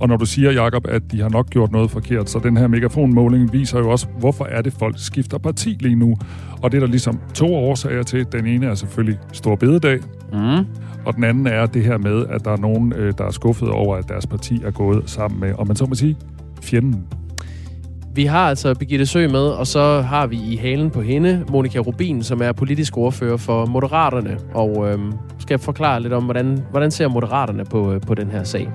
Og 0.00 0.08
når 0.08 0.16
du 0.16 0.26
siger, 0.26 0.52
Jakob, 0.52 0.86
at 0.88 1.02
de 1.12 1.20
har 1.20 1.28
nok 1.28 1.50
gjort 1.50 1.72
noget 1.72 1.90
forkert, 1.90 2.30
så 2.30 2.38
den 2.38 2.56
her 2.56 2.66
megafonmåling 2.66 3.52
viser 3.52 3.78
jo 3.78 3.90
også, 3.90 4.06
hvorfor 4.18 4.44
er 4.44 4.62
det, 4.62 4.72
folk 4.72 4.94
skifter 4.98 5.38
parti 5.38 5.76
lige 5.80 5.96
nu. 5.96 6.16
Og 6.62 6.72
det 6.72 6.76
er 6.76 6.80
der 6.80 6.90
ligesom 6.90 7.20
to 7.34 7.54
årsager 7.54 8.02
til. 8.02 8.26
Den 8.32 8.46
ene 8.46 8.66
er 8.66 8.74
selvfølgelig 8.74 9.18
Stor 9.32 9.56
Bededag, 9.56 9.98
mm. 10.32 10.66
og 11.04 11.14
den 11.16 11.24
anden 11.24 11.46
er 11.46 11.66
det 11.66 11.84
her 11.84 11.98
med, 11.98 12.26
at 12.30 12.44
der 12.44 12.50
er 12.50 12.56
nogen, 12.56 12.92
øh, 12.92 13.12
der 13.18 13.24
er 13.24 13.30
skuffet 13.30 13.68
over, 13.68 13.96
at 13.96 14.08
deres 14.08 14.26
parti 14.26 14.60
er 14.64 14.70
gået 14.70 15.10
sammen 15.10 15.40
med, 15.40 15.52
og 15.54 15.66
man 15.66 15.76
så 15.76 15.86
må 15.86 15.94
sige, 15.94 16.16
fjenden. 16.62 17.04
Vi 18.14 18.24
har 18.24 18.48
altså 18.48 18.74
Birgitte 18.74 19.06
Sø 19.06 19.28
med, 19.28 19.40
og 19.40 19.66
så 19.66 20.00
har 20.00 20.26
vi 20.26 20.36
i 20.36 20.56
halen 20.56 20.90
på 20.90 21.00
hende 21.00 21.44
Monika 21.50 21.78
Rubin, 21.78 22.22
som 22.22 22.42
er 22.42 22.52
politisk 22.52 22.96
ordfører 22.96 23.36
for 23.36 23.66
Moderaterne, 23.66 24.38
og 24.54 24.88
øhm, 24.90 25.12
skal 25.38 25.58
forklare 25.58 26.02
lidt 26.02 26.12
om, 26.12 26.24
hvordan, 26.24 26.64
hvordan 26.70 26.90
ser 26.90 27.08
Moderaterne 27.08 27.64
på, 27.64 27.92
øh, 27.92 28.00
på 28.00 28.14
den 28.14 28.30
her 28.30 28.44
sag. 28.44 28.70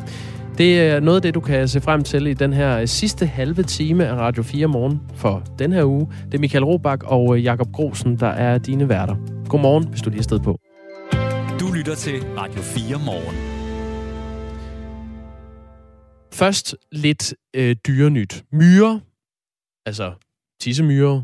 Det 0.57 0.79
er 0.79 0.99
noget 0.99 1.15
af 1.15 1.21
det, 1.21 1.33
du 1.33 1.39
kan 1.39 1.67
se 1.67 1.81
frem 1.81 2.03
til 2.03 2.27
i 2.27 2.33
den 2.33 2.53
her 2.53 2.85
sidste 2.85 3.25
halve 3.25 3.63
time 3.63 4.07
af 4.07 4.15
Radio 4.15 4.43
4 4.43 4.67
morgen 4.67 5.01
for 5.15 5.43
den 5.59 5.71
her 5.71 5.85
uge. 5.85 6.07
Det 6.25 6.33
er 6.33 6.39
Michael 6.39 6.63
Robach 6.63 7.01
og 7.05 7.37
øh, 7.37 7.43
Jakob 7.43 7.71
Grosen, 7.71 8.19
der 8.19 8.27
er 8.27 8.57
dine 8.57 8.89
værter. 8.89 9.15
Godmorgen, 9.49 9.87
hvis 9.87 10.01
du 10.01 10.09
lige 10.09 10.19
er 10.19 10.23
sted 10.23 10.39
på. 10.39 10.59
Du 11.59 11.73
lytter 11.75 11.95
til 11.95 12.13
Radio 12.37 12.61
4 12.61 12.99
morgen. 13.05 13.35
Først 16.33 16.75
lidt 16.91 17.33
øh, 17.55 17.75
dyrenyt. 17.87 18.43
Myrer, 18.51 18.99
altså 19.85 20.13
tissemyrer, 20.61 21.21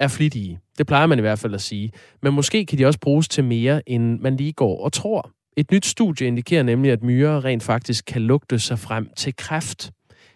er 0.00 0.08
flittige. 0.08 0.58
Det 0.78 0.86
plejer 0.86 1.06
man 1.06 1.18
i 1.18 1.20
hvert 1.20 1.38
fald 1.38 1.54
at 1.54 1.60
sige. 1.60 1.92
Men 2.22 2.34
måske 2.34 2.66
kan 2.66 2.78
de 2.78 2.86
også 2.86 3.00
bruges 3.00 3.28
til 3.28 3.44
mere, 3.44 3.88
end 3.88 4.20
man 4.20 4.36
lige 4.36 4.52
går 4.52 4.84
og 4.84 4.92
tror. 4.92 5.30
Et 5.58 5.70
nyt 5.72 5.86
studie 5.86 6.26
indikerer 6.26 6.62
nemlig, 6.62 6.92
at 6.92 7.02
myrer 7.02 7.44
rent 7.44 7.62
faktisk 7.62 8.04
kan 8.04 8.22
lugte 8.22 8.58
sig 8.58 8.78
frem 8.78 9.10
til 9.16 9.36
kræft. 9.36 9.90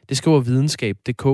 Det 0.09 0.17
skriver 0.17 0.41
videnskab.dk. 0.41 1.27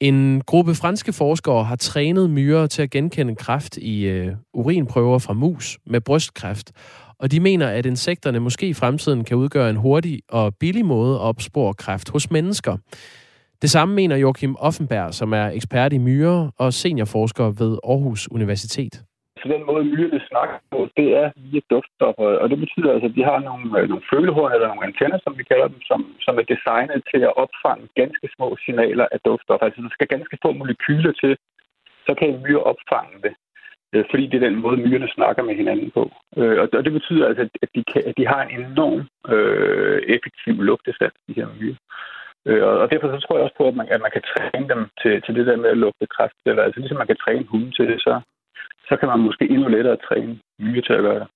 En 0.00 0.40
gruppe 0.40 0.74
franske 0.74 1.12
forskere 1.12 1.64
har 1.64 1.76
trænet 1.76 2.30
myrer 2.30 2.66
til 2.66 2.82
at 2.82 2.90
genkende 2.90 3.36
kræft 3.36 3.76
i 3.76 4.04
øh, 4.04 4.32
urinprøver 4.54 5.18
fra 5.18 5.32
mus 5.32 5.78
med 5.86 6.00
brystkræft. 6.00 6.72
Og 7.18 7.30
de 7.30 7.40
mener, 7.40 7.68
at 7.68 7.86
insekterne 7.86 8.40
måske 8.40 8.68
i 8.68 8.74
fremtiden 8.74 9.24
kan 9.24 9.36
udgøre 9.36 9.70
en 9.70 9.76
hurtig 9.76 10.20
og 10.28 10.54
billig 10.54 10.84
måde 10.84 11.14
at 11.14 11.20
opspore 11.20 11.74
kræft 11.74 12.10
hos 12.10 12.30
mennesker. 12.30 12.76
Det 13.62 13.70
samme 13.70 13.94
mener 13.94 14.16
Joachim 14.16 14.56
Offenberg, 14.58 15.14
som 15.14 15.32
er 15.32 15.46
ekspert 15.46 15.92
i 15.92 15.98
myrer 15.98 16.50
og 16.58 16.74
seniorforsker 16.74 17.44
ved 17.50 17.78
Aarhus 17.84 18.28
Universitet. 18.30 19.02
Så 19.44 19.48
den 19.56 19.66
måde, 19.70 19.84
myrerne 19.84 20.20
snakker 20.30 20.56
på, 20.70 20.78
det 20.98 21.08
er 21.22 21.26
via 21.36 21.60
duftstoffer. 21.72 22.28
Og 22.42 22.46
det 22.50 22.58
betyder 22.64 22.90
altså, 22.92 23.08
at 23.08 23.16
de 23.18 23.24
har 23.30 23.38
nogle, 23.48 23.66
øh, 23.78 23.88
nogle 23.90 24.08
følehorn 24.12 24.52
eller 24.52 24.68
nogle 24.68 24.86
antenner, 24.88 25.18
som 25.24 25.32
vi 25.38 25.44
kalder 25.50 25.68
dem, 25.74 25.80
som, 25.90 26.00
som 26.26 26.34
er 26.40 26.46
designet 26.52 27.00
til 27.12 27.20
at 27.28 27.36
opfange 27.44 27.84
ganske 28.00 28.26
små 28.36 28.48
signaler 28.64 29.06
af 29.14 29.18
duftstoffer. 29.26 29.66
Altså, 29.66 29.80
der 29.86 29.94
skal 29.94 30.12
ganske 30.14 30.36
få 30.44 30.48
molekyler 30.52 31.12
til, 31.22 31.32
så 32.06 32.12
kan 32.18 32.28
en 32.28 32.42
myre 32.44 32.62
opfange 32.72 33.16
det. 33.26 33.34
Øh, 33.94 34.04
fordi 34.10 34.24
det 34.26 34.36
er 34.36 34.48
den 34.48 34.62
måde, 34.64 34.76
myrerne 34.76 35.08
snakker 35.16 35.42
med 35.48 35.54
hinanden 35.60 35.90
på. 35.96 36.02
Øh, 36.38 36.56
og 36.62 36.84
det 36.86 36.92
betyder 36.98 37.24
altså, 37.28 37.42
at 37.64 37.70
de, 37.74 37.82
kan, 37.92 38.02
at 38.08 38.14
de 38.18 38.26
har 38.32 38.40
en 38.42 38.52
enorm 38.60 39.02
øh, 39.34 39.98
effektiv 40.14 40.54
lugtesans, 40.68 41.18
de 41.28 41.36
her 41.38 41.46
myrer. 41.58 41.80
Øh, 42.48 42.62
og 42.82 42.90
derfor 42.90 43.06
så 43.08 43.18
tror 43.20 43.36
jeg 43.36 43.44
også 43.44 43.58
på, 43.60 43.66
at 43.68 43.76
man, 43.78 43.86
at 43.94 44.00
man 44.04 44.14
kan 44.16 44.24
træne 44.32 44.68
dem 44.72 44.80
til, 45.02 45.22
til 45.24 45.34
det 45.34 45.46
der 45.46 45.56
med 45.56 45.70
at 45.74 45.82
lugte 45.84 46.06
kræft. 46.16 46.40
Eller 46.46 46.62
altså 46.62 46.80
ligesom 46.80 46.98
man 47.02 47.10
kan 47.10 47.22
træne 47.24 47.44
hunden 47.52 47.72
til 47.72 47.86
det, 47.90 48.00
så, 48.06 48.14
så 48.94 48.98
kan 49.00 49.08
man 49.08 49.20
måske 49.28 49.44
endnu 49.50 49.68
lettere 49.68 49.96
træne 50.08 50.38
myre 50.58 50.82
til 50.82 50.92
at 50.92 51.02
gøre 51.08 51.20
det. 51.20 51.28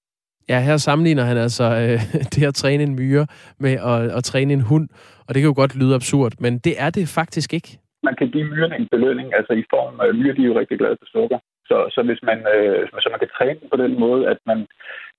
Ja, 0.49 0.59
her 0.61 0.77
sammenligner 0.77 1.25
han 1.31 1.37
altså 1.37 1.65
øh, 1.83 1.99
det 2.35 2.43
at 2.51 2.55
træne 2.55 2.83
en 2.83 2.97
myre 3.01 3.27
med 3.65 3.75
at, 3.93 4.01
at 4.19 4.25
træne 4.25 4.53
en 4.53 4.69
hund, 4.71 4.87
og 5.27 5.31
det 5.31 5.39
kan 5.41 5.51
jo 5.53 5.61
godt 5.63 5.79
lyde 5.81 5.95
absurd, 5.95 6.33
men 6.45 6.53
det 6.67 6.75
er 6.85 6.91
det 6.91 7.05
faktisk 7.19 7.51
ikke. 7.59 7.71
Man 8.09 8.15
kan 8.19 8.31
give 8.31 8.51
myrerne 8.53 8.77
en 8.77 8.89
belønning, 8.95 9.29
altså 9.39 9.53
i 9.53 9.65
form 9.75 10.01
af 10.01 10.15
myre, 10.15 10.35
de 10.37 10.43
er 10.43 10.51
jo 10.53 10.59
rigtig 10.59 10.79
glade 10.79 10.97
for 11.01 11.09
sukker. 11.17 11.39
Så, 11.69 11.77
så 11.95 12.01
hvis 12.09 12.23
man, 12.23 12.39
øh, 12.55 12.89
så 13.03 13.09
man 13.11 13.23
kan 13.23 13.35
træne 13.39 13.61
på 13.73 13.77
den 13.85 14.01
måde, 14.05 14.23
at, 14.33 14.39
man, 14.47 14.59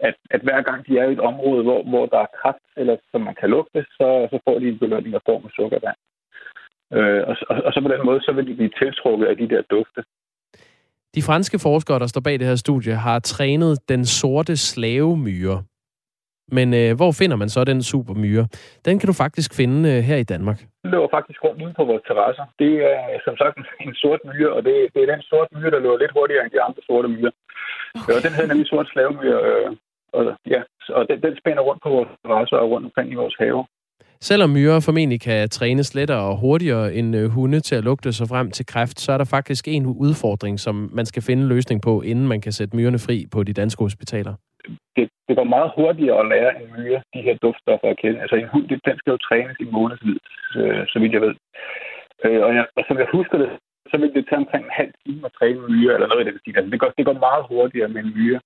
at, 0.08 0.16
at 0.36 0.42
hver 0.42 0.62
gang 0.62 0.80
de 0.88 0.98
er 0.98 1.08
i 1.08 1.14
et 1.14 1.26
område, 1.32 1.64
hvor, 1.64 1.82
hvor 1.92 2.06
der 2.06 2.20
er 2.20 2.36
kraft, 2.42 2.66
eller 2.78 2.96
som 3.12 3.22
man 3.22 3.36
kan 3.40 3.50
lugte, 3.50 3.80
så, 3.98 4.08
så 4.32 4.38
får 4.46 4.60
de 4.60 4.68
en 4.68 4.80
belønning 4.84 5.16
af 5.16 5.22
form 5.30 5.44
af 5.46 5.52
sukkervand. 5.58 6.00
Øh, 6.98 7.22
og, 7.30 7.36
og, 7.50 7.56
og 7.66 7.74
så 7.74 7.80
på 7.82 7.92
den 7.96 8.06
måde, 8.06 8.22
så 8.22 8.32
vil 8.32 8.48
de 8.48 8.56
blive 8.60 8.74
tiltrukket 8.82 9.26
af 9.26 9.38
de 9.38 9.50
der 9.54 9.62
dufte. 9.76 10.02
De 11.20 11.24
franske 11.32 11.60
forskere, 11.70 12.00
der 12.04 12.08
står 12.08 12.22
bag 12.28 12.36
det 12.40 12.48
her 12.52 12.56
studie, 12.66 12.94
har 13.08 13.20
trænet 13.34 13.72
den 13.92 14.02
sorte 14.20 14.58
slavemyre. 14.58 15.58
Men 16.58 16.68
øh, 16.82 16.92
hvor 17.00 17.12
finder 17.20 17.38
man 17.42 17.50
så 17.56 17.62
den 17.72 17.80
supermyre? 17.92 18.46
Den 18.88 18.96
kan 19.00 19.08
du 19.12 19.16
faktisk 19.24 19.50
finde 19.60 19.80
øh, 19.92 20.00
her 20.10 20.18
i 20.24 20.30
Danmark. 20.34 20.60
Den 20.84 20.92
løber 20.94 21.10
faktisk 21.18 21.40
rundt 21.46 21.62
ude 21.66 21.74
på 21.80 21.84
vores 21.90 22.04
terrasser. 22.08 22.46
Det 22.64 22.74
er 22.92 23.20
som 23.28 23.36
sagt 23.42 23.56
en 23.88 23.96
sort 24.04 24.22
myre, 24.30 24.52
og 24.58 24.62
det, 24.68 24.76
det 24.94 25.00
er 25.02 25.14
den 25.14 25.22
sorte 25.30 25.52
myre, 25.56 25.72
der 25.76 25.80
løber 25.84 25.98
lidt 26.04 26.16
hurtigere 26.18 26.44
end 26.44 26.52
de 26.56 26.62
andre 26.68 26.82
sorte 26.90 27.08
myre. 27.16 27.32
Okay. 28.00 28.14
Og 28.16 28.20
den 28.24 28.34
hedder 28.36 28.52
nemlig 28.52 28.68
sort 28.74 28.88
slavemyre, 28.94 29.40
øh, 29.50 29.70
og, 30.18 30.24
ja, 30.54 30.62
og 30.98 31.02
den, 31.10 31.18
den 31.26 31.34
spænder 31.42 31.64
rundt 31.70 31.82
på 31.84 31.90
vores 31.96 32.10
terrasser 32.24 32.58
og 32.64 32.70
rundt 32.72 32.86
omkring 32.90 33.08
i 33.12 33.22
vores 33.24 33.36
have. 33.44 33.62
Selvom 34.22 34.50
myrer 34.50 34.80
formentlig 34.88 35.22
kan 35.22 35.50
trænes 35.50 35.96
lettere 35.96 36.24
og 36.30 36.38
hurtigere 36.38 36.94
end 36.94 37.16
øh, 37.16 37.30
hunde 37.36 37.60
til 37.60 37.76
at 37.76 37.84
lugte 37.84 38.14
sig 38.14 38.28
frem 38.28 38.52
til 38.52 38.66
kræft, 38.66 39.00
så 39.00 39.12
er 39.12 39.18
der 39.18 39.26
faktisk 39.38 39.68
en 39.68 39.86
udfordring, 39.86 40.60
som 40.60 40.76
man 40.94 41.06
skal 41.06 41.24
finde 41.28 41.44
en 41.44 41.50
løsning 41.50 41.82
på, 41.82 42.02
inden 42.02 42.28
man 42.28 42.42
kan 42.42 42.52
sætte 42.52 42.76
myrerne 42.78 43.00
fri 43.00 43.18
på 43.34 43.44
de 43.44 43.54
danske 43.54 43.84
hospitaler. 43.84 44.34
Det, 44.96 45.10
det 45.28 45.36
går 45.38 45.44
meget 45.44 45.72
hurtigere 45.76 46.20
at 46.20 46.30
lære 46.34 46.52
en 46.62 46.68
myre 46.78 47.02
de 47.14 47.22
her 47.28 47.36
duftstoffer 47.44 47.88
at 47.90 47.98
kende. 48.02 48.22
Altså 48.22 48.36
en 48.36 48.50
hund, 48.54 48.68
den 48.88 48.98
skal 49.00 49.12
jo 49.12 49.18
trænes 49.18 49.58
i 49.60 49.68
månedsvis, 49.76 50.26
øh, 50.60 50.84
så 50.92 51.00
vidt 51.00 51.14
jeg 51.14 51.22
ved. 51.22 51.36
Øh, 52.26 52.42
og, 52.48 52.52
jeg, 52.58 52.66
og 52.78 52.84
som 52.88 52.98
jeg 52.98 53.08
husker 53.18 53.38
det, 53.38 53.50
så 53.92 53.96
vil 53.98 54.14
det 54.16 54.26
tage 54.30 54.44
omkring 54.44 54.66
en 54.66 54.80
halv 54.82 54.94
time 55.06 55.22
at 55.26 55.36
træne 55.40 55.60
en 55.60 55.68
myre, 55.72 55.94
eller 55.94 56.08
noget 56.08 56.24
i 56.24 56.30
den 56.30 56.40
stil. 56.40 56.58
Altså 56.58 56.72
det 56.74 56.80
går, 56.80 56.92
det 56.98 57.06
går 57.06 57.26
meget 57.28 57.44
hurtigere 57.52 57.90
med 57.94 58.02
en 58.04 58.14
myre. 58.18 58.40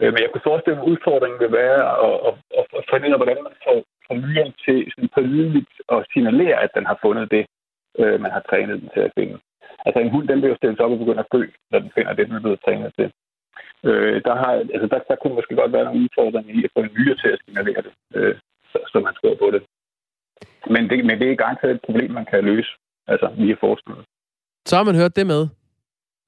Øh, 0.00 0.10
men 0.12 0.20
jeg 0.22 0.30
kunne 0.30 0.48
forestille 0.50 0.76
mig, 0.76 0.84
at 0.84 0.90
udfordringen 0.92 1.40
vil 1.42 1.52
være 1.62 1.78
at, 2.06 2.16
at, 2.28 2.34
at, 2.58 2.64
at 2.78 2.82
finde 2.90 3.06
ud 3.06 3.14
af, 3.16 3.20
hvordan 3.22 3.40
man 3.48 3.56
får 3.66 3.76
for 4.06 4.14
myren 4.24 4.52
til 4.64 4.78
sådan 4.92 5.14
pålideligt 5.18 5.72
at 5.94 6.06
signalere, 6.12 6.56
at 6.64 6.70
den 6.76 6.86
har 6.90 6.98
fundet 7.04 7.30
det, 7.30 7.44
øh, 8.00 8.20
man 8.24 8.30
har 8.36 8.42
trænet 8.50 8.80
den 8.82 8.90
til 8.94 9.02
at 9.08 9.14
finde. 9.18 9.38
Altså 9.86 9.98
en 10.00 10.12
hund, 10.14 10.28
den 10.28 10.42
vil 10.42 10.50
jo 10.52 10.56
stille 10.56 10.76
sig 10.76 10.84
op 10.84 10.92
og 10.92 10.98
begynde 10.98 11.24
at 11.24 11.32
gø, 11.34 11.42
når 11.70 11.78
den 11.78 11.90
finder 11.96 12.12
det, 12.12 12.26
den 12.26 12.36
er 12.36 12.44
blevet 12.44 12.64
trænet 12.64 12.92
til. 12.98 13.08
Øh, 13.88 14.16
der, 14.26 14.34
har, 14.42 14.52
altså 14.74 14.86
der, 14.92 14.98
der 15.10 15.16
kunne 15.16 15.34
måske 15.38 15.54
godt 15.60 15.72
være 15.72 15.84
nogle 15.84 16.02
udfordringer 16.04 16.52
i 16.58 16.64
at 16.64 16.74
få 16.74 16.80
en 16.82 16.94
myre 16.96 17.16
til 17.22 17.30
at 17.34 17.40
signalere 17.44 17.82
det, 17.86 17.92
øh, 18.16 18.34
så, 18.72 18.78
så 18.92 18.96
man 19.06 19.14
skriver 19.14 19.36
på 19.44 19.48
det. 19.54 19.62
Men 20.74 20.82
det, 20.90 21.04
men 21.08 21.18
det 21.20 21.26
er 21.30 21.42
garanteret 21.44 21.74
et 21.74 21.86
problem, 21.86 22.10
man 22.10 22.26
kan 22.32 22.44
løse, 22.44 22.70
altså 23.06 23.26
via 23.38 23.56
forskning. 23.60 23.98
Så 24.68 24.76
har 24.76 24.84
man 24.84 25.00
hørt 25.00 25.16
det 25.16 25.26
med. 25.26 25.42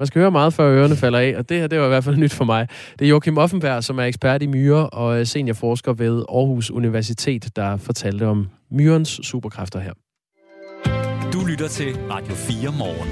Man 0.01 0.07
skal 0.07 0.21
høre 0.21 0.31
meget, 0.31 0.55
før 0.55 0.79
ørerne 0.79 0.97
falder 0.97 1.19
af, 1.19 1.35
og 1.39 1.49
det 1.49 1.61
her 1.61 1.67
det 1.67 1.79
var 1.79 1.85
i 1.85 1.89
hvert 1.89 2.05
fald 2.05 2.17
nyt 2.25 2.33
for 2.33 2.45
mig. 2.45 2.69
Det 2.99 3.05
er 3.05 3.09
Joachim 3.09 3.39
Offenberg, 3.39 3.85
som 3.85 3.99
er 3.99 4.03
ekspert 4.03 4.43
i 4.43 4.47
myrer 4.47 4.83
og 4.83 5.27
seniorforsker 5.27 5.93
ved 5.93 6.25
Aarhus 6.29 6.71
Universitet, 6.71 7.57
der 7.57 7.77
fortalte 7.77 8.27
om 8.27 8.49
myrens 8.71 9.21
superkræfter 9.23 9.81
her. 9.81 9.93
Du 11.33 11.47
lytter 11.47 11.69
til 11.69 11.97
Radio 12.11 12.35
4 12.35 12.73
morgen. 12.79 13.09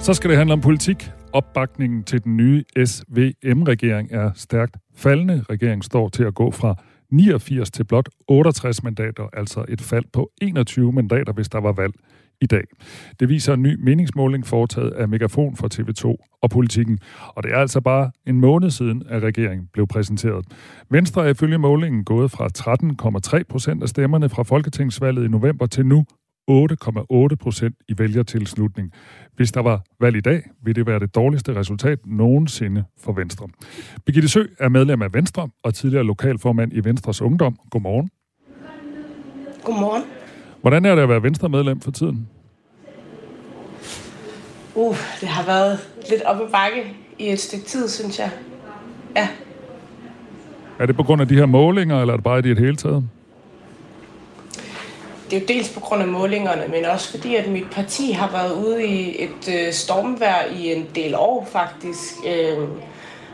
Så 0.00 0.14
skal 0.14 0.30
det 0.30 0.38
handle 0.38 0.52
om 0.52 0.60
politik. 0.60 1.10
Opbakningen 1.32 2.04
til 2.04 2.24
den 2.24 2.36
nye 2.36 2.64
SVM-regering 2.84 4.12
er 4.12 4.30
stærkt 4.34 4.76
faldende. 4.96 5.44
Regeringen 5.50 5.82
står 5.82 6.08
til 6.08 6.24
at 6.24 6.34
gå 6.34 6.50
fra 6.50 6.74
89 7.10 7.70
til 7.70 7.84
blot 7.84 8.08
68 8.28 8.82
mandater, 8.82 9.28
altså 9.32 9.64
et 9.68 9.80
fald 9.80 10.04
på 10.12 10.30
21 10.42 10.92
mandater, 10.92 11.32
hvis 11.32 11.48
der 11.48 11.60
var 11.60 11.72
valg 11.72 11.92
i 12.42 12.46
dag. 12.46 12.64
Det 13.20 13.28
viser 13.28 13.54
en 13.54 13.62
ny 13.62 13.76
meningsmåling 13.84 14.46
foretaget 14.46 14.90
af 14.90 15.08
Megafon 15.08 15.56
for 15.56 15.68
TV2 15.74 16.28
og 16.42 16.50
politikken. 16.50 16.98
Og 17.28 17.42
det 17.42 17.52
er 17.52 17.56
altså 17.56 17.80
bare 17.80 18.10
en 18.26 18.40
måned 18.40 18.70
siden, 18.70 19.02
at 19.08 19.22
regeringen 19.22 19.68
blev 19.72 19.86
præsenteret. 19.86 20.44
Venstre 20.90 21.24
er 21.24 21.30
ifølge 21.30 21.58
målingen 21.58 22.04
gået 22.04 22.30
fra 22.30 22.48
13,3 23.38 23.42
procent 23.48 23.82
af 23.82 23.88
stemmerne 23.88 24.28
fra 24.28 24.42
Folketingsvalget 24.42 25.24
i 25.24 25.28
november 25.28 25.66
til 25.66 25.86
nu 25.86 26.04
8,8 26.50 27.34
procent 27.40 27.76
i 27.88 27.94
vælgertilslutning. 27.98 28.92
Hvis 29.36 29.52
der 29.52 29.62
var 29.62 29.84
valg 30.00 30.16
i 30.16 30.20
dag, 30.20 30.42
vil 30.64 30.76
det 30.76 30.86
være 30.86 30.98
det 30.98 31.14
dårligste 31.14 31.54
resultat 31.54 31.98
nogensinde 32.06 32.84
for 32.98 33.12
Venstre. 33.12 33.48
Birgitte 34.06 34.28
Sø 34.28 34.44
er 34.60 34.68
medlem 34.68 35.02
af 35.02 35.14
Venstre 35.14 35.48
og 35.62 35.74
tidligere 35.74 36.04
lokalformand 36.04 36.72
i 36.72 36.84
Venstres 36.84 37.22
Ungdom. 37.22 37.56
Godmorgen. 37.70 38.10
Godmorgen. 39.64 40.02
Hvordan 40.60 40.84
er 40.84 40.94
det 40.94 41.02
at 41.02 41.08
være 41.08 41.22
Venstre-medlem 41.22 41.80
for 41.80 41.90
tiden? 41.90 42.28
Uh, 44.74 44.96
det 45.20 45.28
har 45.28 45.44
været 45.44 45.88
lidt 46.10 46.22
op 46.22 46.40
ad 46.40 46.48
bakke 46.52 46.96
i 47.18 47.28
et 47.28 47.40
stykke 47.40 47.64
tid, 47.64 47.88
synes 47.88 48.18
jeg. 48.18 48.30
Ja. 49.16 49.28
Er 50.78 50.86
det 50.86 50.96
på 50.96 51.02
grund 51.02 51.20
af 51.20 51.28
de 51.28 51.34
her 51.34 51.46
målinger, 51.46 52.00
eller 52.00 52.12
er 52.12 52.16
det 52.16 52.24
bare 52.24 52.38
i 52.38 52.42
det 52.42 52.58
hele 52.58 52.76
taget? 52.76 53.04
Det 55.30 55.36
er 55.36 55.40
jo 55.40 55.46
dels 55.48 55.68
på 55.68 55.80
grund 55.80 56.02
af 56.02 56.08
målingerne, 56.08 56.62
men 56.68 56.84
også 56.84 57.10
fordi, 57.10 57.34
at 57.34 57.48
mit 57.48 57.70
parti 57.70 58.12
har 58.12 58.30
været 58.30 58.66
ude 58.66 58.86
i 58.86 59.24
et 59.24 59.66
øh, 59.66 59.72
stormvær 59.72 60.44
i 60.56 60.72
en 60.72 60.86
del 60.94 61.14
år 61.14 61.48
faktisk. 61.52 62.14
Øh, 62.26 62.58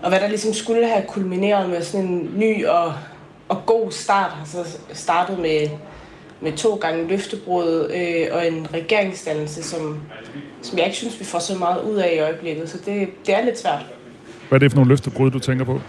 og 0.03 0.09
hvad 0.09 0.21
der 0.21 0.29
ligesom 0.29 0.53
skulle 0.53 0.89
have 0.89 1.05
kulmineret 1.09 1.71
med 1.71 1.83
sådan 1.83 2.07
en 2.07 2.31
ny 2.37 2.67
og, 2.67 2.95
og 3.49 3.67
god 3.67 3.91
start, 3.91 4.31
har 4.31 4.45
så 4.45 4.79
startet 4.93 5.39
med, 5.39 5.69
med 6.41 6.53
to 6.53 6.75
gange 6.75 7.09
løftebrud 7.09 7.91
øh, 7.95 8.37
og 8.37 8.47
en 8.47 8.67
regeringsdannelse, 8.75 9.63
som, 9.63 10.01
som 10.63 10.79
jeg 10.79 10.87
ikke 10.87 10.99
synes, 10.99 11.21
vi 11.21 11.25
får 11.25 11.39
så 11.39 11.59
meget 11.59 11.83
ud 11.83 11.97
af 11.97 12.15
i 12.17 12.19
øjeblikket. 12.19 12.71
Så 12.71 12.79
det, 12.87 13.09
det 13.27 13.35
er 13.35 13.45
lidt 13.45 13.59
svært. 13.59 13.87
Hvad 14.49 14.57
er 14.57 14.61
det 14.61 14.71
for 14.71 14.77
nogle 14.77 14.89
løftebrud, 14.89 15.31
du 15.31 15.39
tænker 15.39 15.65
på? 15.65 15.81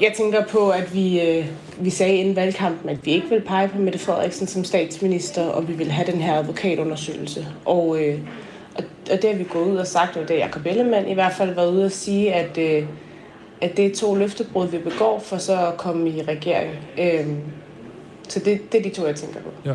Jeg 0.00 0.12
tænker 0.16 0.44
på, 0.44 0.70
at 0.70 0.94
vi, 0.94 1.20
øh, 1.20 1.46
vi 1.80 1.90
sagde 1.90 2.16
inden 2.16 2.36
valgkampen, 2.36 2.90
at 2.90 3.06
vi 3.06 3.10
ikke 3.10 3.28
vil 3.28 3.40
pege 3.40 3.68
på 3.68 3.78
Mette 3.78 3.98
Frederiksen 3.98 4.46
som 4.46 4.64
statsminister, 4.64 5.46
og 5.46 5.68
vi 5.68 5.72
vil 5.72 5.90
have 5.90 6.12
den 6.12 6.20
her 6.20 6.34
advokatundersøgelse. 6.34 7.46
Og, 7.64 8.02
øh, 8.02 8.18
og, 8.74 8.84
og 9.10 9.22
det 9.22 9.30
har 9.30 9.38
vi 9.38 9.44
gået 9.44 9.66
ud 9.66 9.76
og 9.76 9.86
sagt, 9.86 10.16
og 10.16 10.28
det 10.28 10.36
er 10.36 10.44
Jacob 10.44 10.66
Ellemann 10.66 11.08
i 11.08 11.14
hvert 11.14 11.32
fald 11.32 11.54
været 11.54 11.72
ude 11.72 11.84
og 11.84 11.92
sige, 11.92 12.34
at, 12.34 12.58
øh, 12.58 12.84
at 13.60 13.76
det 13.76 13.86
er 13.86 13.94
to 13.94 14.14
løftebrud, 14.14 14.68
vi 14.68 14.78
begår, 14.78 15.18
for 15.18 15.36
så 15.36 15.66
at 15.66 15.76
komme 15.76 16.10
i 16.10 16.22
regering. 16.22 16.70
Øh, 16.98 17.26
så 18.32 18.40
det, 18.44 18.72
det 18.72 18.78
er 18.78 18.82
de 18.82 18.90
to, 18.90 19.06
jeg 19.06 19.14
tænker 19.14 19.40
på. 19.40 19.48
Ja. 19.64 19.74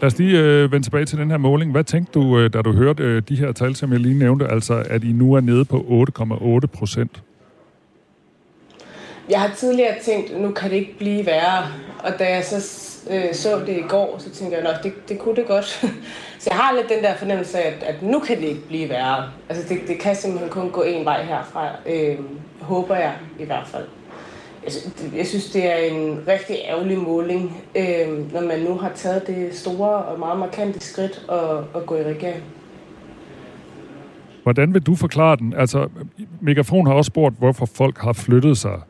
Lad 0.00 0.06
os 0.06 0.18
lige 0.18 0.38
øh, 0.38 0.72
vende 0.72 0.86
tilbage 0.86 1.04
til 1.04 1.18
den 1.18 1.30
her 1.30 1.38
måling. 1.38 1.72
Hvad 1.72 1.84
tænkte 1.84 2.12
du, 2.12 2.38
øh, 2.38 2.52
da 2.52 2.62
du 2.62 2.72
hørte 2.72 3.02
øh, 3.02 3.22
de 3.28 3.36
her 3.36 3.52
tal, 3.52 3.76
som 3.76 3.92
jeg 3.92 4.00
lige 4.00 4.18
nævnte, 4.18 4.48
altså 4.48 4.84
at 4.90 5.04
I 5.04 5.12
nu 5.12 5.34
er 5.34 5.40
nede 5.40 5.64
på 5.64 6.06
8,8 6.60 6.66
procent? 6.66 7.22
Jeg 9.28 9.40
har 9.40 9.54
tidligere 9.56 9.94
tænkt, 10.02 10.40
nu 10.40 10.50
kan 10.50 10.70
det 10.70 10.76
ikke 10.76 10.98
blive 10.98 11.26
værre. 11.26 11.64
Og 12.04 12.12
da 12.18 12.34
jeg 12.34 12.44
så 12.44 12.56
øh, 13.10 13.34
så 13.34 13.58
det 13.66 13.76
i 13.76 13.84
går, 13.88 14.16
så 14.18 14.30
tænkte 14.30 14.56
jeg 14.56 14.64
nok, 14.64 14.82
det, 14.82 15.08
det 15.08 15.18
kunne 15.18 15.36
det 15.36 15.46
godt. 15.46 15.64
så 16.42 16.50
jeg 16.50 16.56
har 16.56 16.74
lidt 16.74 16.88
den 16.88 17.04
der 17.04 17.16
fornemmelse 17.16 17.58
af, 17.58 17.68
at, 17.68 17.82
at 17.82 18.02
nu 18.02 18.18
kan 18.18 18.36
det 18.36 18.44
ikke 18.44 18.66
blive 18.68 18.88
værre. 18.88 19.30
Altså 19.48 19.68
det, 19.68 19.80
det 19.88 19.98
kan 19.98 20.16
simpelthen 20.16 20.50
kun 20.50 20.70
gå 20.70 20.82
en 20.82 21.04
vej 21.04 21.24
herfra. 21.24 21.68
Øh, 21.86 22.18
håber 22.60 22.96
jeg 22.96 23.14
i 23.38 23.44
hvert 23.44 23.66
fald. 23.66 23.84
Jeg, 24.64 24.72
jeg 25.16 25.26
synes, 25.26 25.50
det 25.50 25.72
er 25.72 25.76
en 25.76 26.18
rigtig 26.28 26.56
ærgerlig 26.68 26.98
måling, 26.98 27.56
øh, 27.76 28.32
når 28.32 28.40
man 28.40 28.60
nu 28.60 28.74
har 28.74 28.92
taget 28.94 29.26
det 29.26 29.54
store 29.54 29.90
og 29.90 30.18
meget 30.18 30.38
markante 30.38 30.80
skridt 30.80 31.26
at, 31.30 31.80
at 31.80 31.86
gå 31.86 31.96
i 31.96 32.02
regering. 32.02 32.42
Hvordan 34.42 34.74
vil 34.74 34.82
du 34.82 34.94
forklare 34.94 35.36
den? 35.36 35.54
Altså, 35.54 35.88
Megafon 36.40 36.86
har 36.86 36.94
også 36.94 37.08
spurgt, 37.08 37.34
hvorfor 37.38 37.66
folk 37.66 37.98
har 37.98 38.12
flyttet 38.12 38.58
sig. 38.58 38.80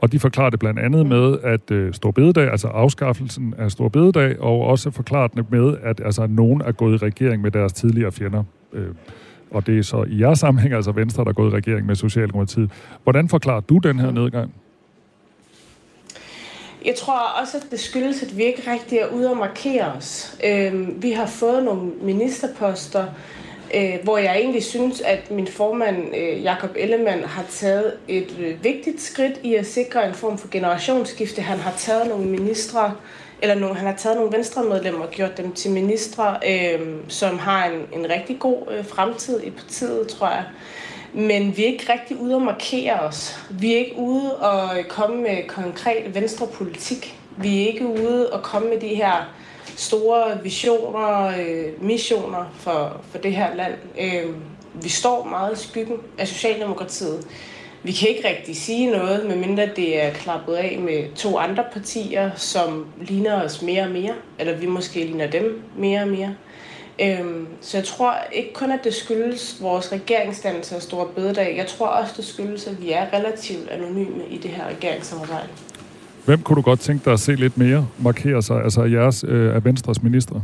Og 0.00 0.12
de 0.12 0.18
forklarer 0.18 0.50
det 0.50 0.58
blandt 0.60 0.80
andet 0.80 1.06
med, 1.06 1.38
at 1.42 1.70
øh, 1.70 1.94
Stor 1.94 2.10
Bededag, 2.10 2.50
altså 2.50 2.68
afskaffelsen 2.68 3.54
af 3.58 3.70
Stor 3.70 3.88
Bededag, 3.88 4.40
og 4.40 4.60
også 4.60 4.90
forklarer 4.90 5.28
det 5.28 5.50
med, 5.50 5.76
at 5.82 6.00
altså, 6.04 6.26
nogen 6.26 6.60
er 6.60 6.72
gået 6.72 7.02
i 7.02 7.04
regering 7.04 7.42
med 7.42 7.50
deres 7.50 7.72
tidligere 7.72 8.12
fjender. 8.12 8.44
Øh, 8.72 8.86
og 9.50 9.66
det 9.66 9.78
er 9.78 9.82
så 9.82 10.04
i 10.08 10.20
jeres 10.20 10.38
sammenhæng, 10.38 10.74
altså 10.74 10.92
Venstre, 10.92 11.24
der 11.24 11.30
er 11.30 11.34
gået 11.34 11.52
i 11.52 11.56
regering 11.56 11.86
med 11.86 11.94
Socialdemokratiet. 11.94 12.70
Hvordan 13.02 13.28
forklarer 13.28 13.60
du 13.60 13.78
den 13.78 13.98
her 13.98 14.10
nedgang? 14.10 14.54
Jeg 16.84 16.94
tror 16.96 17.18
også, 17.42 17.56
at 17.56 17.66
det 17.70 17.80
skyldes, 17.80 18.22
at 18.22 18.38
vi 18.38 18.44
ikke 18.44 18.72
rigtig 18.72 18.98
er 18.98 19.06
ude 19.06 19.30
og 19.30 19.36
markere 19.36 19.92
os. 19.92 20.36
Øh, 20.44 21.02
vi 21.02 21.10
har 21.12 21.26
fået 21.26 21.62
nogle 21.62 21.82
ministerposter, 22.00 23.06
øh, 23.74 23.94
hvor 24.02 24.18
jeg 24.18 24.36
egentlig 24.36 24.64
synes, 24.64 25.00
at 25.00 25.30
min 25.30 25.46
formand, 25.46 26.16
øh, 26.16 26.42
Jakob 26.42 26.70
Ellemann, 26.76 27.24
har 27.24 27.44
taget 27.50 27.96
et 28.08 28.36
øh, 28.40 28.64
vigtigt 28.64 29.00
skridt 29.00 29.40
i 29.42 29.54
at 29.54 29.66
sikre 29.66 30.08
en 30.08 30.14
form 30.14 30.38
for 30.38 30.48
generationsskifte. 30.48 31.42
Han 31.42 31.58
har 31.58 31.74
taget 31.78 32.08
nogle 32.08 32.26
ministre, 32.26 32.94
eller 33.42 33.54
nogle, 33.54 33.76
han 33.76 33.86
har 33.86 33.96
taget 33.96 34.16
nogle 34.16 34.32
venstremedlemmer 34.32 35.04
og 35.04 35.10
gjort 35.10 35.36
dem 35.36 35.52
til 35.52 35.70
ministre, 35.70 36.36
øh, 36.48 36.80
som 37.08 37.38
har 37.38 37.66
en, 37.66 38.00
en 38.00 38.10
rigtig 38.10 38.38
god 38.38 38.62
øh, 38.70 38.86
fremtid 38.86 39.42
i 39.42 39.50
partiet, 39.50 40.08
tror 40.08 40.28
jeg. 40.28 40.44
Men 41.14 41.56
vi 41.56 41.62
er 41.62 41.66
ikke 41.66 41.92
rigtig 41.92 42.20
ude 42.20 42.36
at 42.36 42.42
markere 42.42 43.00
os. 43.00 43.38
Vi 43.50 43.72
er 43.72 43.78
ikke 43.78 43.96
ude 43.96 44.36
og 44.36 44.70
komme 44.88 45.22
med 45.22 45.48
konkret 45.48 46.14
venstrepolitik. 46.14 47.18
Vi 47.36 47.62
er 47.62 47.66
ikke 47.66 47.86
ude 47.86 48.32
og 48.32 48.42
komme 48.42 48.68
med 48.68 48.80
de 48.80 48.88
her 48.88 49.34
store 49.76 50.42
visioner, 50.42 51.26
øh, 51.26 51.84
missioner 51.84 52.52
for, 52.56 53.00
for 53.10 53.18
det 53.18 53.34
her 53.34 53.54
land. 53.54 53.74
Øh, 54.00 54.34
vi 54.82 54.88
står 54.88 55.24
meget 55.24 55.58
i 55.58 55.68
skyggen 55.68 55.96
af 56.18 56.28
Socialdemokratiet. 56.28 57.26
Vi 57.82 57.92
kan 57.92 58.08
ikke 58.08 58.28
rigtig 58.28 58.56
sige 58.56 58.90
noget, 58.90 59.26
medmindre 59.26 59.66
det 59.76 60.02
er 60.02 60.10
klappet 60.10 60.54
af 60.54 60.78
med 60.80 61.14
to 61.16 61.38
andre 61.38 61.64
partier, 61.72 62.30
som 62.36 62.86
ligner 63.00 63.42
os 63.42 63.62
mere 63.62 63.82
og 63.82 63.90
mere, 63.90 64.14
eller 64.38 64.56
vi 64.56 64.66
måske 64.66 65.04
ligner 65.04 65.30
dem 65.30 65.62
mere 65.76 66.02
og 66.02 66.08
mere. 66.08 66.34
Øhm, 67.00 67.46
så 67.60 67.76
jeg 67.76 67.86
tror 67.86 68.14
ikke 68.32 68.52
kun, 68.52 68.72
at 68.72 68.84
det 68.84 68.94
skyldes 68.94 69.58
vores 69.60 69.92
regeringsdannelse 69.92 70.76
og 70.76 70.82
store 70.82 71.06
bededag. 71.06 71.56
Jeg 71.56 71.66
tror 71.66 71.86
også, 71.86 72.14
det 72.16 72.24
skyldes, 72.24 72.66
at 72.66 72.82
vi 72.82 72.92
er 72.92 73.06
relativt 73.12 73.68
anonyme 73.70 74.24
i 74.30 74.38
det 74.38 74.50
her 74.50 74.68
regeringssamarbejde. 74.68 75.48
Hvem 76.24 76.42
kunne 76.42 76.56
du 76.56 76.62
godt 76.62 76.80
tænke 76.80 77.04
dig 77.04 77.12
at 77.12 77.20
se 77.20 77.34
lidt 77.34 77.58
mere 77.58 77.88
markere 77.98 78.42
sig, 78.42 78.62
altså 78.64 78.84
jeres 78.84 79.24
øh, 79.28 79.54
af 79.54 79.64
Venstres 79.64 80.02
ministre? 80.02 80.42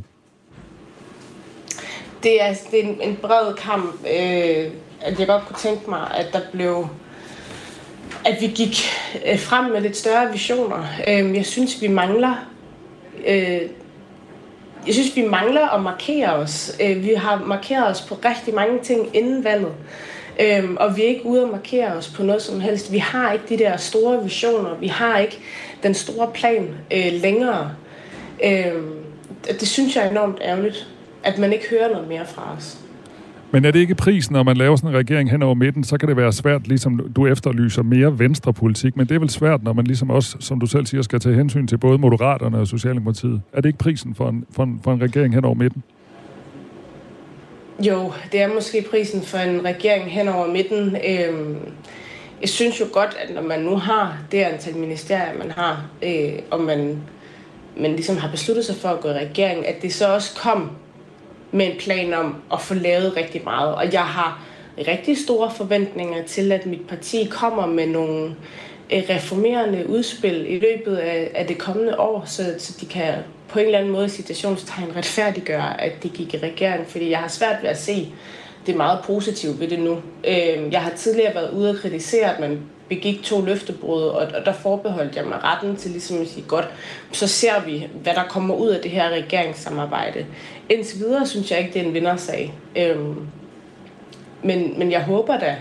Det 2.22 2.42
er, 2.42 2.55
det 2.70 2.84
er 2.84 2.88
en, 2.88 3.01
en 3.01 3.16
bred 3.16 3.55
kamp, 3.55 3.94
øh, 4.05 4.70
at 5.01 5.18
jeg 5.18 5.26
godt 5.26 5.46
kunne 5.46 5.57
tænke 5.59 5.90
mig, 5.90 6.11
at 6.14 6.26
der 6.32 6.40
blev 6.53 6.88
at 8.24 8.36
vi 8.40 8.46
gik 8.46 8.76
øh, 9.26 9.38
frem 9.38 9.64
med 9.64 9.80
lidt 9.80 9.96
større 9.96 10.32
visioner. 10.32 10.84
Øh, 11.09 11.36
jeg 11.36 11.46
synes, 11.46 11.82
vi 11.82 11.88
mangler 11.88 12.34
øh, 13.26 13.61
jeg 14.89 14.95
synes, 14.95 15.16
vi 15.16 15.22
mangler 15.22 15.74
at 15.74 15.82
markere 15.82 16.32
os. 16.32 16.76
Øh, 16.82 17.05
vi 17.05 17.14
har 17.14 17.45
markeret 17.47 17.91
os 17.91 18.01
på 18.01 18.18
rigtig 18.24 18.55
mange 18.55 18.78
ting 18.82 19.16
inden 19.16 19.45
valget. 19.45 19.72
Øhm, 20.41 20.76
og 20.80 20.97
vi 20.97 21.03
er 21.03 21.07
ikke 21.07 21.26
ude 21.26 21.43
at 21.43 21.49
markere 21.49 21.93
os 21.93 22.09
på 22.09 22.22
noget 22.22 22.43
som 22.43 22.61
helst. 22.61 22.93
Vi 22.93 22.99
har 22.99 23.32
ikke 23.32 23.45
de 23.49 23.59
der 23.59 23.76
store 23.76 24.22
visioner. 24.22 24.74
Vi 24.74 24.86
har 24.86 25.18
ikke 25.18 25.39
den 25.82 25.95
store 25.95 26.30
plan 26.34 26.74
øh, 26.93 27.12
længere. 27.12 27.70
Øhm, 28.45 28.95
det 29.61 29.68
synes 29.68 29.97
jeg 29.97 30.07
er 30.07 30.11
enormt 30.11 30.39
ærgerligt, 30.43 30.89
at 31.22 31.39
man 31.39 31.53
ikke 31.53 31.68
hører 31.70 31.89
noget 31.93 32.09
mere 32.09 32.26
fra 32.26 32.55
os. 32.59 32.76
Men 33.51 33.64
er 33.64 33.70
det 33.70 33.78
ikke 33.78 33.94
prisen, 33.94 34.32
når 34.32 34.42
man 34.42 34.57
laver 34.57 34.76
sådan 34.76 34.90
en 34.90 34.96
regering 34.96 35.30
hen 35.30 35.42
over 35.42 35.55
midten, 35.55 35.84
så 35.84 35.99
kan 35.99 36.09
det 36.09 36.16
være 36.16 36.32
svært, 36.32 36.68
ligesom 36.68 37.12
du 37.16 37.26
efterlyser 37.26 37.82
mere 37.82 38.18
venstrepolitik, 38.18 38.96
men 38.96 39.07
det 39.07 39.14
er 39.14 39.18
vel 39.18 39.30
svært, 39.30 39.62
når 39.62 39.72
man 39.72 39.84
ligesom 39.84 40.11
også, 40.11 40.36
som 40.40 40.61
du 40.61 40.66
selv 40.66 40.86
siger, 40.86 41.03
skal 41.03 41.20
tage 41.20 41.34
hensyn 41.34 41.66
til 41.66 41.78
både 41.78 41.99
Moderaterne 41.99 42.59
og 42.59 42.66
Socialdemokratiet. 42.66 43.42
Er 43.53 43.61
det 43.61 43.68
ikke 43.68 43.78
prisen 43.78 44.14
for 44.14 44.28
en, 44.28 44.46
for 44.51 44.62
en, 44.62 44.80
for 44.84 44.92
en 44.92 45.03
regering 45.03 45.34
hen 45.34 45.44
over 45.44 45.55
midten? 45.55 45.82
Jo, 47.86 48.12
det 48.32 48.42
er 48.42 48.55
måske 48.55 48.84
prisen 48.90 49.22
for 49.22 49.38
en 49.38 49.64
regering 49.64 50.11
hen 50.11 50.28
over 50.28 50.46
midten. 50.46 50.96
Øhm, 51.09 51.57
jeg 52.40 52.49
synes 52.49 52.80
jo 52.80 52.84
godt, 52.92 53.16
at 53.28 53.34
når 53.34 53.42
man 53.42 53.61
nu 53.61 53.76
har 53.76 54.18
det 54.32 54.38
antal 54.38 54.76
ministerier, 54.76 55.38
man 55.38 55.51
har, 55.51 55.86
øh, 56.03 56.32
og 56.51 56.61
man, 56.61 56.96
man 57.76 57.90
ligesom 57.90 58.16
har 58.16 58.30
besluttet 58.30 58.64
sig 58.64 58.76
for 58.76 58.88
at 58.88 59.01
gå 59.01 59.09
i 59.09 59.12
regering, 59.12 59.66
at 59.66 59.82
det 59.82 59.94
så 59.94 60.14
også 60.14 60.36
kom 60.42 60.70
med 61.53 61.66
en 61.66 61.78
plan 61.78 62.14
om 62.14 62.36
at 62.53 62.61
få 62.61 62.74
lavet 62.74 63.16
rigtig 63.16 63.40
meget. 63.44 63.74
Og 63.74 63.92
jeg 63.92 64.05
har 64.05 64.42
rigtig 64.78 65.18
store 65.18 65.51
forventninger 65.51 66.22
til, 66.24 66.53
at 66.53 66.66
mit 66.66 66.88
parti 66.88 67.28
kommer 67.30 67.66
med 67.66 67.86
nogle 67.86 68.36
øh, 68.92 69.03
reformerende 69.11 69.88
udspil 69.88 70.46
i 70.49 70.59
løbet 70.59 70.96
af, 70.96 71.30
af 71.34 71.46
det 71.46 71.59
kommende 71.59 72.01
år, 72.01 72.22
så, 72.26 72.55
så 72.59 72.76
de 72.80 72.86
kan 72.86 73.14
på 73.49 73.59
en 73.59 73.64
eller 73.64 73.78
anden 73.78 73.92
måde 73.92 74.09
citationstegn 74.09 74.96
retfærdiggøre, 74.96 75.80
at 75.80 76.03
det 76.03 76.12
gik 76.12 76.34
i 76.34 76.38
regering, 76.38 76.86
fordi 76.86 77.11
jeg 77.11 77.18
har 77.18 77.28
svært 77.28 77.62
ved 77.62 77.70
at 77.70 77.78
se 77.78 78.12
det 78.66 78.76
meget 78.76 78.99
positivt 79.05 79.61
ved 79.61 79.68
det 79.68 79.78
nu. 79.78 79.92
Øhm, 80.24 80.72
jeg 80.72 80.82
har 80.82 80.90
tidligere 80.96 81.34
været 81.34 81.51
ude 81.51 81.70
og 81.70 81.76
kritisere, 81.76 82.34
at 82.34 82.40
man 82.40 82.61
begik 82.88 83.22
to 83.22 83.44
løftebrud, 83.44 84.03
og, 84.03 84.26
og 84.34 84.44
der 84.44 84.53
forbeholdt 84.53 85.16
jeg 85.16 85.24
mig 85.24 85.44
retten 85.44 85.76
til 85.76 85.90
ligesom 85.90 86.20
at 86.20 86.28
sige, 86.28 86.44
godt, 86.49 86.68
så 87.12 87.26
ser 87.26 87.64
vi, 87.66 87.88
hvad 88.03 88.14
der 88.14 88.24
kommer 88.24 88.55
ud 88.55 88.68
af 88.68 88.82
det 88.82 88.90
her 88.90 89.11
regeringssamarbejde. 89.11 90.26
Indtil 90.71 90.99
videre 90.99 91.27
synes 91.27 91.51
jeg 91.51 91.59
ikke, 91.59 91.73
det 91.75 91.83
er 91.83 91.87
en 91.87 91.95
vindersag. 91.95 92.55
Øhm, 92.77 93.16
men, 94.43 94.79
men 94.79 94.93
jeg 94.93 95.03
håber 95.03 95.39
da, 95.39 95.57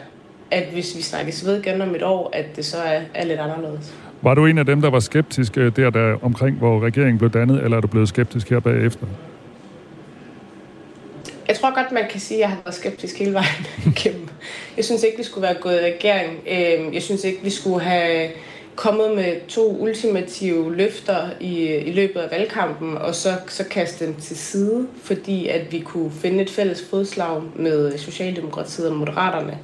at 0.52 0.64
hvis 0.74 0.98
vi 0.98 1.02
snakkes 1.02 1.46
ved 1.46 1.60
igen 1.60 1.82
om 1.82 1.96
et 1.96 2.04
år, 2.04 2.30
at 2.34 2.56
det 2.56 2.66
så 2.66 2.78
er, 2.78 3.02
er 3.14 3.26
lidt 3.26 3.40
anderledes. 3.40 3.94
Var 4.22 4.34
du 4.34 4.46
en 4.46 4.58
af 4.58 4.66
dem, 4.66 4.82
der 4.82 4.90
var 4.90 5.00
skeptisk 5.00 5.58
øh, 5.58 5.76
der, 5.76 5.90
der 5.90 6.18
omkring, 6.22 6.58
hvor 6.58 6.80
regeringen 6.80 7.18
blev 7.18 7.32
dannet, 7.32 7.64
eller 7.64 7.78
er 7.78 7.82
du 7.82 7.88
blevet 7.88 8.10
skeptisk 8.10 8.50
her 8.50 8.60
bagefter? 8.60 9.08
Jeg 11.48 11.56
tror 11.56 11.76
godt, 11.76 11.92
man 11.92 12.04
kan 12.10 12.20
sige, 12.20 12.38
at 12.38 12.42
jeg 12.42 12.50
har 12.50 12.58
været 12.66 12.76
skeptisk 12.76 13.20
hele 13.20 13.34
vejen 13.34 13.68
igennem. 13.96 14.28
Jeg 14.78 14.86
synes 14.86 15.04
ikke, 15.04 15.18
vi 15.18 15.24
skulle 15.24 15.48
være 15.48 15.56
gået 15.62 15.82
i 15.82 15.86
regering. 15.86 16.32
Øhm, 16.48 16.94
jeg 16.94 17.02
synes 17.02 17.24
ikke, 17.24 17.40
vi 17.44 17.50
skulle 17.50 17.80
have 17.80 18.30
kommet 18.78 19.16
med 19.16 19.48
to 19.48 19.78
ultimative 19.80 20.76
løfter 20.76 21.30
i, 21.40 21.66
i 21.66 21.92
løbet 21.92 22.20
af 22.20 22.32
valgkampen, 22.32 22.98
og 22.98 23.16
så, 23.16 23.30
så 23.48 23.64
kaste 23.64 24.06
dem 24.06 24.16
til 24.16 24.38
side, 24.38 24.88
fordi 25.04 25.48
at 25.48 25.72
vi 25.72 25.80
kunne 25.80 26.12
finde 26.12 26.44
et 26.44 26.50
fælles 26.50 26.86
fodslag 26.90 27.42
med 27.56 27.98
Socialdemokratiet 27.98 28.90
og 28.90 28.96
Moderaterne. 28.96 29.58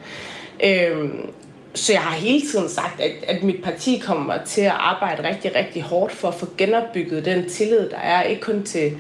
Øhm, 0.64 1.30
så 1.74 1.94
jeg 1.94 2.02
har 2.02 2.16
hele 2.16 2.48
tiden 2.52 2.70
sagt, 2.70 3.02
at, 3.02 3.12
at 3.28 3.44
mit 3.44 3.64
parti 3.64 3.98
kommer 3.98 4.34
til 4.46 4.62
at 4.62 4.74
arbejde 4.80 5.30
rigtig, 5.30 5.56
rigtig 5.56 5.82
hårdt 5.82 6.14
for 6.14 6.28
at 6.28 6.34
få 6.34 6.48
genopbygget 6.58 7.26
den 7.26 7.50
tillid, 7.50 7.90
der 7.90 7.98
er, 7.98 8.24
ikke 8.24 8.42
kun 8.42 8.64
til 8.64 8.92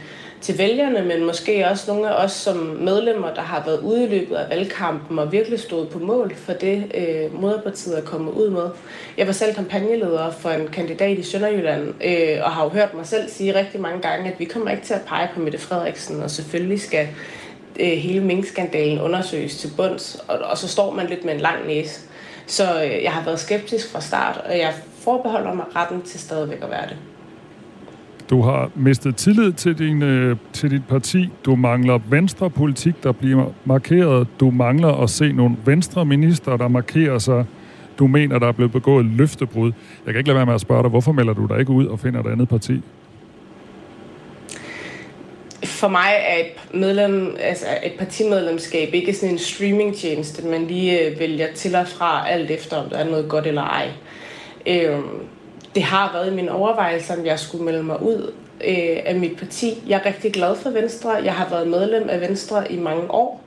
til 0.43 0.57
vælgerne, 0.57 1.01
men 1.01 1.25
måske 1.25 1.67
også 1.67 1.91
nogle 1.91 2.09
af 2.09 2.23
os 2.23 2.31
som 2.31 2.55
medlemmer, 2.57 3.33
der 3.33 3.41
har 3.41 3.63
været 3.65 3.79
ude 3.79 4.03
i 4.03 4.07
løbet 4.07 4.35
af 4.35 4.49
valgkampen 4.49 5.19
og 5.19 5.31
virkelig 5.31 5.59
stået 5.59 5.89
på 5.89 5.99
mål 5.99 6.35
for 6.35 6.53
det, 6.53 6.91
øh, 6.93 7.41
moderpartiet 7.41 7.97
er 7.97 8.01
kommet 8.01 8.31
ud 8.31 8.49
med. 8.49 8.69
Jeg 9.17 9.27
var 9.27 9.33
selv 9.33 9.55
kampagneleder 9.55 10.31
for 10.31 10.49
en 10.49 10.67
kandidat 10.67 11.17
i 11.17 11.23
Sønderjylland, 11.23 11.93
øh, 12.05 12.43
og 12.43 12.51
har 12.51 12.63
jo 12.63 12.69
hørt 12.69 12.93
mig 12.93 13.05
selv 13.05 13.29
sige 13.29 13.55
rigtig 13.55 13.81
mange 13.81 14.01
gange, 14.01 14.31
at 14.31 14.39
vi 14.39 14.45
kommer 14.45 14.71
ikke 14.71 14.83
til 14.83 14.93
at 14.93 15.01
pege 15.07 15.29
på 15.33 15.39
Mette 15.39 15.57
Frederiksen, 15.57 16.23
og 16.23 16.31
selvfølgelig 16.31 16.81
skal 16.81 17.07
øh, 17.79 17.87
hele 17.87 18.23
minkskandalen 18.23 19.01
undersøges 19.01 19.57
til 19.57 19.71
bunds, 19.77 20.23
og, 20.27 20.37
og 20.39 20.57
så 20.57 20.67
står 20.67 20.93
man 20.93 21.07
lidt 21.07 21.25
med 21.25 21.33
en 21.33 21.39
lang 21.39 21.67
næse. 21.67 22.01
Så 22.47 22.83
øh, 22.83 23.03
jeg 23.03 23.11
har 23.11 23.25
været 23.25 23.39
skeptisk 23.39 23.91
fra 23.91 24.01
start, 24.01 24.41
og 24.45 24.57
jeg 24.57 24.73
forbeholder 24.99 25.53
mig 25.53 25.65
retten 25.75 26.01
til 26.01 26.19
stadigvæk 26.19 26.63
at 26.63 26.69
være 26.69 26.87
det. 26.89 26.97
Du 28.29 28.41
har 28.41 28.71
mistet 28.75 29.15
tillid 29.15 29.53
til, 29.53 29.77
din, 29.77 30.01
øh, 30.01 30.37
til 30.53 30.71
dit 30.71 30.87
parti. 30.87 31.29
Du 31.45 31.55
mangler 31.55 31.99
venstre 32.09 32.49
politik, 32.49 33.03
der 33.03 33.11
bliver 33.11 33.45
markeret. 33.65 34.27
Du 34.39 34.51
mangler 34.51 35.03
at 35.03 35.09
se 35.09 35.31
nogle 35.31 35.55
venstre 35.65 36.05
minister, 36.05 36.57
der 36.57 36.67
markerer 36.67 37.17
sig. 37.17 37.45
Du 37.99 38.07
mener, 38.07 38.39
der 38.39 38.47
er 38.47 38.51
blevet 38.51 38.71
begået 38.71 39.05
løftebrud. 39.05 39.71
Jeg 40.05 40.13
kan 40.13 40.19
ikke 40.19 40.27
lade 40.27 40.37
være 40.37 40.45
med 40.45 40.53
at 40.53 40.61
spørge 40.61 40.83
dig, 40.83 40.89
hvorfor 40.89 41.11
melder 41.11 41.33
du 41.33 41.45
dig 41.45 41.59
ikke 41.59 41.71
ud 41.71 41.85
og 41.85 41.99
finder 41.99 42.23
et 42.23 42.31
andet 42.31 42.49
parti? 42.49 42.81
For 45.65 45.87
mig 45.87 46.13
er 46.27 46.37
et, 46.37 46.79
medlem, 46.79 47.35
altså 47.39 47.65
et 47.83 47.93
partimedlemskab 47.99 48.93
ikke 48.93 49.13
sådan 49.13 49.33
en 49.33 49.39
streamingtjeneste, 49.39 50.47
man 50.47 50.67
lige 50.67 50.99
øh, 50.99 51.19
vælger 51.19 51.47
til 51.55 51.75
og 51.75 51.87
fra, 51.87 52.29
alt 52.29 52.51
efter 52.51 52.77
om 52.77 52.89
der 52.89 52.97
er 52.97 53.09
noget 53.09 53.29
godt 53.29 53.47
eller 53.47 53.61
ej. 53.61 53.89
Øhm, 54.67 55.03
det 55.75 55.83
har 55.83 56.11
været 56.13 56.31
i 56.31 56.35
min 56.35 56.49
overvejelse, 56.49 57.13
om 57.13 57.25
jeg 57.25 57.39
skulle 57.39 57.65
melde 57.65 57.83
mig 57.83 58.01
ud 58.01 58.33
øh, 58.67 58.97
af 59.05 59.15
mit 59.15 59.37
parti. 59.37 59.83
Jeg 59.87 60.01
er 60.03 60.05
rigtig 60.05 60.33
glad 60.33 60.55
for 60.55 60.69
Venstre. 60.69 61.11
Jeg 61.11 61.33
har 61.33 61.49
været 61.49 61.67
medlem 61.67 62.09
af 62.09 62.21
Venstre 62.21 62.71
i 62.71 62.77
mange 62.77 63.11
år. 63.11 63.43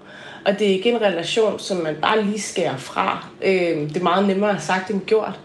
Og 0.46 0.58
det 0.58 0.66
er 0.68 0.72
ikke 0.72 0.90
en 0.90 1.00
relation, 1.00 1.58
som 1.58 1.76
man 1.76 1.96
bare 2.02 2.22
lige 2.22 2.40
skærer 2.40 2.76
fra. 2.76 3.26
Øh, 3.42 3.88
det 3.88 3.96
er 3.96 4.02
meget 4.02 4.26
nemmere 4.26 4.60
sagt 4.60 4.90
end 4.90 5.00
gjort. 5.00 5.40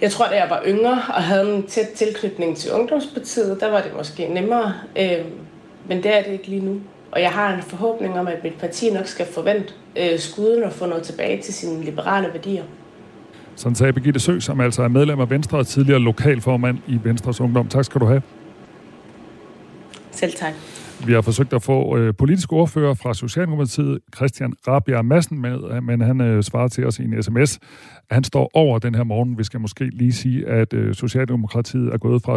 Jeg 0.00 0.10
tror, 0.10 0.26
da 0.26 0.36
jeg 0.36 0.50
var 0.50 0.62
yngre 0.66 1.02
og 1.08 1.22
havde 1.22 1.54
en 1.54 1.66
tæt 1.66 1.88
tilknytning 1.88 2.56
til 2.56 2.72
Ungdomspartiet, 2.72 3.60
der 3.60 3.70
var 3.70 3.80
det 3.80 3.96
måske 3.96 4.28
nemmere. 4.28 4.74
Øh, 4.96 5.24
men 5.88 6.02
det 6.02 6.16
er 6.16 6.22
det 6.22 6.32
ikke 6.32 6.46
lige 6.48 6.64
nu. 6.64 6.80
Og 7.12 7.20
jeg 7.20 7.30
har 7.30 7.54
en 7.54 7.62
forhåbning 7.62 8.18
om, 8.18 8.26
at 8.26 8.44
mit 8.44 8.58
parti 8.58 8.90
nok 8.90 9.06
skal 9.06 9.26
forvente 9.26 9.72
øh, 9.96 10.18
skuden 10.18 10.62
og 10.62 10.72
få 10.72 10.86
noget 10.86 11.02
tilbage 11.02 11.42
til 11.42 11.54
sine 11.54 11.84
liberale 11.84 12.28
værdier. 12.32 12.62
Sådan 13.56 13.74
sagde 13.74 13.92
Birgitte 13.92 14.20
Sø, 14.20 14.40
som 14.40 14.60
altså 14.60 14.82
er 14.82 14.88
medlem 14.88 15.20
af 15.20 15.30
Venstre 15.30 15.58
og 15.58 15.66
tidligere 15.66 16.00
lokalformand 16.00 16.78
i 16.86 17.00
Venstres 17.04 17.40
Ungdom. 17.40 17.68
Tak 17.68 17.84
skal 17.84 18.00
du 18.00 18.06
have. 18.06 18.22
Selv 20.10 20.32
tak. 20.32 20.54
Vi 21.06 21.12
har 21.12 21.20
forsøgt 21.20 21.52
at 21.52 21.62
få 21.62 21.96
øh, 21.96 22.14
politisk 22.14 22.52
ordfører 22.52 22.94
fra 22.94 23.14
Socialdemokratiet, 23.14 23.98
Christian 24.16 24.52
Rabia 24.68 25.02
Madsen, 25.02 25.40
med, 25.40 25.80
men 25.80 26.00
han 26.00 26.20
øh, 26.20 26.42
svarer 26.42 26.68
til 26.68 26.86
os 26.86 26.98
i 26.98 27.02
en 27.02 27.22
sms. 27.22 27.58
Han 28.10 28.24
står 28.24 28.50
over 28.54 28.78
den 28.78 28.94
her 28.94 29.04
morgen. 29.04 29.38
Vi 29.38 29.44
skal 29.44 29.60
måske 29.60 29.84
lige 29.84 30.12
sige, 30.12 30.46
at 30.46 30.72
øh, 30.72 30.94
Socialdemokratiet 30.94 31.92
er 31.92 31.98
gået 31.98 32.22
fra 32.22 32.36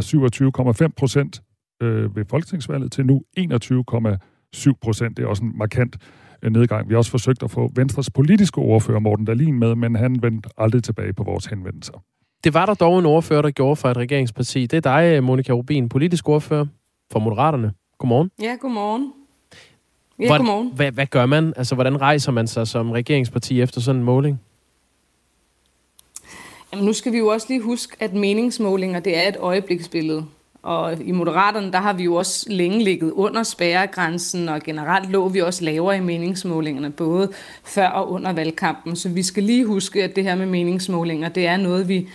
27,5 0.86 0.94
procent 0.98 1.42
øh, 1.82 2.16
ved 2.16 2.26
folketingsvalget 2.30 2.92
til 2.92 3.06
nu 3.06 3.22
21,7 3.40 4.72
procent. 4.82 5.18
Det 5.18 5.24
er 5.24 5.28
også 5.28 5.44
en 5.44 5.58
markant 5.58 5.98
nedgang. 6.44 6.90
Vi 6.90 6.94
har 6.94 6.98
også 6.98 7.12
forsøgt 7.12 7.44
at 7.44 7.52
få 7.52 7.72
Venstres 7.76 8.10
politiske 8.10 8.58
ordfører 8.58 9.00
Morten 9.00 9.26
Dalin 9.26 9.60
med, 9.60 9.76
men 9.76 9.96
han 9.96 10.22
vendte 10.22 10.50
aldrig 10.58 10.84
tilbage 10.84 11.14
på 11.14 11.24
vores 11.24 11.46
henvendelser. 11.46 12.04
Det 12.44 12.54
var 12.54 12.66
der 12.66 12.74
dog 12.74 13.00
en 13.00 13.06
ordfører, 13.06 13.42
der 13.42 13.52
gjorde 13.52 13.76
fra 13.76 13.92
et 13.92 13.98
regeringsparti. 13.98 14.66
Det 14.66 14.86
er 14.86 15.00
dig, 15.00 15.24
Monika 15.24 15.54
Rubin, 15.54 15.90
politisk 15.90 16.30
ordfører 16.30 16.66
for 17.12 17.20
Moderaterne. 17.20 17.74
Godmorgen. 17.98 18.32
Ja, 18.42 18.58
godmorgen. 18.62 19.14
Ja, 20.20 20.26
Hvordan, 20.26 20.46
godmorgen. 20.46 20.72
Hvad, 20.76 20.92
hvad 20.92 21.06
gør 21.06 21.26
man? 21.26 21.54
Altså, 21.58 21.76
hvordan 21.76 22.02
rejser 22.02 22.32
man 22.32 22.48
sig 22.48 22.68
som 22.68 22.92
regeringsparti 22.92 23.62
efter 23.62 23.82
sådan 23.82 24.00
en 24.00 24.06
måling? 24.06 24.42
Jamen, 26.74 26.86
nu 26.86 26.94
skal 26.94 27.12
vi 27.12 27.18
jo 27.18 27.28
også 27.28 27.48
lige 27.50 27.62
huske, 27.62 27.98
at 28.00 28.14
meningsmålinger, 28.14 29.00
det 29.00 29.18
er 29.18 29.28
et 29.28 29.38
øjebliksbillede. 29.40 30.26
Og 30.68 31.02
i 31.02 31.12
Moderaterne, 31.12 31.72
der 31.72 31.78
har 31.78 31.94
vi 31.94 32.04
jo 32.04 32.16
også 32.16 32.46
længe 32.50 32.84
ligget 32.84 33.12
under 33.12 33.44
spærregrænsen, 33.44 34.50
og 34.50 34.62
generelt 34.62 35.12
lå 35.12 35.28
vi 35.30 35.42
også 35.42 35.64
lavere 35.64 35.98
i 35.98 36.00
meningsmålingerne, 36.00 36.90
både 36.92 37.32
før 37.64 37.88
og 37.88 38.12
under 38.12 38.34
valgkampen. 38.34 38.96
Så 38.96 39.10
vi 39.10 39.24
skal 39.24 39.44
lige 39.44 39.66
huske, 39.66 40.04
at 40.04 40.16
det 40.16 40.24
her 40.24 40.36
med 40.36 40.46
meningsmålinger, 40.46 41.30
det 41.30 41.48
er 41.48 41.58
noget, 41.58 41.88
vi, 41.88 42.08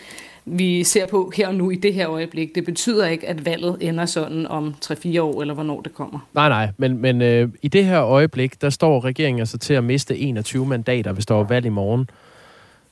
vi 0.44 0.84
ser 0.84 1.07
på 1.07 1.32
her 1.36 1.48
og 1.48 1.55
nu 1.55 1.70
i 1.70 1.74
det 1.74 1.94
her 1.94 2.11
øjeblik. 2.11 2.55
Det 2.55 2.64
betyder 2.64 3.07
ikke, 3.07 3.28
at 3.28 3.46
valget 3.46 3.76
ender 3.80 4.07
sådan 4.07 4.46
om 4.46 4.74
3-4 4.84 5.20
år, 5.20 5.40
eller 5.40 5.55
hvornår 5.55 5.80
det 5.80 5.94
kommer. 5.94 6.18
Nej, 6.34 6.48
nej, 6.48 6.68
men, 6.76 6.98
men 6.98 7.22
øh, 7.22 7.48
i 7.62 7.68
det 7.68 7.84
her 7.84 8.03
øjeblik, 8.03 8.62
der 8.62 8.70
står 8.70 9.05
regeringen 9.05 9.40
altså 9.40 9.59
til 9.59 9.74
at 9.74 9.84
miste 9.84 10.18
21 10.18 10.66
mandater, 10.66 11.12
hvis 11.12 11.26
der 11.26 11.34
er 11.34 11.44
valg 11.44 11.66
i 11.66 11.68
morgen. 11.68 12.11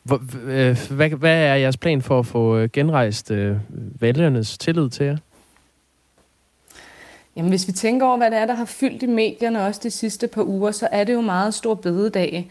Hvor, 0.03 0.21
øh, 0.45 0.77
hvad, 0.91 1.11
hvad 1.11 1.45
er 1.45 1.55
jeres 1.55 1.77
plan 1.77 2.03
for 2.03 2.19
at 2.19 2.27
få 2.27 2.57
øh, 2.57 2.69
genrejst 2.73 3.31
øh, 3.31 3.57
vælgernes 4.01 4.59
tillid 4.59 4.91
til 4.91 5.07
jer? 5.07 5.17
Jamen, 7.37 7.51
hvis 7.51 7.67
vi 7.67 7.73
tænker 7.73 8.07
over, 8.07 8.17
hvad 8.17 8.31
det 8.31 8.39
er, 8.39 8.47
der 8.47 8.55
har 8.55 8.65
fyldt 8.65 9.03
i 9.03 9.07
medierne 9.07 9.63
også 9.67 9.81
de 9.83 9.91
sidste 9.91 10.27
par 10.29 10.43
uger, 10.43 10.71
så 10.71 10.89
er 10.93 11.05
det 11.05 11.13
jo 11.13 11.21
meget 11.21 11.55
stor 11.55 11.75
bededag. 11.75 12.51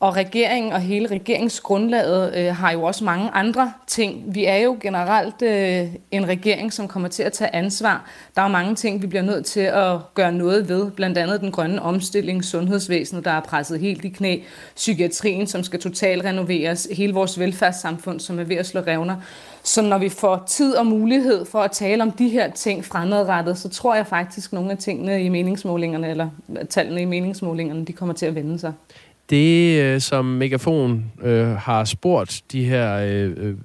Og 0.00 0.16
regeringen 0.16 0.72
og 0.72 0.80
hele 0.80 1.06
regeringsgrundlaget 1.06 2.36
øh, 2.36 2.56
har 2.56 2.72
jo 2.72 2.82
også 2.82 3.04
mange 3.04 3.30
andre 3.30 3.72
ting. 3.86 4.34
Vi 4.34 4.44
er 4.44 4.56
jo 4.56 4.76
generelt 4.80 5.42
øh, 5.42 5.86
en 6.10 6.28
regering, 6.28 6.72
som 6.72 6.88
kommer 6.88 7.08
til 7.08 7.22
at 7.22 7.32
tage 7.32 7.54
ansvar. 7.54 8.10
Der 8.34 8.42
er 8.42 8.46
jo 8.46 8.52
mange 8.52 8.74
ting, 8.74 9.02
vi 9.02 9.06
bliver 9.06 9.22
nødt 9.22 9.46
til 9.46 9.60
at 9.60 10.14
gøre 10.14 10.32
noget 10.32 10.68
ved. 10.68 10.90
Blandt 10.90 11.18
andet 11.18 11.40
den 11.40 11.52
grønne 11.52 11.82
omstilling, 11.82 12.44
sundhedsvæsenet, 12.44 13.24
der 13.24 13.30
er 13.30 13.40
presset 13.40 13.80
helt 13.80 14.04
i 14.04 14.08
knæ, 14.08 14.38
psykiatrien, 14.76 15.46
som 15.46 15.64
skal 15.64 15.80
totalt 15.80 16.24
renoveres, 16.24 16.88
hele 16.92 17.14
vores 17.14 17.38
velfærdssamfund, 17.38 18.20
som 18.20 18.38
er 18.38 18.44
ved 18.44 18.56
at 18.56 18.66
slå 18.66 18.80
revner. 18.80 19.16
Så 19.64 19.82
når 19.82 19.98
vi 19.98 20.08
får 20.08 20.44
tid 20.48 20.74
og 20.74 20.86
mulighed 20.86 21.44
for 21.44 21.58
at 21.58 21.70
tale 21.70 22.02
om 22.02 22.10
de 22.10 22.28
her 22.28 22.50
ting 22.50 22.84
fremadrettet, 22.84 23.58
så 23.58 23.68
tror 23.68 23.94
jeg 23.94 24.06
faktisk, 24.06 24.48
at 24.48 24.52
nogle 24.52 24.70
af 24.70 24.78
tingene 24.78 25.24
i 25.24 25.28
meningsmålingerne, 25.28 26.10
eller 26.10 26.28
tallene 26.70 27.02
i 27.02 27.04
meningsmålingerne, 27.04 27.84
de 27.84 27.92
kommer 27.92 28.14
til 28.14 28.26
at 28.26 28.34
vende 28.34 28.58
sig. 28.58 28.72
Det, 29.30 29.80
øh, 29.80 30.00
som 30.00 30.24
Megafon 30.24 31.12
øh, 31.22 31.48
har 31.48 31.84
spurgt 31.84 32.42
de 32.52 32.64
her 32.64 32.96
øh, 32.96 33.32
øh, 33.36 33.56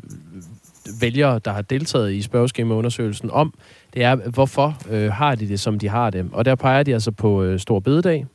vælgere, 1.01 1.39
der 1.45 1.51
har 1.51 1.61
deltaget 1.61 2.13
i 2.13 2.21
spørgeskemaundersøgelsen 2.21 3.31
om, 3.31 3.53
det 3.93 4.03
er, 4.03 4.15
hvorfor 4.15 4.77
øh, 4.89 5.11
har 5.11 5.35
de 5.35 5.47
det, 5.47 5.59
som 5.59 5.79
de 5.79 5.89
har 5.89 6.09
det? 6.09 6.25
Og 6.31 6.45
der 6.45 6.55
peger 6.55 6.83
de 6.83 6.93
altså 6.93 7.11
på 7.11 7.43
øh, 7.43 7.59
Stor 7.59 7.79
Bededag, 7.79 8.25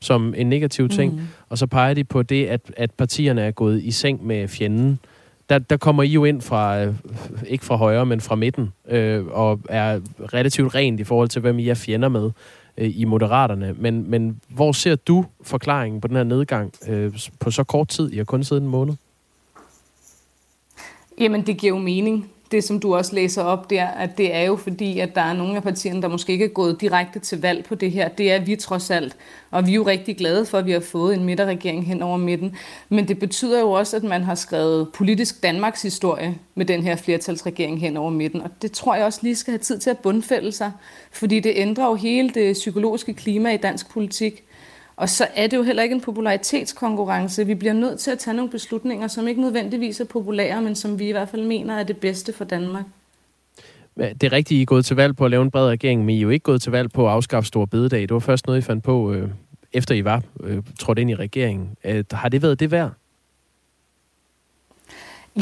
som 0.00 0.34
en 0.36 0.48
negativ 0.48 0.88
ting, 0.88 1.14
mm. 1.14 1.20
og 1.48 1.58
så 1.58 1.66
peger 1.66 1.94
de 1.94 2.04
på 2.04 2.22
det, 2.22 2.46
at, 2.46 2.60
at 2.76 2.90
partierne 2.90 3.42
er 3.42 3.50
gået 3.50 3.82
i 3.82 3.90
seng 3.90 4.26
med 4.26 4.48
fjenden. 4.48 4.98
Der, 5.48 5.58
der 5.58 5.76
kommer 5.76 6.02
I 6.02 6.08
jo 6.08 6.24
ind 6.24 6.42
fra, 6.42 6.82
øh, 6.82 6.94
ikke 7.46 7.64
fra 7.64 7.76
højre, 7.76 8.06
men 8.06 8.20
fra 8.20 8.34
midten, 8.34 8.72
øh, 8.88 9.26
og 9.26 9.60
er 9.68 10.00
relativt 10.32 10.74
rent 10.74 11.00
i 11.00 11.04
forhold 11.04 11.28
til, 11.28 11.40
hvem 11.40 11.58
I 11.58 11.68
er 11.68 11.74
fjender 11.74 12.08
med 12.08 12.30
øh, 12.78 12.92
i 12.94 13.04
Moderaterne. 13.04 13.74
Men, 13.78 14.10
men 14.10 14.40
hvor 14.48 14.72
ser 14.72 14.96
du 14.96 15.24
forklaringen 15.42 16.00
på 16.00 16.08
den 16.08 16.16
her 16.16 16.24
nedgang 16.24 16.72
øh, 16.88 17.12
på 17.40 17.50
så 17.50 17.64
kort 17.64 17.88
tid? 17.88 18.12
I 18.12 18.16
har 18.16 18.24
kun 18.24 18.44
siddet 18.44 18.62
en 18.62 18.68
måned. 18.68 18.94
Jamen, 21.20 21.46
det 21.46 21.56
giver 21.56 21.76
jo 21.76 21.78
mening 21.78 22.30
det, 22.50 22.64
som 22.64 22.80
du 22.80 22.96
også 22.96 23.14
læser 23.14 23.42
op 23.42 23.70
der, 23.70 23.86
at 23.86 24.18
det 24.18 24.34
er 24.34 24.42
jo 24.42 24.56
fordi, 24.56 24.98
at 24.98 25.14
der 25.14 25.20
er 25.20 25.32
nogle 25.32 25.56
af 25.56 25.62
partierne, 25.62 26.02
der 26.02 26.08
måske 26.08 26.32
ikke 26.32 26.44
er 26.44 26.48
gået 26.48 26.80
direkte 26.80 27.18
til 27.18 27.40
valg 27.40 27.64
på 27.64 27.74
det 27.74 27.90
her. 27.90 28.08
Det 28.08 28.32
er 28.32 28.40
vi 28.40 28.56
trods 28.56 28.90
alt. 28.90 29.16
Og 29.50 29.66
vi 29.66 29.70
er 29.70 29.74
jo 29.74 29.86
rigtig 29.86 30.16
glade 30.16 30.46
for, 30.46 30.58
at 30.58 30.66
vi 30.66 30.72
har 30.72 30.80
fået 30.80 31.14
en 31.14 31.24
midterregering 31.24 31.86
hen 31.86 32.02
over 32.02 32.16
midten. 32.16 32.56
Men 32.88 33.08
det 33.08 33.18
betyder 33.18 33.60
jo 33.60 33.70
også, 33.70 33.96
at 33.96 34.02
man 34.02 34.22
har 34.22 34.34
skrevet 34.34 34.88
politisk 34.94 35.42
Danmarks 35.42 35.82
historie 35.82 36.38
med 36.54 36.66
den 36.66 36.82
her 36.82 36.96
flertalsregering 36.96 37.80
hen 37.80 37.96
over 37.96 38.10
midten. 38.10 38.40
Og 38.40 38.50
det 38.62 38.72
tror 38.72 38.94
jeg 38.94 39.04
også 39.04 39.20
lige 39.22 39.36
skal 39.36 39.52
have 39.52 39.58
tid 39.58 39.78
til 39.78 39.90
at 39.90 39.98
bundfælde 39.98 40.52
sig. 40.52 40.72
Fordi 41.12 41.40
det 41.40 41.52
ændrer 41.56 41.86
jo 41.86 41.94
hele 41.94 42.30
det 42.30 42.52
psykologiske 42.52 43.14
klima 43.14 43.54
i 43.54 43.56
dansk 43.56 43.90
politik. 43.90 44.45
Og 44.96 45.08
så 45.08 45.26
er 45.34 45.46
det 45.46 45.56
jo 45.56 45.62
heller 45.62 45.82
ikke 45.82 45.94
en 45.94 46.00
popularitetskonkurrence. 46.00 47.46
Vi 47.46 47.54
bliver 47.54 47.72
nødt 47.72 47.98
til 47.98 48.10
at 48.10 48.18
tage 48.18 48.36
nogle 48.36 48.50
beslutninger, 48.50 49.08
som 49.08 49.28
ikke 49.28 49.40
nødvendigvis 49.40 50.00
er 50.00 50.04
populære, 50.04 50.62
men 50.62 50.74
som 50.74 50.98
vi 50.98 51.08
i 51.08 51.12
hvert 51.12 51.28
fald 51.28 51.42
mener 51.42 51.78
er 51.78 51.82
det 51.82 51.96
bedste 51.96 52.32
for 52.32 52.44
Danmark. 52.44 52.84
Det 53.96 54.22
er 54.22 54.32
rigtigt, 54.32 54.58
I 54.58 54.62
er 54.62 54.66
gået 54.66 54.84
til 54.84 54.96
valg 54.96 55.16
på 55.16 55.24
at 55.24 55.30
lave 55.30 55.42
en 55.42 55.50
bred 55.50 55.68
regering, 55.68 56.04
men 56.04 56.14
I 56.14 56.18
er 56.18 56.22
jo 56.22 56.30
ikke 56.30 56.42
gået 56.42 56.62
til 56.62 56.72
valg 56.72 56.90
på 56.90 57.06
at 57.06 57.12
afskaffe 57.12 57.46
store 57.46 57.66
bededag. 57.66 58.00
Det 58.00 58.10
var 58.10 58.18
først 58.18 58.46
noget, 58.46 58.58
I 58.58 58.62
fandt 58.62 58.84
på, 58.84 59.12
øh, 59.12 59.28
efter 59.72 59.94
I 59.94 60.04
var 60.04 60.22
øh, 60.40 60.62
trådt 60.78 60.98
ind 60.98 61.10
i 61.10 61.14
regeringen. 61.14 61.76
Øh, 61.84 62.04
har 62.12 62.28
det 62.28 62.42
været 62.42 62.60
det 62.60 62.70
værd? 62.70 62.90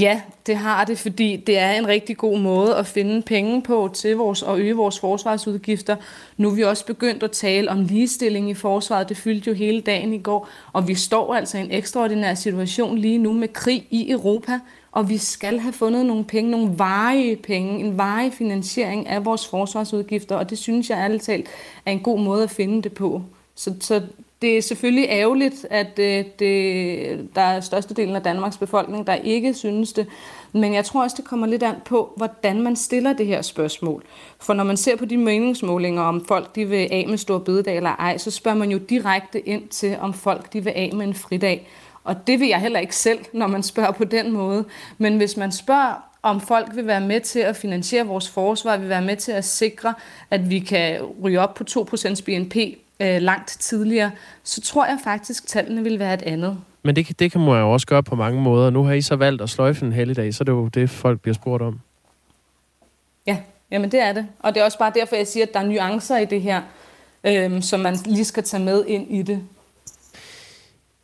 Ja, 0.01 0.20
det 0.47 0.57
har 0.57 0.84
det, 0.84 0.99
fordi 0.99 1.36
det 1.36 1.59
er 1.59 1.70
en 1.70 1.88
rigtig 1.88 2.16
god 2.16 2.38
måde 2.38 2.76
at 2.76 2.86
finde 2.86 3.22
penge 3.22 3.62
på 3.62 3.90
til 3.95 4.16
vores 4.16 4.42
og 4.42 4.61
øge 4.61 4.74
vores 4.76 4.99
forsvarsudgifter. 4.99 5.97
Nu 6.36 6.51
er 6.51 6.55
vi 6.55 6.62
også 6.62 6.86
begyndt 6.86 7.22
at 7.22 7.30
tale 7.30 7.70
om 7.70 7.84
ligestilling 7.84 8.51
i 8.51 8.55
forsvaret. 8.55 9.09
Det 9.09 9.16
fyldte 9.16 9.51
jo 9.51 9.57
hele 9.57 9.80
dagen 9.80 10.14
i 10.14 10.18
går, 10.18 10.49
og 10.72 10.88
vi 10.88 10.95
står 10.95 11.34
altså 11.34 11.59
i 11.59 11.61
en 11.61 11.70
ekstraordinær 11.70 12.34
situation 12.34 12.99
lige 12.99 13.18
nu 13.18 13.32
med 13.32 13.49
krig 13.49 13.86
i 13.90 14.11
Europa, 14.11 14.61
og 14.92 15.09
vi 15.09 15.18
skal 15.18 15.59
have 15.59 15.72
fundet 15.72 16.07
nogle 16.07 16.24
penge, 16.24 16.51
nogle 16.51 16.78
varige 16.78 17.36
penge, 17.36 17.80
en 17.80 17.99
varig 17.99 18.32
finansiering 18.32 19.09
af 19.09 19.24
vores 19.24 19.47
forsvarsudgifter, 19.47 20.36
og 20.36 20.51
det 20.51 20.59
synes 20.59 20.90
jeg 20.90 20.99
ærligt 20.99 21.22
talt 21.22 21.47
er 21.86 21.92
en 21.92 22.01
god 22.01 22.20
måde 22.20 22.42
at 22.42 22.51
finde 22.51 22.82
det 22.82 22.92
på. 22.92 23.22
Så, 23.55 23.74
så 23.80 24.03
det 24.43 24.59
er 24.59 24.62
selvfølgelig 24.62 25.07
ærgerligt, 25.09 25.66
at 25.70 25.99
øh, 25.99 26.24
det, 26.39 27.35
der 27.35 27.41
er 27.41 27.61
størstedelen 27.61 28.16
af 28.16 28.22
Danmarks 28.22 28.57
befolkning, 28.57 29.07
der 29.07 29.14
ikke 29.14 29.55
synes 29.55 29.93
det. 29.93 30.07
Men 30.53 30.74
jeg 30.74 30.85
tror 30.85 31.03
også, 31.03 31.16
det 31.16 31.24
kommer 31.24 31.47
lidt 31.47 31.62
an 31.62 31.74
på, 31.85 32.12
hvordan 32.16 32.62
man 32.62 32.76
stiller 32.76 33.12
det 33.12 33.26
her 33.26 33.43
spørgsmål. 33.43 34.05
For 34.41 34.55
når 34.55 34.64
man 34.64 34.76
ser 34.76 34.97
på 34.97 35.05
de 35.05 35.16
meningsmålinger, 35.16 36.03
om 36.03 36.24
folk 36.24 36.55
de 36.55 36.68
vil 36.68 36.89
af 36.91 37.05
med 37.09 37.18
stor 37.18 37.39
bededag 37.39 37.76
eller 37.76 37.91
ej, 37.91 38.18
så 38.18 38.30
spørger 38.30 38.59
man 38.59 38.70
jo 38.70 38.78
direkte 38.78 39.49
ind 39.49 39.68
til, 39.68 39.97
om 40.01 40.14
folk 40.14 40.53
de 40.53 40.64
vil 40.64 40.72
af 40.76 40.91
med 40.95 41.07
en 41.07 41.14
fridag. 41.14 41.68
Og 42.05 42.26
det 42.26 42.41
vil 42.41 42.49
jeg 42.49 42.61
heller 42.61 42.80
ikke 42.80 42.97
selv, 42.97 43.18
når 43.32 43.47
man 43.47 43.62
spørger 43.62 43.93
på 43.93 44.05
den 44.05 44.32
måde. 44.32 44.64
Men 44.99 45.16
hvis 45.16 45.37
man 45.37 45.53
spørger, 45.53 45.95
om 46.22 46.41
folk 46.41 46.76
vil 46.76 46.87
være 46.87 47.01
med 47.01 47.20
til 47.20 47.39
at 47.39 47.57
finansiere 47.57 48.07
vores 48.07 48.28
forsvar, 48.28 48.76
vil 48.76 48.89
være 48.89 49.03
med 49.03 49.16
til 49.16 49.32
at 49.32 49.45
sikre, 49.45 49.95
at 50.30 50.51
vi 50.51 50.59
kan 50.59 51.03
ryge 51.22 51.41
op 51.41 51.55
på 51.55 51.64
2% 51.70 52.24
BNP 52.24 52.57
øh, 53.01 53.22
langt 53.22 53.49
tidligere, 53.61 54.11
så 54.45 54.61
tror 54.61 54.86
jeg 54.86 54.99
faktisk, 55.05 55.47
tallene 55.47 55.82
vil 55.82 55.99
være 55.99 56.14
et 56.14 56.22
andet. 56.22 56.59
Men 56.82 56.97
det, 56.97 57.18
det 57.18 57.32
kan 57.32 57.40
man 57.40 57.61
jo 57.61 57.72
også 57.72 57.86
gøre 57.86 58.03
på 58.03 58.14
mange 58.14 58.40
måder. 58.40 58.70
Nu 58.70 58.82
har 58.82 58.92
I 58.92 59.03
så 59.03 59.16
valgt 59.16 59.42
at 59.42 59.51
sløjfe 59.51 59.86
en 59.86 59.92
helligdag, 59.92 60.34
så 60.34 60.45
det 60.45 60.53
er 60.53 60.57
jo 60.57 60.68
det, 60.68 60.90
folk 60.90 61.20
bliver 61.20 61.34
spurgt 61.34 61.62
om. 61.62 61.80
Ja, 63.26 63.36
jamen 63.70 63.92
det 63.92 64.01
er 64.01 64.12
det. 64.12 64.26
Og 64.38 64.55
det 64.55 64.61
er 64.61 64.64
også 64.64 64.78
bare 64.78 64.92
derfor, 64.95 65.16
jeg 65.16 65.26
siger, 65.26 65.47
at 65.47 65.55
der 65.55 65.61
er 65.61 65.66
nuancer 65.66 66.18
i 66.18 66.24
det 66.24 66.42
her, 66.42 66.62
øh, 67.24 67.62
som 67.62 67.80
man 67.80 67.97
lige 68.07 68.24
skal 68.24 68.42
tage 68.42 68.64
med 68.64 68.84
ind 68.86 69.11
i 69.11 69.22
det. 69.22 69.42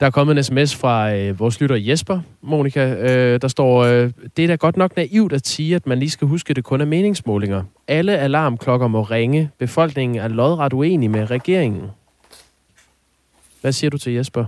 Der 0.01 0.07
er 0.07 0.11
kommet 0.11 0.39
en 0.39 0.45
sms 0.45 0.77
fra 0.77 1.15
øh, 1.15 1.39
vores 1.39 1.61
lytter 1.61 1.77
Jesper, 1.77 2.21
Monika. 2.43 2.95
Øh, 2.95 3.41
der 3.43 3.49
står, 3.49 3.79
øh, 3.85 4.11
det 4.37 4.43
er 4.43 4.47
da 4.47 4.55
godt 4.55 4.77
nok 4.77 4.97
naivt 4.97 5.33
at 5.33 5.47
sige, 5.47 5.77
at 5.77 5.87
man 5.87 5.99
lige 5.99 6.11
skal 6.11 6.29
huske, 6.29 6.51
at 6.51 6.57
det 6.57 6.65
kun 6.65 6.81
er 6.81 6.85
meningsmålinger. 6.85 7.63
Alle 7.89 8.19
alarmklokker 8.19 8.89
må 8.89 9.03
ringe. 9.03 9.51
Befolkningen 9.59 10.19
er 10.19 10.29
lodret 10.29 10.73
uenig 10.73 11.11
med 11.11 11.31
regeringen. 11.31 11.91
Hvad 13.61 13.73
siger 13.73 13.91
du 13.91 13.99
til 13.99 14.13
Jesper? 14.13 14.45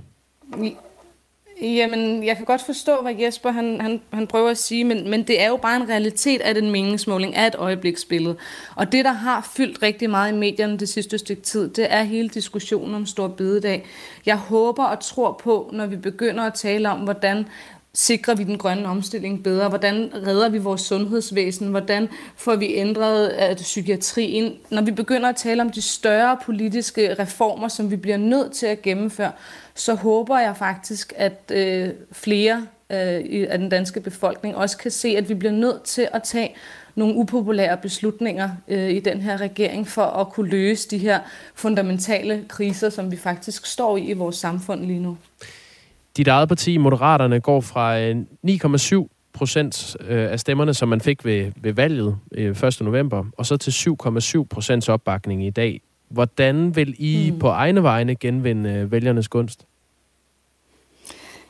Jamen, 1.62 2.24
jeg 2.24 2.36
kan 2.36 2.44
godt 2.44 2.62
forstå, 2.66 3.02
hvad 3.02 3.14
Jesper 3.14 3.50
han, 3.50 3.80
han, 3.80 4.00
han 4.12 4.26
prøver 4.26 4.50
at 4.50 4.58
sige, 4.58 4.84
men, 4.84 5.10
men 5.10 5.22
det 5.22 5.42
er 5.42 5.48
jo 5.48 5.56
bare 5.56 5.76
en 5.76 5.88
realitet, 5.88 6.40
at 6.40 6.56
en 6.56 6.70
meningsmåling 6.70 7.32
er 7.36 7.46
et 7.46 7.54
øjebliksbillede. 7.54 8.36
Og 8.76 8.92
det, 8.92 9.04
der 9.04 9.12
har 9.12 9.50
fyldt 9.56 9.82
rigtig 9.82 10.10
meget 10.10 10.32
i 10.32 10.36
medierne 10.36 10.78
det 10.78 10.88
sidste 10.88 11.18
stykke 11.18 11.42
tid, 11.42 11.68
det 11.68 11.86
er 11.90 12.02
hele 12.02 12.28
diskussionen 12.28 12.94
om 12.94 13.06
Stor 13.06 13.28
Bededag. 13.28 13.86
Jeg 14.26 14.36
håber 14.36 14.84
og 14.84 15.00
tror 15.00 15.40
på, 15.42 15.70
når 15.72 15.86
vi 15.86 15.96
begynder 15.96 16.44
at 16.44 16.54
tale 16.54 16.90
om, 16.90 16.98
hvordan 16.98 17.46
sikrer 17.94 18.34
vi 18.34 18.44
den 18.44 18.58
grønne 18.58 18.88
omstilling 18.88 19.42
bedre? 19.44 19.68
Hvordan 19.68 20.10
redder 20.26 20.48
vi 20.48 20.58
vores 20.58 20.80
sundhedsvæsen? 20.80 21.68
Hvordan 21.68 22.08
får 22.36 22.56
vi 22.56 22.74
ændret 22.74 23.28
at 23.28 23.56
psykiatrien? 23.56 24.54
Når 24.70 24.82
vi 24.82 24.90
begynder 24.90 25.28
at 25.28 25.36
tale 25.36 25.62
om 25.62 25.70
de 25.70 25.82
større 25.82 26.38
politiske 26.44 27.14
reformer, 27.14 27.68
som 27.68 27.90
vi 27.90 27.96
bliver 27.96 28.16
nødt 28.16 28.52
til 28.52 28.66
at 28.66 28.82
gennemføre, 28.82 29.32
så 29.74 29.94
håber 29.94 30.38
jeg 30.38 30.56
faktisk, 30.56 31.12
at 31.16 31.52
øh, 31.54 31.88
flere 32.12 32.66
øh, 32.90 33.46
af 33.50 33.58
den 33.58 33.68
danske 33.68 34.00
befolkning 34.00 34.56
også 34.56 34.78
kan 34.78 34.90
se, 34.90 35.08
at 35.08 35.28
vi 35.28 35.34
bliver 35.34 35.52
nødt 35.52 35.82
til 35.82 36.08
at 36.12 36.22
tage 36.22 36.54
nogle 36.94 37.14
upopulære 37.14 37.76
beslutninger 37.76 38.50
øh, 38.68 38.90
i 38.90 39.00
den 39.00 39.20
her 39.20 39.40
regering 39.40 39.88
for 39.88 40.02
at 40.02 40.28
kunne 40.28 40.50
løse 40.50 40.88
de 40.90 40.98
her 40.98 41.20
fundamentale 41.54 42.44
kriser, 42.48 42.90
som 42.90 43.10
vi 43.10 43.16
faktisk 43.16 43.66
står 43.66 43.96
i 43.96 44.00
i 44.00 44.12
vores 44.12 44.36
samfund 44.36 44.84
lige 44.84 45.00
nu. 45.00 45.16
Dit 46.16 46.28
eget 46.28 46.48
parti, 46.48 46.76
Moderaterne, 46.76 47.40
går 47.40 47.60
fra 47.60 48.10
9,7 48.10 48.94
øh, 48.94 49.04
procent 49.32 49.96
øh, 50.00 50.32
af 50.32 50.40
stemmerne, 50.40 50.74
som 50.74 50.88
man 50.88 51.00
fik 51.00 51.24
ved, 51.24 51.52
ved 51.56 51.72
valget 51.72 52.16
1. 52.32 52.80
Øh, 52.80 52.86
november, 52.86 53.24
og 53.38 53.46
så 53.46 53.56
til 53.56 53.70
7,7 53.70 54.44
procents 54.50 54.88
opbakning 54.88 55.46
i 55.46 55.50
dag. 55.50 55.80
Hvordan 56.08 56.76
vil 56.76 56.94
I 56.98 57.30
mm. 57.30 57.38
på 57.38 57.48
egne 57.48 57.82
vegne 57.82 58.14
genvinde 58.14 58.90
vælgernes 58.90 59.28
gunst? 59.28 59.66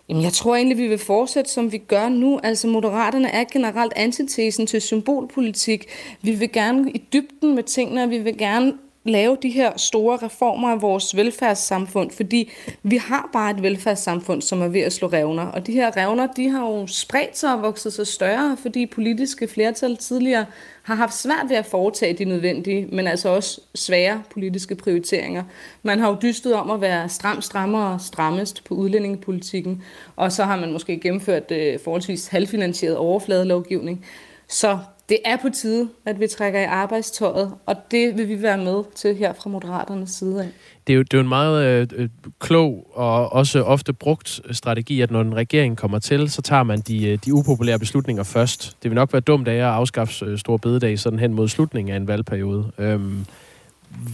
Jamen, 0.08 0.22
jeg 0.22 0.32
tror 0.32 0.56
egentlig, 0.56 0.78
vi 0.78 0.86
vil 0.86 0.98
fortsætte, 0.98 1.50
som 1.50 1.72
vi 1.72 1.78
gør 1.78 2.08
nu. 2.08 2.40
Altså, 2.42 2.66
Moderaterne 2.68 3.28
er 3.28 3.44
generelt 3.52 3.92
antitesen 3.96 4.66
til 4.66 4.80
symbolpolitik. 4.80 5.86
Vi 6.22 6.30
vil 6.30 6.52
gerne 6.52 6.90
i 6.90 7.02
dybden 7.12 7.54
med 7.54 7.62
tingene, 7.62 8.08
vi 8.08 8.18
vil 8.18 8.38
gerne 8.38 8.72
lave 9.04 9.36
de 9.42 9.50
her 9.50 9.72
store 9.76 10.16
reformer 10.16 10.68
af 10.68 10.82
vores 10.82 11.16
velfærdssamfund, 11.16 12.10
fordi 12.10 12.52
vi 12.82 12.96
har 12.96 13.30
bare 13.32 13.50
et 13.50 13.62
velfærdssamfund, 13.62 14.42
som 14.42 14.62
er 14.62 14.68
ved 14.68 14.80
at 14.80 14.92
slå 14.92 15.08
revner. 15.08 15.46
Og 15.46 15.66
de 15.66 15.72
her 15.72 15.96
revner, 15.96 16.26
de 16.26 16.48
har 16.48 16.66
jo 16.66 16.86
spredt 16.86 17.38
sig 17.38 17.54
og 17.54 17.62
vokset 17.62 17.92
sig 17.92 18.06
større, 18.06 18.56
fordi 18.62 18.86
politiske 18.86 19.48
flertal 19.48 19.96
tidligere 19.96 20.46
har 20.82 20.94
haft 20.94 21.14
svært 21.14 21.46
ved 21.48 21.56
at 21.56 21.66
foretage 21.66 22.12
de 22.12 22.24
nødvendige, 22.24 22.86
men 22.92 23.06
altså 23.06 23.28
også 23.28 23.60
svære 23.74 24.22
politiske 24.32 24.74
prioriteringer. 24.74 25.44
Man 25.82 25.98
har 25.98 26.08
jo 26.08 26.16
dystet 26.22 26.54
om 26.54 26.70
at 26.70 26.80
være 26.80 27.08
stram, 27.08 27.42
strammere 27.42 27.94
og 27.94 28.00
strammest 28.00 28.64
på 28.64 28.74
udlændingepolitikken, 28.74 29.82
og 30.16 30.32
så 30.32 30.44
har 30.44 30.56
man 30.56 30.72
måske 30.72 31.00
gennemført 31.00 31.50
øh, 31.50 31.78
forholdsvis 31.84 32.26
halvfinansieret 32.26 32.96
overfladelovgivning. 32.96 34.04
Så 34.48 34.78
det 35.08 35.18
er 35.24 35.36
på 35.36 35.48
tide, 35.48 35.88
at 36.06 36.20
vi 36.20 36.26
trækker 36.26 36.60
i 36.60 36.64
arbejdstøjet, 36.64 37.54
og 37.66 37.76
det 37.90 38.18
vil 38.18 38.28
vi 38.28 38.42
være 38.42 38.58
med 38.58 38.82
til 38.94 39.16
her 39.16 39.32
fra 39.32 39.50
Moderaternes 39.50 40.10
side 40.10 40.42
af. 40.42 40.48
Det 40.86 40.92
er 40.92 40.96
jo, 40.96 41.02
det 41.02 41.14
er 41.14 41.18
jo 41.18 41.22
en 41.22 41.28
meget 41.28 41.92
øh, 41.92 42.08
klog 42.40 42.90
og 42.94 43.32
også 43.32 43.62
ofte 43.62 43.92
brugt 43.92 44.40
strategi, 44.50 45.00
at 45.00 45.10
når 45.10 45.20
en 45.20 45.36
regering 45.36 45.76
kommer 45.76 45.98
til, 45.98 46.30
så 46.30 46.42
tager 46.42 46.62
man 46.62 46.80
de, 46.80 47.08
øh, 47.08 47.18
de 47.24 47.34
upopulære 47.34 47.78
beslutninger 47.78 48.22
først. 48.22 48.76
Det 48.82 48.90
vil 48.90 48.96
nok 48.96 49.12
være 49.12 49.20
dumt 49.20 49.48
af 49.48 49.54
at 49.54 49.60
afskaffe 49.62 50.24
øh, 50.24 50.38
store 50.38 50.58
bededag 50.58 50.98
sådan 50.98 51.18
hen 51.18 51.34
mod 51.34 51.48
slutningen 51.48 51.92
af 51.92 51.96
en 51.96 52.08
valgperiode. 52.08 52.70
Øhm, 52.78 53.26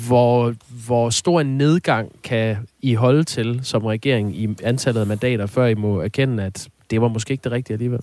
hvor, 0.07 0.55
hvor 0.87 1.11
stor 1.11 1.41
en 1.41 1.59
nedgang 1.59 2.13
kan 2.23 2.57
I 2.81 2.95
holde 2.95 3.25
til 3.25 3.61
som 3.63 3.85
regering 3.85 4.37
i 4.37 4.49
antallet 4.63 5.01
af 5.01 5.07
mandater, 5.07 5.47
før 5.47 5.67
I 5.67 5.75
må 5.75 6.01
erkende, 6.01 6.45
at 6.45 6.69
det 6.91 7.01
var 7.01 7.09
måske 7.09 7.33
ikke 7.33 7.45
det 7.45 7.53
rigtige 7.53 7.75
alligevel? 7.75 8.01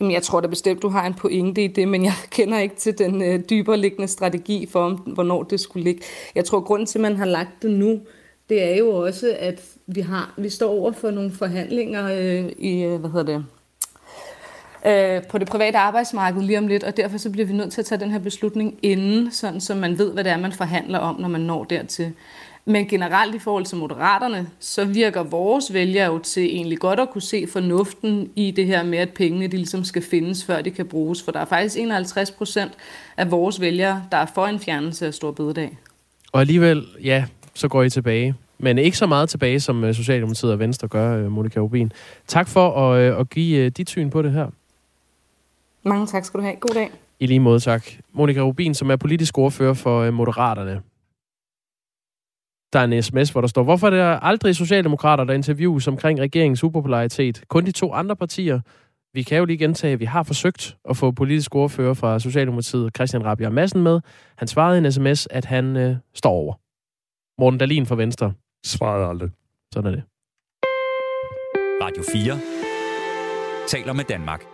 Jeg 0.00 0.22
tror 0.22 0.40
da 0.40 0.46
bestemt, 0.46 0.82
du 0.82 0.88
har 0.88 1.06
en 1.06 1.14
pointe 1.14 1.64
i 1.64 1.66
det, 1.66 1.88
men 1.88 2.04
jeg 2.04 2.12
kender 2.36 2.58
ikke 2.58 2.76
til 2.76 2.98
den 2.98 3.22
øh, 3.22 3.40
dybere 3.50 3.76
liggende 3.76 4.08
strategi 4.08 4.66
for, 4.66 4.90
hvornår 4.90 5.42
det 5.42 5.60
skulle 5.60 5.84
ligge. 5.84 6.02
Jeg 6.34 6.44
tror, 6.44 6.60
grunden 6.60 6.86
til, 6.86 6.98
at 6.98 7.02
man 7.02 7.16
har 7.16 7.24
lagt 7.24 7.62
det 7.62 7.70
nu, 7.70 8.00
det 8.48 8.62
er 8.62 8.76
jo 8.76 8.90
også, 8.90 9.36
at 9.38 9.62
vi 9.86 10.00
har 10.00 10.34
vi 10.36 10.48
står 10.48 10.70
over 10.70 10.92
for 10.92 11.10
nogle 11.10 11.30
forhandlinger 11.30 12.08
øh, 12.12 12.52
i, 12.58 12.82
øh, 12.82 13.00
hvad 13.00 13.10
hedder 13.10 13.38
det, 13.38 13.44
øh, 14.86 15.22
på 15.28 15.38
det 15.38 15.48
private 15.48 15.78
arbejdsmarked 15.78 16.42
lige 16.42 16.58
om 16.58 16.66
lidt, 16.66 16.84
og 16.84 16.96
derfor 16.96 17.18
så 17.18 17.30
bliver 17.30 17.46
vi 17.46 17.52
nødt 17.52 17.72
til 17.72 17.80
at 17.80 17.86
tage 17.86 18.00
den 18.00 18.10
her 18.10 18.18
beslutning 18.18 18.78
inden, 18.82 19.32
sådan 19.32 19.60
så 19.60 19.74
man 19.74 19.98
ved, 19.98 20.12
hvad 20.12 20.24
det 20.24 20.32
er, 20.32 20.36
man 20.36 20.52
forhandler 20.52 20.98
om, 20.98 21.20
når 21.20 21.28
man 21.28 21.40
når 21.40 21.64
dertil. 21.64 22.12
Men 22.68 22.86
generelt 22.86 23.34
i 23.34 23.38
forhold 23.38 23.64
til 23.64 23.76
moderaterne, 23.76 24.48
så 24.58 24.84
virker 24.84 25.22
vores 25.22 25.72
vælgere 25.72 26.12
jo 26.12 26.18
til 26.18 26.44
egentlig 26.44 26.78
godt 26.78 27.00
at 27.00 27.10
kunne 27.10 27.22
se 27.22 27.46
fornuften 27.52 28.30
i 28.36 28.50
det 28.50 28.66
her 28.66 28.82
med, 28.82 28.98
at 28.98 29.10
pengene 29.10 29.46
de 29.46 29.56
ligesom 29.56 29.84
skal 29.84 30.02
findes, 30.02 30.44
før 30.44 30.62
de 30.62 30.70
kan 30.70 30.86
bruges. 30.86 31.22
For 31.22 31.32
der 31.32 31.40
er 31.40 31.44
faktisk 31.44 31.76
51 31.78 32.30
procent 32.30 32.72
af 33.16 33.30
vores 33.30 33.60
vælgere, 33.60 34.02
der 34.10 34.16
er 34.16 34.26
for 34.34 34.46
en 34.46 34.60
fjernelse 34.60 35.06
af 35.06 35.14
stor 35.14 35.30
bededag. 35.30 35.78
Og 36.32 36.40
alligevel, 36.40 36.86
ja, 37.04 37.24
så 37.54 37.68
går 37.68 37.82
I 37.82 37.90
tilbage. 37.90 38.34
Men 38.58 38.78
ikke 38.78 38.96
så 38.96 39.06
meget 39.06 39.28
tilbage, 39.28 39.60
som 39.60 39.84
øh, 39.84 39.94
Socialdemokratiet 39.94 40.52
og 40.52 40.58
Venstre 40.58 40.88
gør, 40.88 41.16
øh, 41.16 41.32
Monika 41.32 41.60
Rubin. 41.60 41.92
Tak 42.26 42.48
for 42.48 42.70
at, 42.70 43.00
øh, 43.00 43.20
at 43.20 43.30
give 43.30 43.70
dit 43.70 43.90
syn 43.90 44.10
på 44.10 44.22
det 44.22 44.32
her. 44.32 44.46
Mange 45.82 46.06
tak 46.06 46.24
skal 46.24 46.40
du 46.40 46.44
have. 46.44 46.56
God 46.56 46.74
dag. 46.74 46.90
I 47.20 47.26
lige 47.26 47.40
måde, 47.40 47.60
tak. 47.60 47.86
Monika 48.12 48.40
Rubin, 48.40 48.74
som 48.74 48.90
er 48.90 48.96
politisk 48.96 49.38
ordfører 49.38 49.74
for 49.74 50.10
Moderaterne. 50.10 50.80
Der 52.72 52.78
er 52.78 52.84
en 52.84 53.02
sms, 53.02 53.30
hvor 53.30 53.40
der 53.40 53.48
står, 53.48 53.62
hvorfor 53.62 53.86
er 53.86 53.90
det 53.90 54.18
aldrig 54.22 54.56
socialdemokrater, 54.56 55.24
der 55.24 55.34
interviews 55.34 55.88
omkring 55.88 56.20
regeringens 56.20 56.64
upopularitet? 56.64 57.42
Kun 57.48 57.66
de 57.66 57.72
to 57.72 57.92
andre 57.92 58.16
partier. 58.16 58.60
Vi 59.14 59.22
kan 59.22 59.38
jo 59.38 59.44
lige 59.44 59.58
gentage, 59.58 59.92
at 59.92 60.00
vi 60.00 60.04
har 60.04 60.22
forsøgt 60.22 60.76
at 60.90 60.96
få 60.96 61.10
politisk 61.10 61.54
ordfører 61.54 61.94
fra 61.94 62.18
Socialdemokratiet, 62.18 62.96
Christian 62.96 63.24
Rabia 63.24 63.50
Madsen, 63.50 63.82
med. 63.82 64.00
Han 64.38 64.48
svarede 64.48 64.78
i 64.78 64.86
en 64.86 64.92
sms, 64.92 65.26
at 65.30 65.44
han 65.44 65.76
øh, 65.76 65.96
står 66.14 66.30
over. 66.30 66.54
Morten 67.40 67.58
Dalin 67.58 67.86
fra 67.86 67.96
Venstre. 67.96 68.32
Svaret 68.66 69.08
aldrig. 69.08 69.30
Sådan 69.74 69.90
er 69.90 69.94
det. 69.94 70.04
Radio 71.82 72.02
4 72.12 72.38
taler 73.68 73.92
med 73.92 74.04
Danmark. 74.04 74.44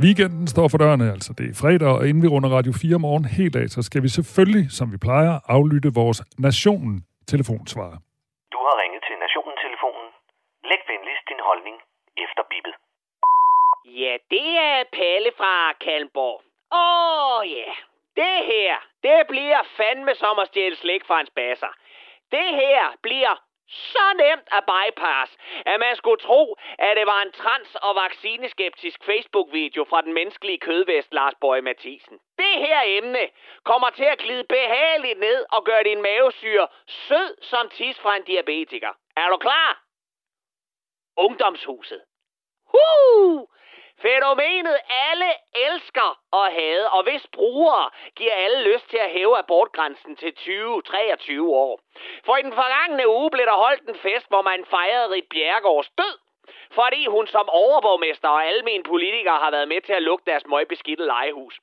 Weekenden 0.00 0.46
står 0.46 0.68
for 0.68 0.78
dørene, 0.78 1.12
altså 1.12 1.32
det 1.38 1.50
er 1.50 1.54
fredag, 1.54 1.88
og 1.88 2.08
inden 2.08 2.22
vi 2.22 2.28
runder 2.28 2.48
Radio 2.48 2.72
4 2.72 2.98
morgen 2.98 3.24
helt 3.24 3.56
af, 3.56 3.68
så 3.68 3.82
skal 3.82 4.02
vi 4.02 4.08
selvfølgelig, 4.08 4.70
som 4.70 4.92
vi 4.92 4.96
plejer, 4.96 5.38
aflytte 5.46 5.94
vores 5.94 6.22
Nationen 6.38 7.04
telefonsvar. 7.32 7.92
Du 8.52 8.58
har 8.66 8.74
ringet 8.82 9.02
til 9.08 9.16
Nationen-telefonen. 9.24 10.08
Læg 10.70 10.82
venligst 10.92 11.24
din 11.30 11.42
holdning 11.48 11.76
efter 12.24 12.42
bippet. 12.50 12.74
Ja, 13.84 14.16
det 14.30 14.48
er 14.58 14.84
Palle 14.98 15.30
fra 15.40 15.72
Kalmborg. 15.72 16.42
Åh 16.72 17.38
oh, 17.38 17.50
ja, 17.56 17.70
det 18.16 18.36
her, 18.52 18.72
det 19.02 19.26
bliver 19.28 19.62
fandme 19.76 20.14
som 20.14 20.38
at 20.38 20.48
stjæle 20.48 20.76
slik 20.76 21.02
fra 21.06 21.20
en 21.20 21.26
spasser. 21.26 21.72
Det 22.32 22.48
her 22.62 22.82
bliver 23.02 23.34
så 23.68 24.06
nemt 24.16 24.48
at 24.52 24.64
bypass, 24.72 25.36
at 25.66 25.80
man 25.80 25.96
skulle 25.96 26.20
tro, 26.20 26.56
at 26.78 26.96
det 26.96 27.06
var 27.06 27.22
en 27.22 27.32
trans- 27.32 27.74
og 27.74 27.94
vaccineskeptisk 27.94 29.04
Facebook-video 29.04 29.84
fra 29.84 30.02
den 30.02 30.12
menneskelige 30.12 30.58
kødvest 30.58 31.14
Lars 31.14 31.34
Bøge 31.40 31.62
Mathisen. 31.62 32.18
Det 32.38 32.54
her 32.66 32.80
emne 32.84 33.28
kommer 33.64 33.90
til 33.90 34.04
at 34.04 34.18
glide 34.18 34.44
behageligt 34.44 35.18
ned 35.20 35.44
og 35.52 35.64
gøre 35.64 35.84
din 35.84 36.02
mavesyre 36.02 36.68
sød 36.86 37.42
som 37.42 37.68
tis 37.68 38.00
fra 38.00 38.16
en 38.16 38.24
diabetiker. 38.24 38.92
Er 39.16 39.28
du 39.28 39.36
klar? 39.36 39.84
Ungdomshuset. 41.16 42.02
Huh! 42.74 43.46
Fænomenet 44.02 44.78
alle 45.10 45.30
elsker 45.54 46.18
og 46.32 46.52
hade, 46.52 46.90
og 46.90 47.02
hvis 47.02 47.26
brugere 47.32 47.90
giver 48.16 48.32
alle 48.32 48.72
lyst 48.72 48.90
til 48.90 48.96
at 48.96 49.10
hæve 49.10 49.38
abortgrænsen 49.38 50.16
til 50.16 50.32
20-23 50.38 51.42
år. 51.42 51.80
For 52.24 52.36
i 52.36 52.42
den 52.42 52.52
forgangne 52.52 53.08
uge 53.08 53.30
blev 53.30 53.46
der 53.46 53.62
holdt 53.66 53.88
en 53.88 53.94
fest, 53.94 54.28
hvor 54.28 54.42
man 54.42 54.64
fejrede 54.64 55.10
Rit 55.14 55.28
Bjergårds 55.30 55.90
død, 55.90 56.18
fordi 56.70 57.06
hun 57.06 57.26
som 57.26 57.48
overborgmester 57.48 58.28
og 58.28 58.46
almen 58.46 58.82
politiker 58.82 59.32
har 59.32 59.50
været 59.50 59.68
med 59.68 59.80
til 59.80 59.92
at 59.92 60.02
lukke 60.02 60.24
deres 60.26 60.46
møgbeskidte 60.46 61.04
legehus 61.04 61.60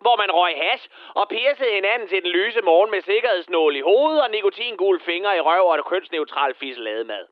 hvor 0.00 0.16
man 0.16 0.30
røg 0.30 0.56
hash 0.56 0.88
og 1.14 1.28
piercede 1.28 1.74
hinanden 1.74 2.08
til 2.08 2.22
den 2.22 2.30
lyse 2.30 2.60
morgen 2.62 2.90
med 2.90 3.00
sikkerhedsnål 3.02 3.76
i 3.76 3.80
hovedet 3.80 4.22
og 4.22 4.30
nikotingul 4.30 5.00
fingre 5.00 5.36
i 5.36 5.40
røv 5.40 5.66
og 5.66 5.74
et 5.74 5.84
kønsneutral 5.84 6.54
fisselademad. 6.54 7.26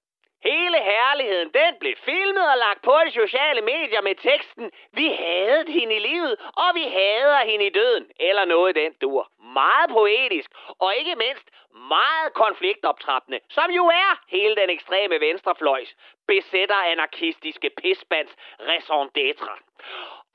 Hele 0.50 0.78
herligheden, 0.92 1.48
den 1.60 1.72
blev 1.80 1.94
filmet 1.96 2.46
og 2.52 2.58
lagt 2.58 2.82
på 2.82 2.96
de 3.06 3.10
sociale 3.10 3.60
medier 3.60 4.00
med 4.00 4.14
teksten 4.14 4.70
Vi 4.92 5.06
havde 5.08 5.64
hende 5.68 5.94
i 5.94 5.98
livet, 5.98 6.34
og 6.62 6.70
vi 6.74 6.82
hader 6.82 7.44
hende 7.50 7.66
i 7.66 7.70
døden. 7.70 8.06
Eller 8.20 8.44
noget 8.44 8.76
i 8.76 8.80
den 8.80 8.92
dur. 9.02 9.30
Meget 9.60 9.90
poetisk, 9.90 10.50
og 10.78 10.94
ikke 10.94 11.14
mindst 11.14 11.46
meget 11.88 12.32
konfliktoptrappende, 12.34 13.40
som 13.50 13.70
jo 13.70 13.86
er 13.86 14.12
hele 14.28 14.56
den 14.56 14.70
ekstreme 14.70 15.20
venstrefløjs 15.20 15.96
besætter 16.28 16.74
anarkistiske 16.74 17.70
pisbands 17.80 18.36
raison 18.60 19.10
d'etre. 19.18 19.54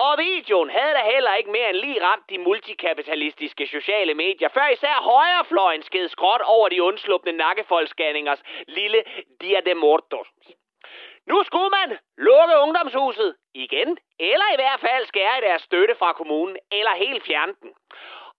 Og 0.07 0.17
videoen 0.17 0.69
havde 0.69 0.93
da 0.93 1.03
heller 1.13 1.33
ikke 1.35 1.51
mere 1.51 1.69
end 1.69 1.77
lige 1.77 2.03
ramt 2.03 2.29
de 2.29 2.37
multikapitalistiske 2.37 3.67
sociale 3.67 4.13
medier, 4.13 4.49
før 4.49 4.67
især 4.67 4.95
højrefløjen 5.01 5.83
sked 5.83 6.07
skråt 6.09 6.41
over 6.41 6.69
de 6.69 6.83
undslupne 6.83 7.31
nakkefoldskanningers 7.31 8.41
lille 8.67 9.03
Dia 9.41 9.59
de 9.59 9.73
Mortos. 9.73 10.27
Nu 11.27 11.43
skulle 11.43 11.69
man 11.69 11.97
lukke 12.17 12.55
ungdomshuset 12.63 13.35
igen, 13.53 13.97
eller 14.19 14.47
i 14.53 14.55
hvert 14.55 14.79
fald 14.79 15.05
skære 15.05 15.37
i 15.37 15.41
deres 15.41 15.61
støtte 15.61 15.95
fra 15.95 16.13
kommunen, 16.13 16.57
eller 16.71 16.93
helt 16.95 17.23
fjerne 17.23 17.53
den. 17.61 17.71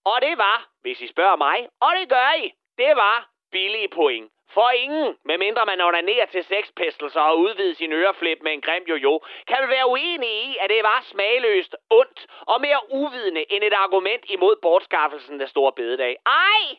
Og 0.05 0.21
det 0.21 0.37
var, 0.37 0.67
hvis 0.81 1.01
I 1.01 1.07
spørger 1.07 1.35
mig, 1.35 1.67
og 1.81 1.91
det 1.99 2.09
gør 2.09 2.31
I, 2.43 2.53
det 2.77 2.95
var 2.95 3.29
billige 3.51 3.87
point. 3.87 4.32
For 4.53 4.69
ingen, 4.69 5.17
medmindre 5.25 5.65
man 5.65 5.81
onanerer 5.81 6.25
til 6.25 6.43
sexpestelser 6.43 7.21
og 7.21 7.39
udvider 7.39 7.75
sin 7.75 7.93
øreflip 7.93 8.39
med 8.41 8.51
en 8.53 8.61
grim 8.61 8.83
jojo, 8.89 9.21
kan 9.47 9.57
vel 9.61 9.69
være 9.69 9.89
uenig 9.89 10.29
i, 10.29 10.57
at 10.61 10.69
det 10.69 10.83
var 10.83 10.99
smagløst, 11.11 11.75
ondt 11.89 12.19
og 12.51 12.61
mere 12.61 12.79
uvidende 12.89 13.51
end 13.53 13.63
et 13.63 13.73
argument 13.73 14.23
imod 14.29 14.55
bortskaffelsen 14.61 15.41
af 15.41 15.49
store 15.49 15.71
bededag. 15.71 16.15
Ej! 16.25 16.77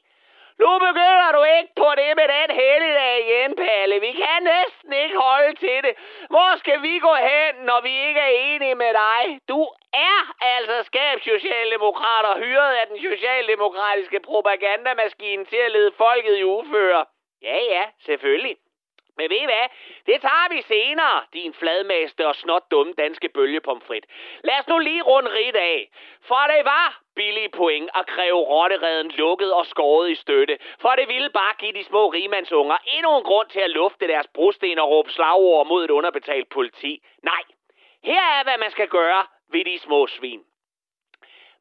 Nu 0.62 0.70
begynder 0.87 1.31
du 1.37 1.43
ikke 1.57 1.72
på 1.83 1.89
det 2.01 2.11
med 2.20 2.29
den 2.37 2.49
helligdag 2.61 3.14
igen, 3.25 3.51
Palle. 3.57 4.01
Vi 4.01 4.12
kan 4.22 4.41
næsten 4.55 4.93
ikke 5.03 5.16
holde 5.18 5.55
til 5.64 5.79
det. 5.87 5.95
Hvor 6.35 6.51
skal 6.59 6.83
vi 6.83 6.99
gå 6.99 7.14
hen, 7.14 7.53
når 7.70 7.81
vi 7.87 7.93
ikke 8.09 8.20
er 8.20 8.35
enige 8.51 8.75
med 8.75 8.93
dig? 9.05 9.22
Du 9.49 9.61
er 10.12 10.20
altså 10.55 10.83
skab 10.83 11.16
socialdemokrater 11.20 12.33
hyret 12.45 12.75
af 12.81 12.87
den 12.87 12.99
socialdemokratiske 13.09 14.20
propagandamaskine 14.20 15.45
til 15.45 15.61
at 15.66 15.72
lede 15.72 15.93
folket 15.99 16.37
i 16.39 16.45
uføre. 16.45 17.05
Ja, 17.45 17.59
ja, 17.75 17.85
selvfølgelig. 18.07 18.57
Men 19.17 19.31
ved 19.31 19.37
I 19.37 19.45
hvad? 19.45 19.67
Det 20.07 20.21
tager 20.21 20.55
vi 20.55 20.63
senere, 20.63 21.23
din 21.33 21.55
fladmaste 21.55 22.27
og 22.27 22.37
snot 22.37 22.71
dumme 22.71 22.93
danske 22.99 23.29
bølgepomfrit. 23.29 24.07
Lad 24.45 24.59
os 24.61 24.69
nu 24.69 24.79
lige 24.79 25.03
runde 25.03 25.35
rigt 25.35 25.57
af. 25.57 25.91
For 26.29 26.43
det 26.57 26.65
var 26.65 27.01
billige 27.17 27.49
point 27.49 27.91
at 27.95 28.07
kræve 28.07 28.41
rottereden 28.41 29.11
lukket 29.11 29.53
og 29.53 29.67
skåret 29.67 30.11
i 30.11 30.15
støtte. 30.15 30.59
For 30.81 30.89
det 30.89 31.09
ville 31.09 31.31
bare 31.31 31.55
give 31.59 31.73
de 31.73 31.85
små 31.85 32.09
rigmandsunger 32.09 32.77
endnu 32.97 33.17
en 33.19 33.25
grund 33.25 33.49
til 33.49 33.61
at 33.61 33.71
lufte 33.71 34.09
deres 34.09 34.27
brosten 34.35 34.79
og 34.79 34.91
råbe 34.91 35.11
slagord 35.11 35.67
mod 35.67 35.85
et 35.85 35.91
underbetalt 35.91 36.49
politi. 36.49 37.03
Nej, 37.23 37.43
her 38.05 38.23
er 38.39 38.43
hvad 38.43 38.59
man 38.59 38.71
skal 38.71 38.89
gøre 38.89 39.27
ved 39.53 39.65
de 39.65 39.79
små 39.79 40.07
svin. 40.07 40.45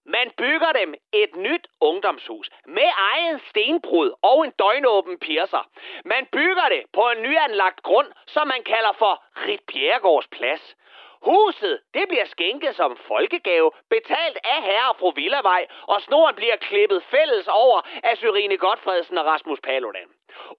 Man 0.06 0.32
bygger 0.38 0.72
dem 0.72 0.94
et 1.14 1.36
nyt 1.36 1.68
ungdomshus 1.82 2.50
med 2.66 2.90
egen 3.14 3.40
stenbrud 3.40 4.12
og 4.22 4.46
en 4.46 4.52
døgnåben 4.52 5.20
piercer. 5.20 5.70
Man 6.06 6.26
bygger 6.32 6.70
det 6.70 6.84
på 6.94 7.10
en 7.10 7.22
nyanlagt 7.22 7.84
grund, 7.84 8.08
som 8.28 8.48
man 8.48 8.64
kalder 8.64 8.92
for 8.92 9.24
Rit 9.48 9.62
Bjergårds 9.68 10.28
Plads. 10.28 10.76
Huset, 11.22 11.80
det 11.94 12.06
bliver 12.08 12.26
skænket 12.26 12.76
som 12.76 12.98
folkegave, 12.98 13.72
betalt 13.90 14.38
af 14.44 14.64
herre 14.64 14.90
og 14.90 14.96
fru 15.00 15.12
Villavej, 15.12 15.68
og 15.88 16.02
snoren 16.02 16.36
bliver 16.36 16.56
klippet 16.56 17.04
fælles 17.04 17.48
over 17.48 17.82
af 18.04 18.18
Syrine 18.18 18.58
Godfredsen 18.58 19.18
og 19.18 19.26
Rasmus 19.26 19.60
Paludan. 19.62 20.10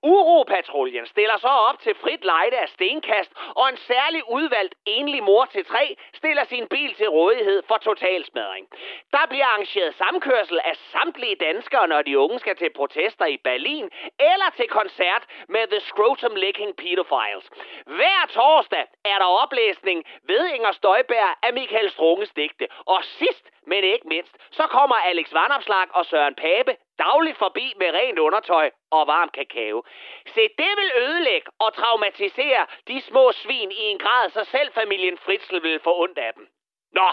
Uropatruljen 0.02 1.06
stiller 1.06 1.36
så 1.38 1.48
op 1.48 1.78
til 1.78 1.94
frit 1.94 2.24
lejde 2.24 2.56
af 2.58 2.68
stenkast, 2.68 3.32
og 3.56 3.68
en 3.68 3.76
særlig 3.76 4.22
udvalgt 4.30 4.74
enlig 4.86 5.22
mor 5.22 5.44
til 5.44 5.64
tre 5.64 5.96
stiller 6.14 6.44
sin 6.44 6.66
bil 6.68 6.94
til 6.94 7.08
rådighed 7.08 7.62
for 7.68 7.76
totalsmadring. 7.76 8.68
Der 9.12 9.26
bliver 9.28 9.46
arrangeret 9.46 9.94
samkørsel 9.94 10.60
af 10.64 10.76
samtlige 10.76 11.36
danskere, 11.36 11.88
når 11.88 12.02
de 12.02 12.18
unge 12.18 12.38
skal 12.38 12.56
til 12.56 12.70
protester 12.76 13.26
i 13.26 13.36
Berlin, 13.36 13.90
eller 14.20 14.50
til 14.56 14.68
koncert 14.68 15.22
med 15.48 15.66
The 15.66 15.80
Scrotum 15.80 16.34
Licking 16.34 16.76
Pedophiles. 16.76 17.50
Hver 17.86 18.26
torsdag 18.28 18.86
er 19.04 19.18
der 19.18 19.30
oplæsning 19.42 20.04
ved 20.22 20.46
Inger 20.46 20.72
Støjberg 20.72 21.36
af 21.42 21.52
Michael 21.52 21.90
Strunges 21.90 22.30
digte, 22.30 22.66
og 22.86 23.04
sidst 23.04 23.50
men 23.66 23.84
ikke 23.84 24.08
mindst, 24.08 24.36
så 24.50 24.66
kommer 24.66 24.94
Alex 24.94 25.34
Vandopslag 25.34 25.86
og 25.94 26.06
Søren 26.06 26.34
Pape 26.34 26.76
dagligt 26.98 27.38
forbi 27.38 27.72
med 27.76 27.90
rent 27.90 28.18
undertøj 28.18 28.70
og 28.90 29.06
varm 29.06 29.28
kakao. 29.28 29.84
Se, 30.26 30.40
det 30.58 30.72
vil 30.76 30.90
ødelægge 30.96 31.50
og 31.58 31.74
traumatisere 31.74 32.66
de 32.88 33.00
små 33.00 33.32
svin 33.32 33.72
i 33.72 33.82
en 33.82 33.98
grad, 33.98 34.30
så 34.30 34.44
selv 34.44 34.72
familien 34.72 35.18
Fritzl 35.18 35.62
vil 35.62 35.80
få 35.80 36.02
ondt 36.02 36.18
af 36.18 36.32
dem. 36.34 36.48
Nå, 36.92 37.08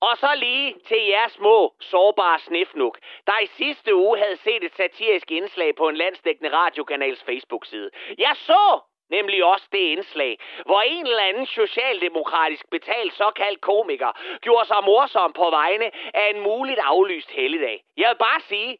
og 0.00 0.16
så 0.16 0.34
lige 0.34 0.74
til 0.88 1.02
jer 1.06 1.28
små, 1.28 1.74
sårbare 1.80 2.38
snifnuk, 2.38 2.98
der 3.26 3.38
i 3.42 3.46
sidste 3.46 3.94
uge 3.94 4.18
havde 4.18 4.36
set 4.36 4.64
et 4.64 4.74
satirisk 4.74 5.30
indslag 5.30 5.76
på 5.76 5.88
en 5.88 5.96
landsdækkende 5.96 6.50
radiokanals 6.50 7.24
Facebook-side. 7.24 7.90
Jeg 8.18 8.36
så 8.36 8.80
Nemlig 9.16 9.44
også 9.44 9.66
det 9.72 9.84
indslag, 9.94 10.38
hvor 10.66 10.80
en 10.80 11.06
eller 11.06 11.22
anden 11.22 11.46
socialdemokratisk 11.46 12.64
betalt 12.70 13.14
såkaldt 13.14 13.60
komiker 13.60 14.12
gjorde 14.40 14.66
sig 14.66 14.80
morsom 14.84 15.32
på 15.32 15.50
vegne 15.50 15.90
af 16.14 16.30
en 16.34 16.40
muligt 16.40 16.78
aflyst 16.78 17.30
helligdag. 17.30 17.78
Jeg 17.96 18.08
vil 18.08 18.18
bare 18.18 18.40
sige, 18.40 18.78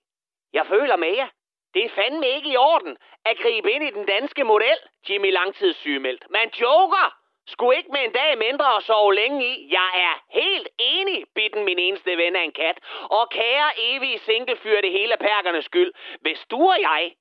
jeg 0.53 0.67
føler 0.67 0.97
med 0.97 1.15
jer. 1.17 1.29
Det 1.75 1.85
er 1.85 1.89
fandme 1.89 2.29
ikke 2.29 2.49
i 2.49 2.57
orden 2.57 2.97
at 3.25 3.39
gribe 3.39 3.73
ind 3.73 3.85
i 3.85 3.91
den 3.91 4.07
danske 4.07 4.45
model, 4.45 4.79
Jimmy 5.09 5.31
Langtidssygemeldt. 5.33 6.25
Man 6.31 6.49
joker! 6.61 7.07
Skulle 7.47 7.77
ikke 7.79 7.93
med 7.93 8.05
en 8.05 8.13
dag 8.13 8.39
mindre 8.39 8.75
og 8.75 8.83
sove 8.83 9.15
længe 9.15 9.47
i. 9.47 9.69
Jeg 9.71 9.91
er 9.95 10.15
helt 10.41 10.69
enig, 10.79 11.25
bitten 11.35 11.65
min 11.65 11.79
eneste 11.79 12.17
ven 12.17 12.37
af 12.37 12.43
en 12.43 12.53
kat. 12.53 12.79
Og 13.11 13.31
kære 13.31 13.71
evige 13.79 14.19
singlefyr, 14.19 14.81
det 14.81 14.93
hele 14.93 15.17
perkernes 15.21 15.65
skyld. 15.65 15.93
Hvis 16.21 16.47
du 16.51 16.69
og 16.69 16.81
jeg 16.81 17.13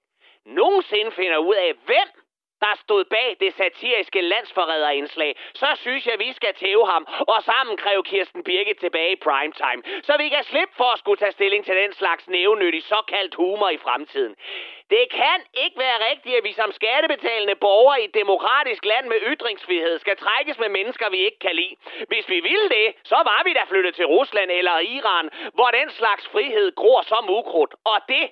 nogensinde 0.45 1.11
finder 1.11 1.37
ud 1.37 1.55
af, 1.55 1.73
hvem 1.85 2.22
der 2.65 2.75
stod 2.85 3.03
bag 3.05 3.29
det 3.39 3.53
satiriske 3.53 4.21
landsforræderindslag, 4.21 5.31
så 5.61 5.69
synes 5.75 6.07
jeg, 6.07 6.17
vi 6.19 6.33
skal 6.33 6.53
tæve 6.53 6.85
ham 6.87 7.03
og 7.33 7.39
sammen 7.43 7.77
kræve 7.77 8.03
Kirsten 8.03 8.43
Birke 8.43 8.73
tilbage 8.73 9.11
i 9.11 9.23
primetime, 9.27 9.81
så 10.03 10.13
vi 10.17 10.27
kan 10.29 10.43
slippe 10.43 10.73
for 10.77 10.89
at 10.93 10.99
skulle 10.99 11.19
tage 11.23 11.31
stilling 11.31 11.65
til 11.65 11.75
den 11.75 11.93
slags 11.93 12.27
nævnyttig 12.27 12.83
såkaldt 12.83 13.35
humor 13.35 13.69
i 13.69 13.77
fremtiden. 13.77 14.35
Det 14.89 15.05
kan 15.11 15.39
ikke 15.63 15.79
være 15.79 15.99
rigtigt, 16.09 16.35
at 16.35 16.43
vi 16.43 16.53
som 16.53 16.71
skattebetalende 16.71 17.55
borgere 17.55 18.01
i 18.01 18.05
et 18.05 18.13
demokratisk 18.13 18.85
land 18.85 19.05
med 19.07 19.19
ytringsfrihed 19.31 19.99
skal 19.99 20.17
trækkes 20.17 20.59
med 20.59 20.69
mennesker, 20.69 21.09
vi 21.09 21.17
ikke 21.17 21.39
kan 21.39 21.55
lide. 21.55 21.75
Hvis 22.07 22.29
vi 22.29 22.39
ville 22.39 22.69
det, 22.69 22.87
så 23.03 23.15
var 23.15 23.41
vi 23.45 23.53
da 23.53 23.63
flyttet 23.63 23.95
til 23.95 24.05
Rusland 24.05 24.51
eller 24.51 24.79
Iran, 24.79 25.29
hvor 25.53 25.69
den 25.79 25.89
slags 25.89 26.27
frihed 26.27 26.75
gror 26.75 27.01
som 27.01 27.29
ukrudt. 27.29 27.73
Og 27.85 27.97
det 28.07 28.25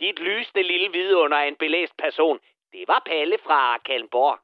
Dit 0.00 0.18
lysende 0.18 0.62
lille 0.62 0.92
vidunder 0.92 1.38
af 1.38 1.48
en 1.48 1.56
belæst 1.56 1.96
person. 1.96 2.38
Det 2.72 2.84
var 2.88 3.02
Palle 3.06 3.36
fra 3.46 3.60
Kalmborg. 3.86 4.38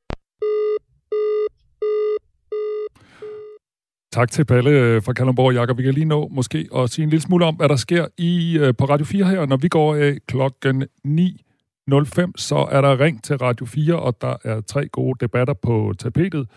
Tak 4.13 4.31
til 4.31 4.45
Palle 4.45 4.71
øh, 4.71 5.03
fra 5.03 5.13
Kalundborg, 5.13 5.55
Jakob. 5.55 5.79
Vi 5.79 5.83
kan 5.83 5.95
lige 5.95 6.05
nå 6.05 6.29
måske 6.29 6.69
at 6.77 6.91
sige 6.91 7.03
en 7.03 7.11
lille 7.11 7.23
smule 7.23 7.45
om, 7.45 7.57
hvad 7.57 7.69
der 7.69 7.77
sker 7.77 8.07
i 8.19 8.59
øh, 8.59 8.75
på 8.79 8.85
Radio 8.85 9.07
4 9.07 9.25
her. 9.25 9.47
Når 9.47 9.57
vi 9.57 9.69
går 9.69 9.95
af 9.95 10.19
klokken 10.29 10.83
9.05, 10.83 12.33
så 12.37 12.69
er 12.71 12.81
der 12.81 13.01
ring 13.01 13.25
til 13.25 13.37
Radio 13.37 13.67
4, 13.67 14.01
og 14.01 14.21
der 14.21 14.37
er 14.45 14.61
tre 14.61 14.89
gode 14.89 15.19
debatter 15.21 15.55
på 15.55 15.95
tapetet. 15.99 16.49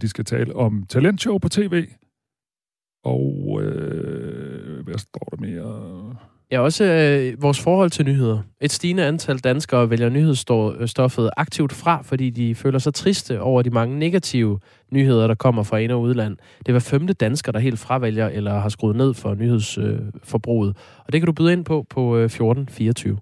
De 0.00 0.08
skal 0.08 0.24
tale 0.24 0.56
om 0.56 0.86
talentshow 0.88 1.38
på 1.38 1.48
tv, 1.48 1.86
og 3.04 3.60
øh, 3.62 4.84
hvad 4.84 4.98
står 4.98 5.28
der 5.30 5.36
mere? 5.36 5.91
Ja, 6.52 6.60
også 6.60 6.84
øh, 6.84 7.42
vores 7.42 7.60
forhold 7.60 7.90
til 7.90 8.04
nyheder. 8.04 8.38
Et 8.60 8.72
stigende 8.72 9.04
antal 9.04 9.38
danskere 9.38 9.90
vælger 9.90 10.08
nyhedsstoffet 10.08 11.30
aktivt 11.36 11.72
fra, 11.72 12.02
fordi 12.02 12.30
de 12.30 12.54
føler 12.54 12.78
sig 12.78 12.94
triste 12.94 13.40
over 13.40 13.62
de 13.62 13.70
mange 13.70 13.98
negative 13.98 14.58
nyheder, 14.90 15.26
der 15.26 15.34
kommer 15.34 15.62
fra 15.62 15.76
ind- 15.76 15.92
og 15.92 16.00
udland. 16.00 16.36
Det 16.58 16.68
er 16.68 16.72
hver 16.72 16.80
femte 16.80 17.12
dansker, 17.12 17.52
der 17.52 17.58
helt 17.58 17.78
fravælger 17.78 18.28
eller 18.28 18.58
har 18.58 18.68
skruet 18.68 18.96
ned 18.96 19.14
for 19.14 19.34
nyhedsforbruget. 19.34 20.68
Øh, 20.68 20.74
og 21.06 21.12
det 21.12 21.20
kan 21.20 21.26
du 21.26 21.32
byde 21.32 21.52
ind 21.52 21.64
på 21.64 21.86
på 21.90 22.16
øh, 22.16 22.24
1424. 22.24 23.18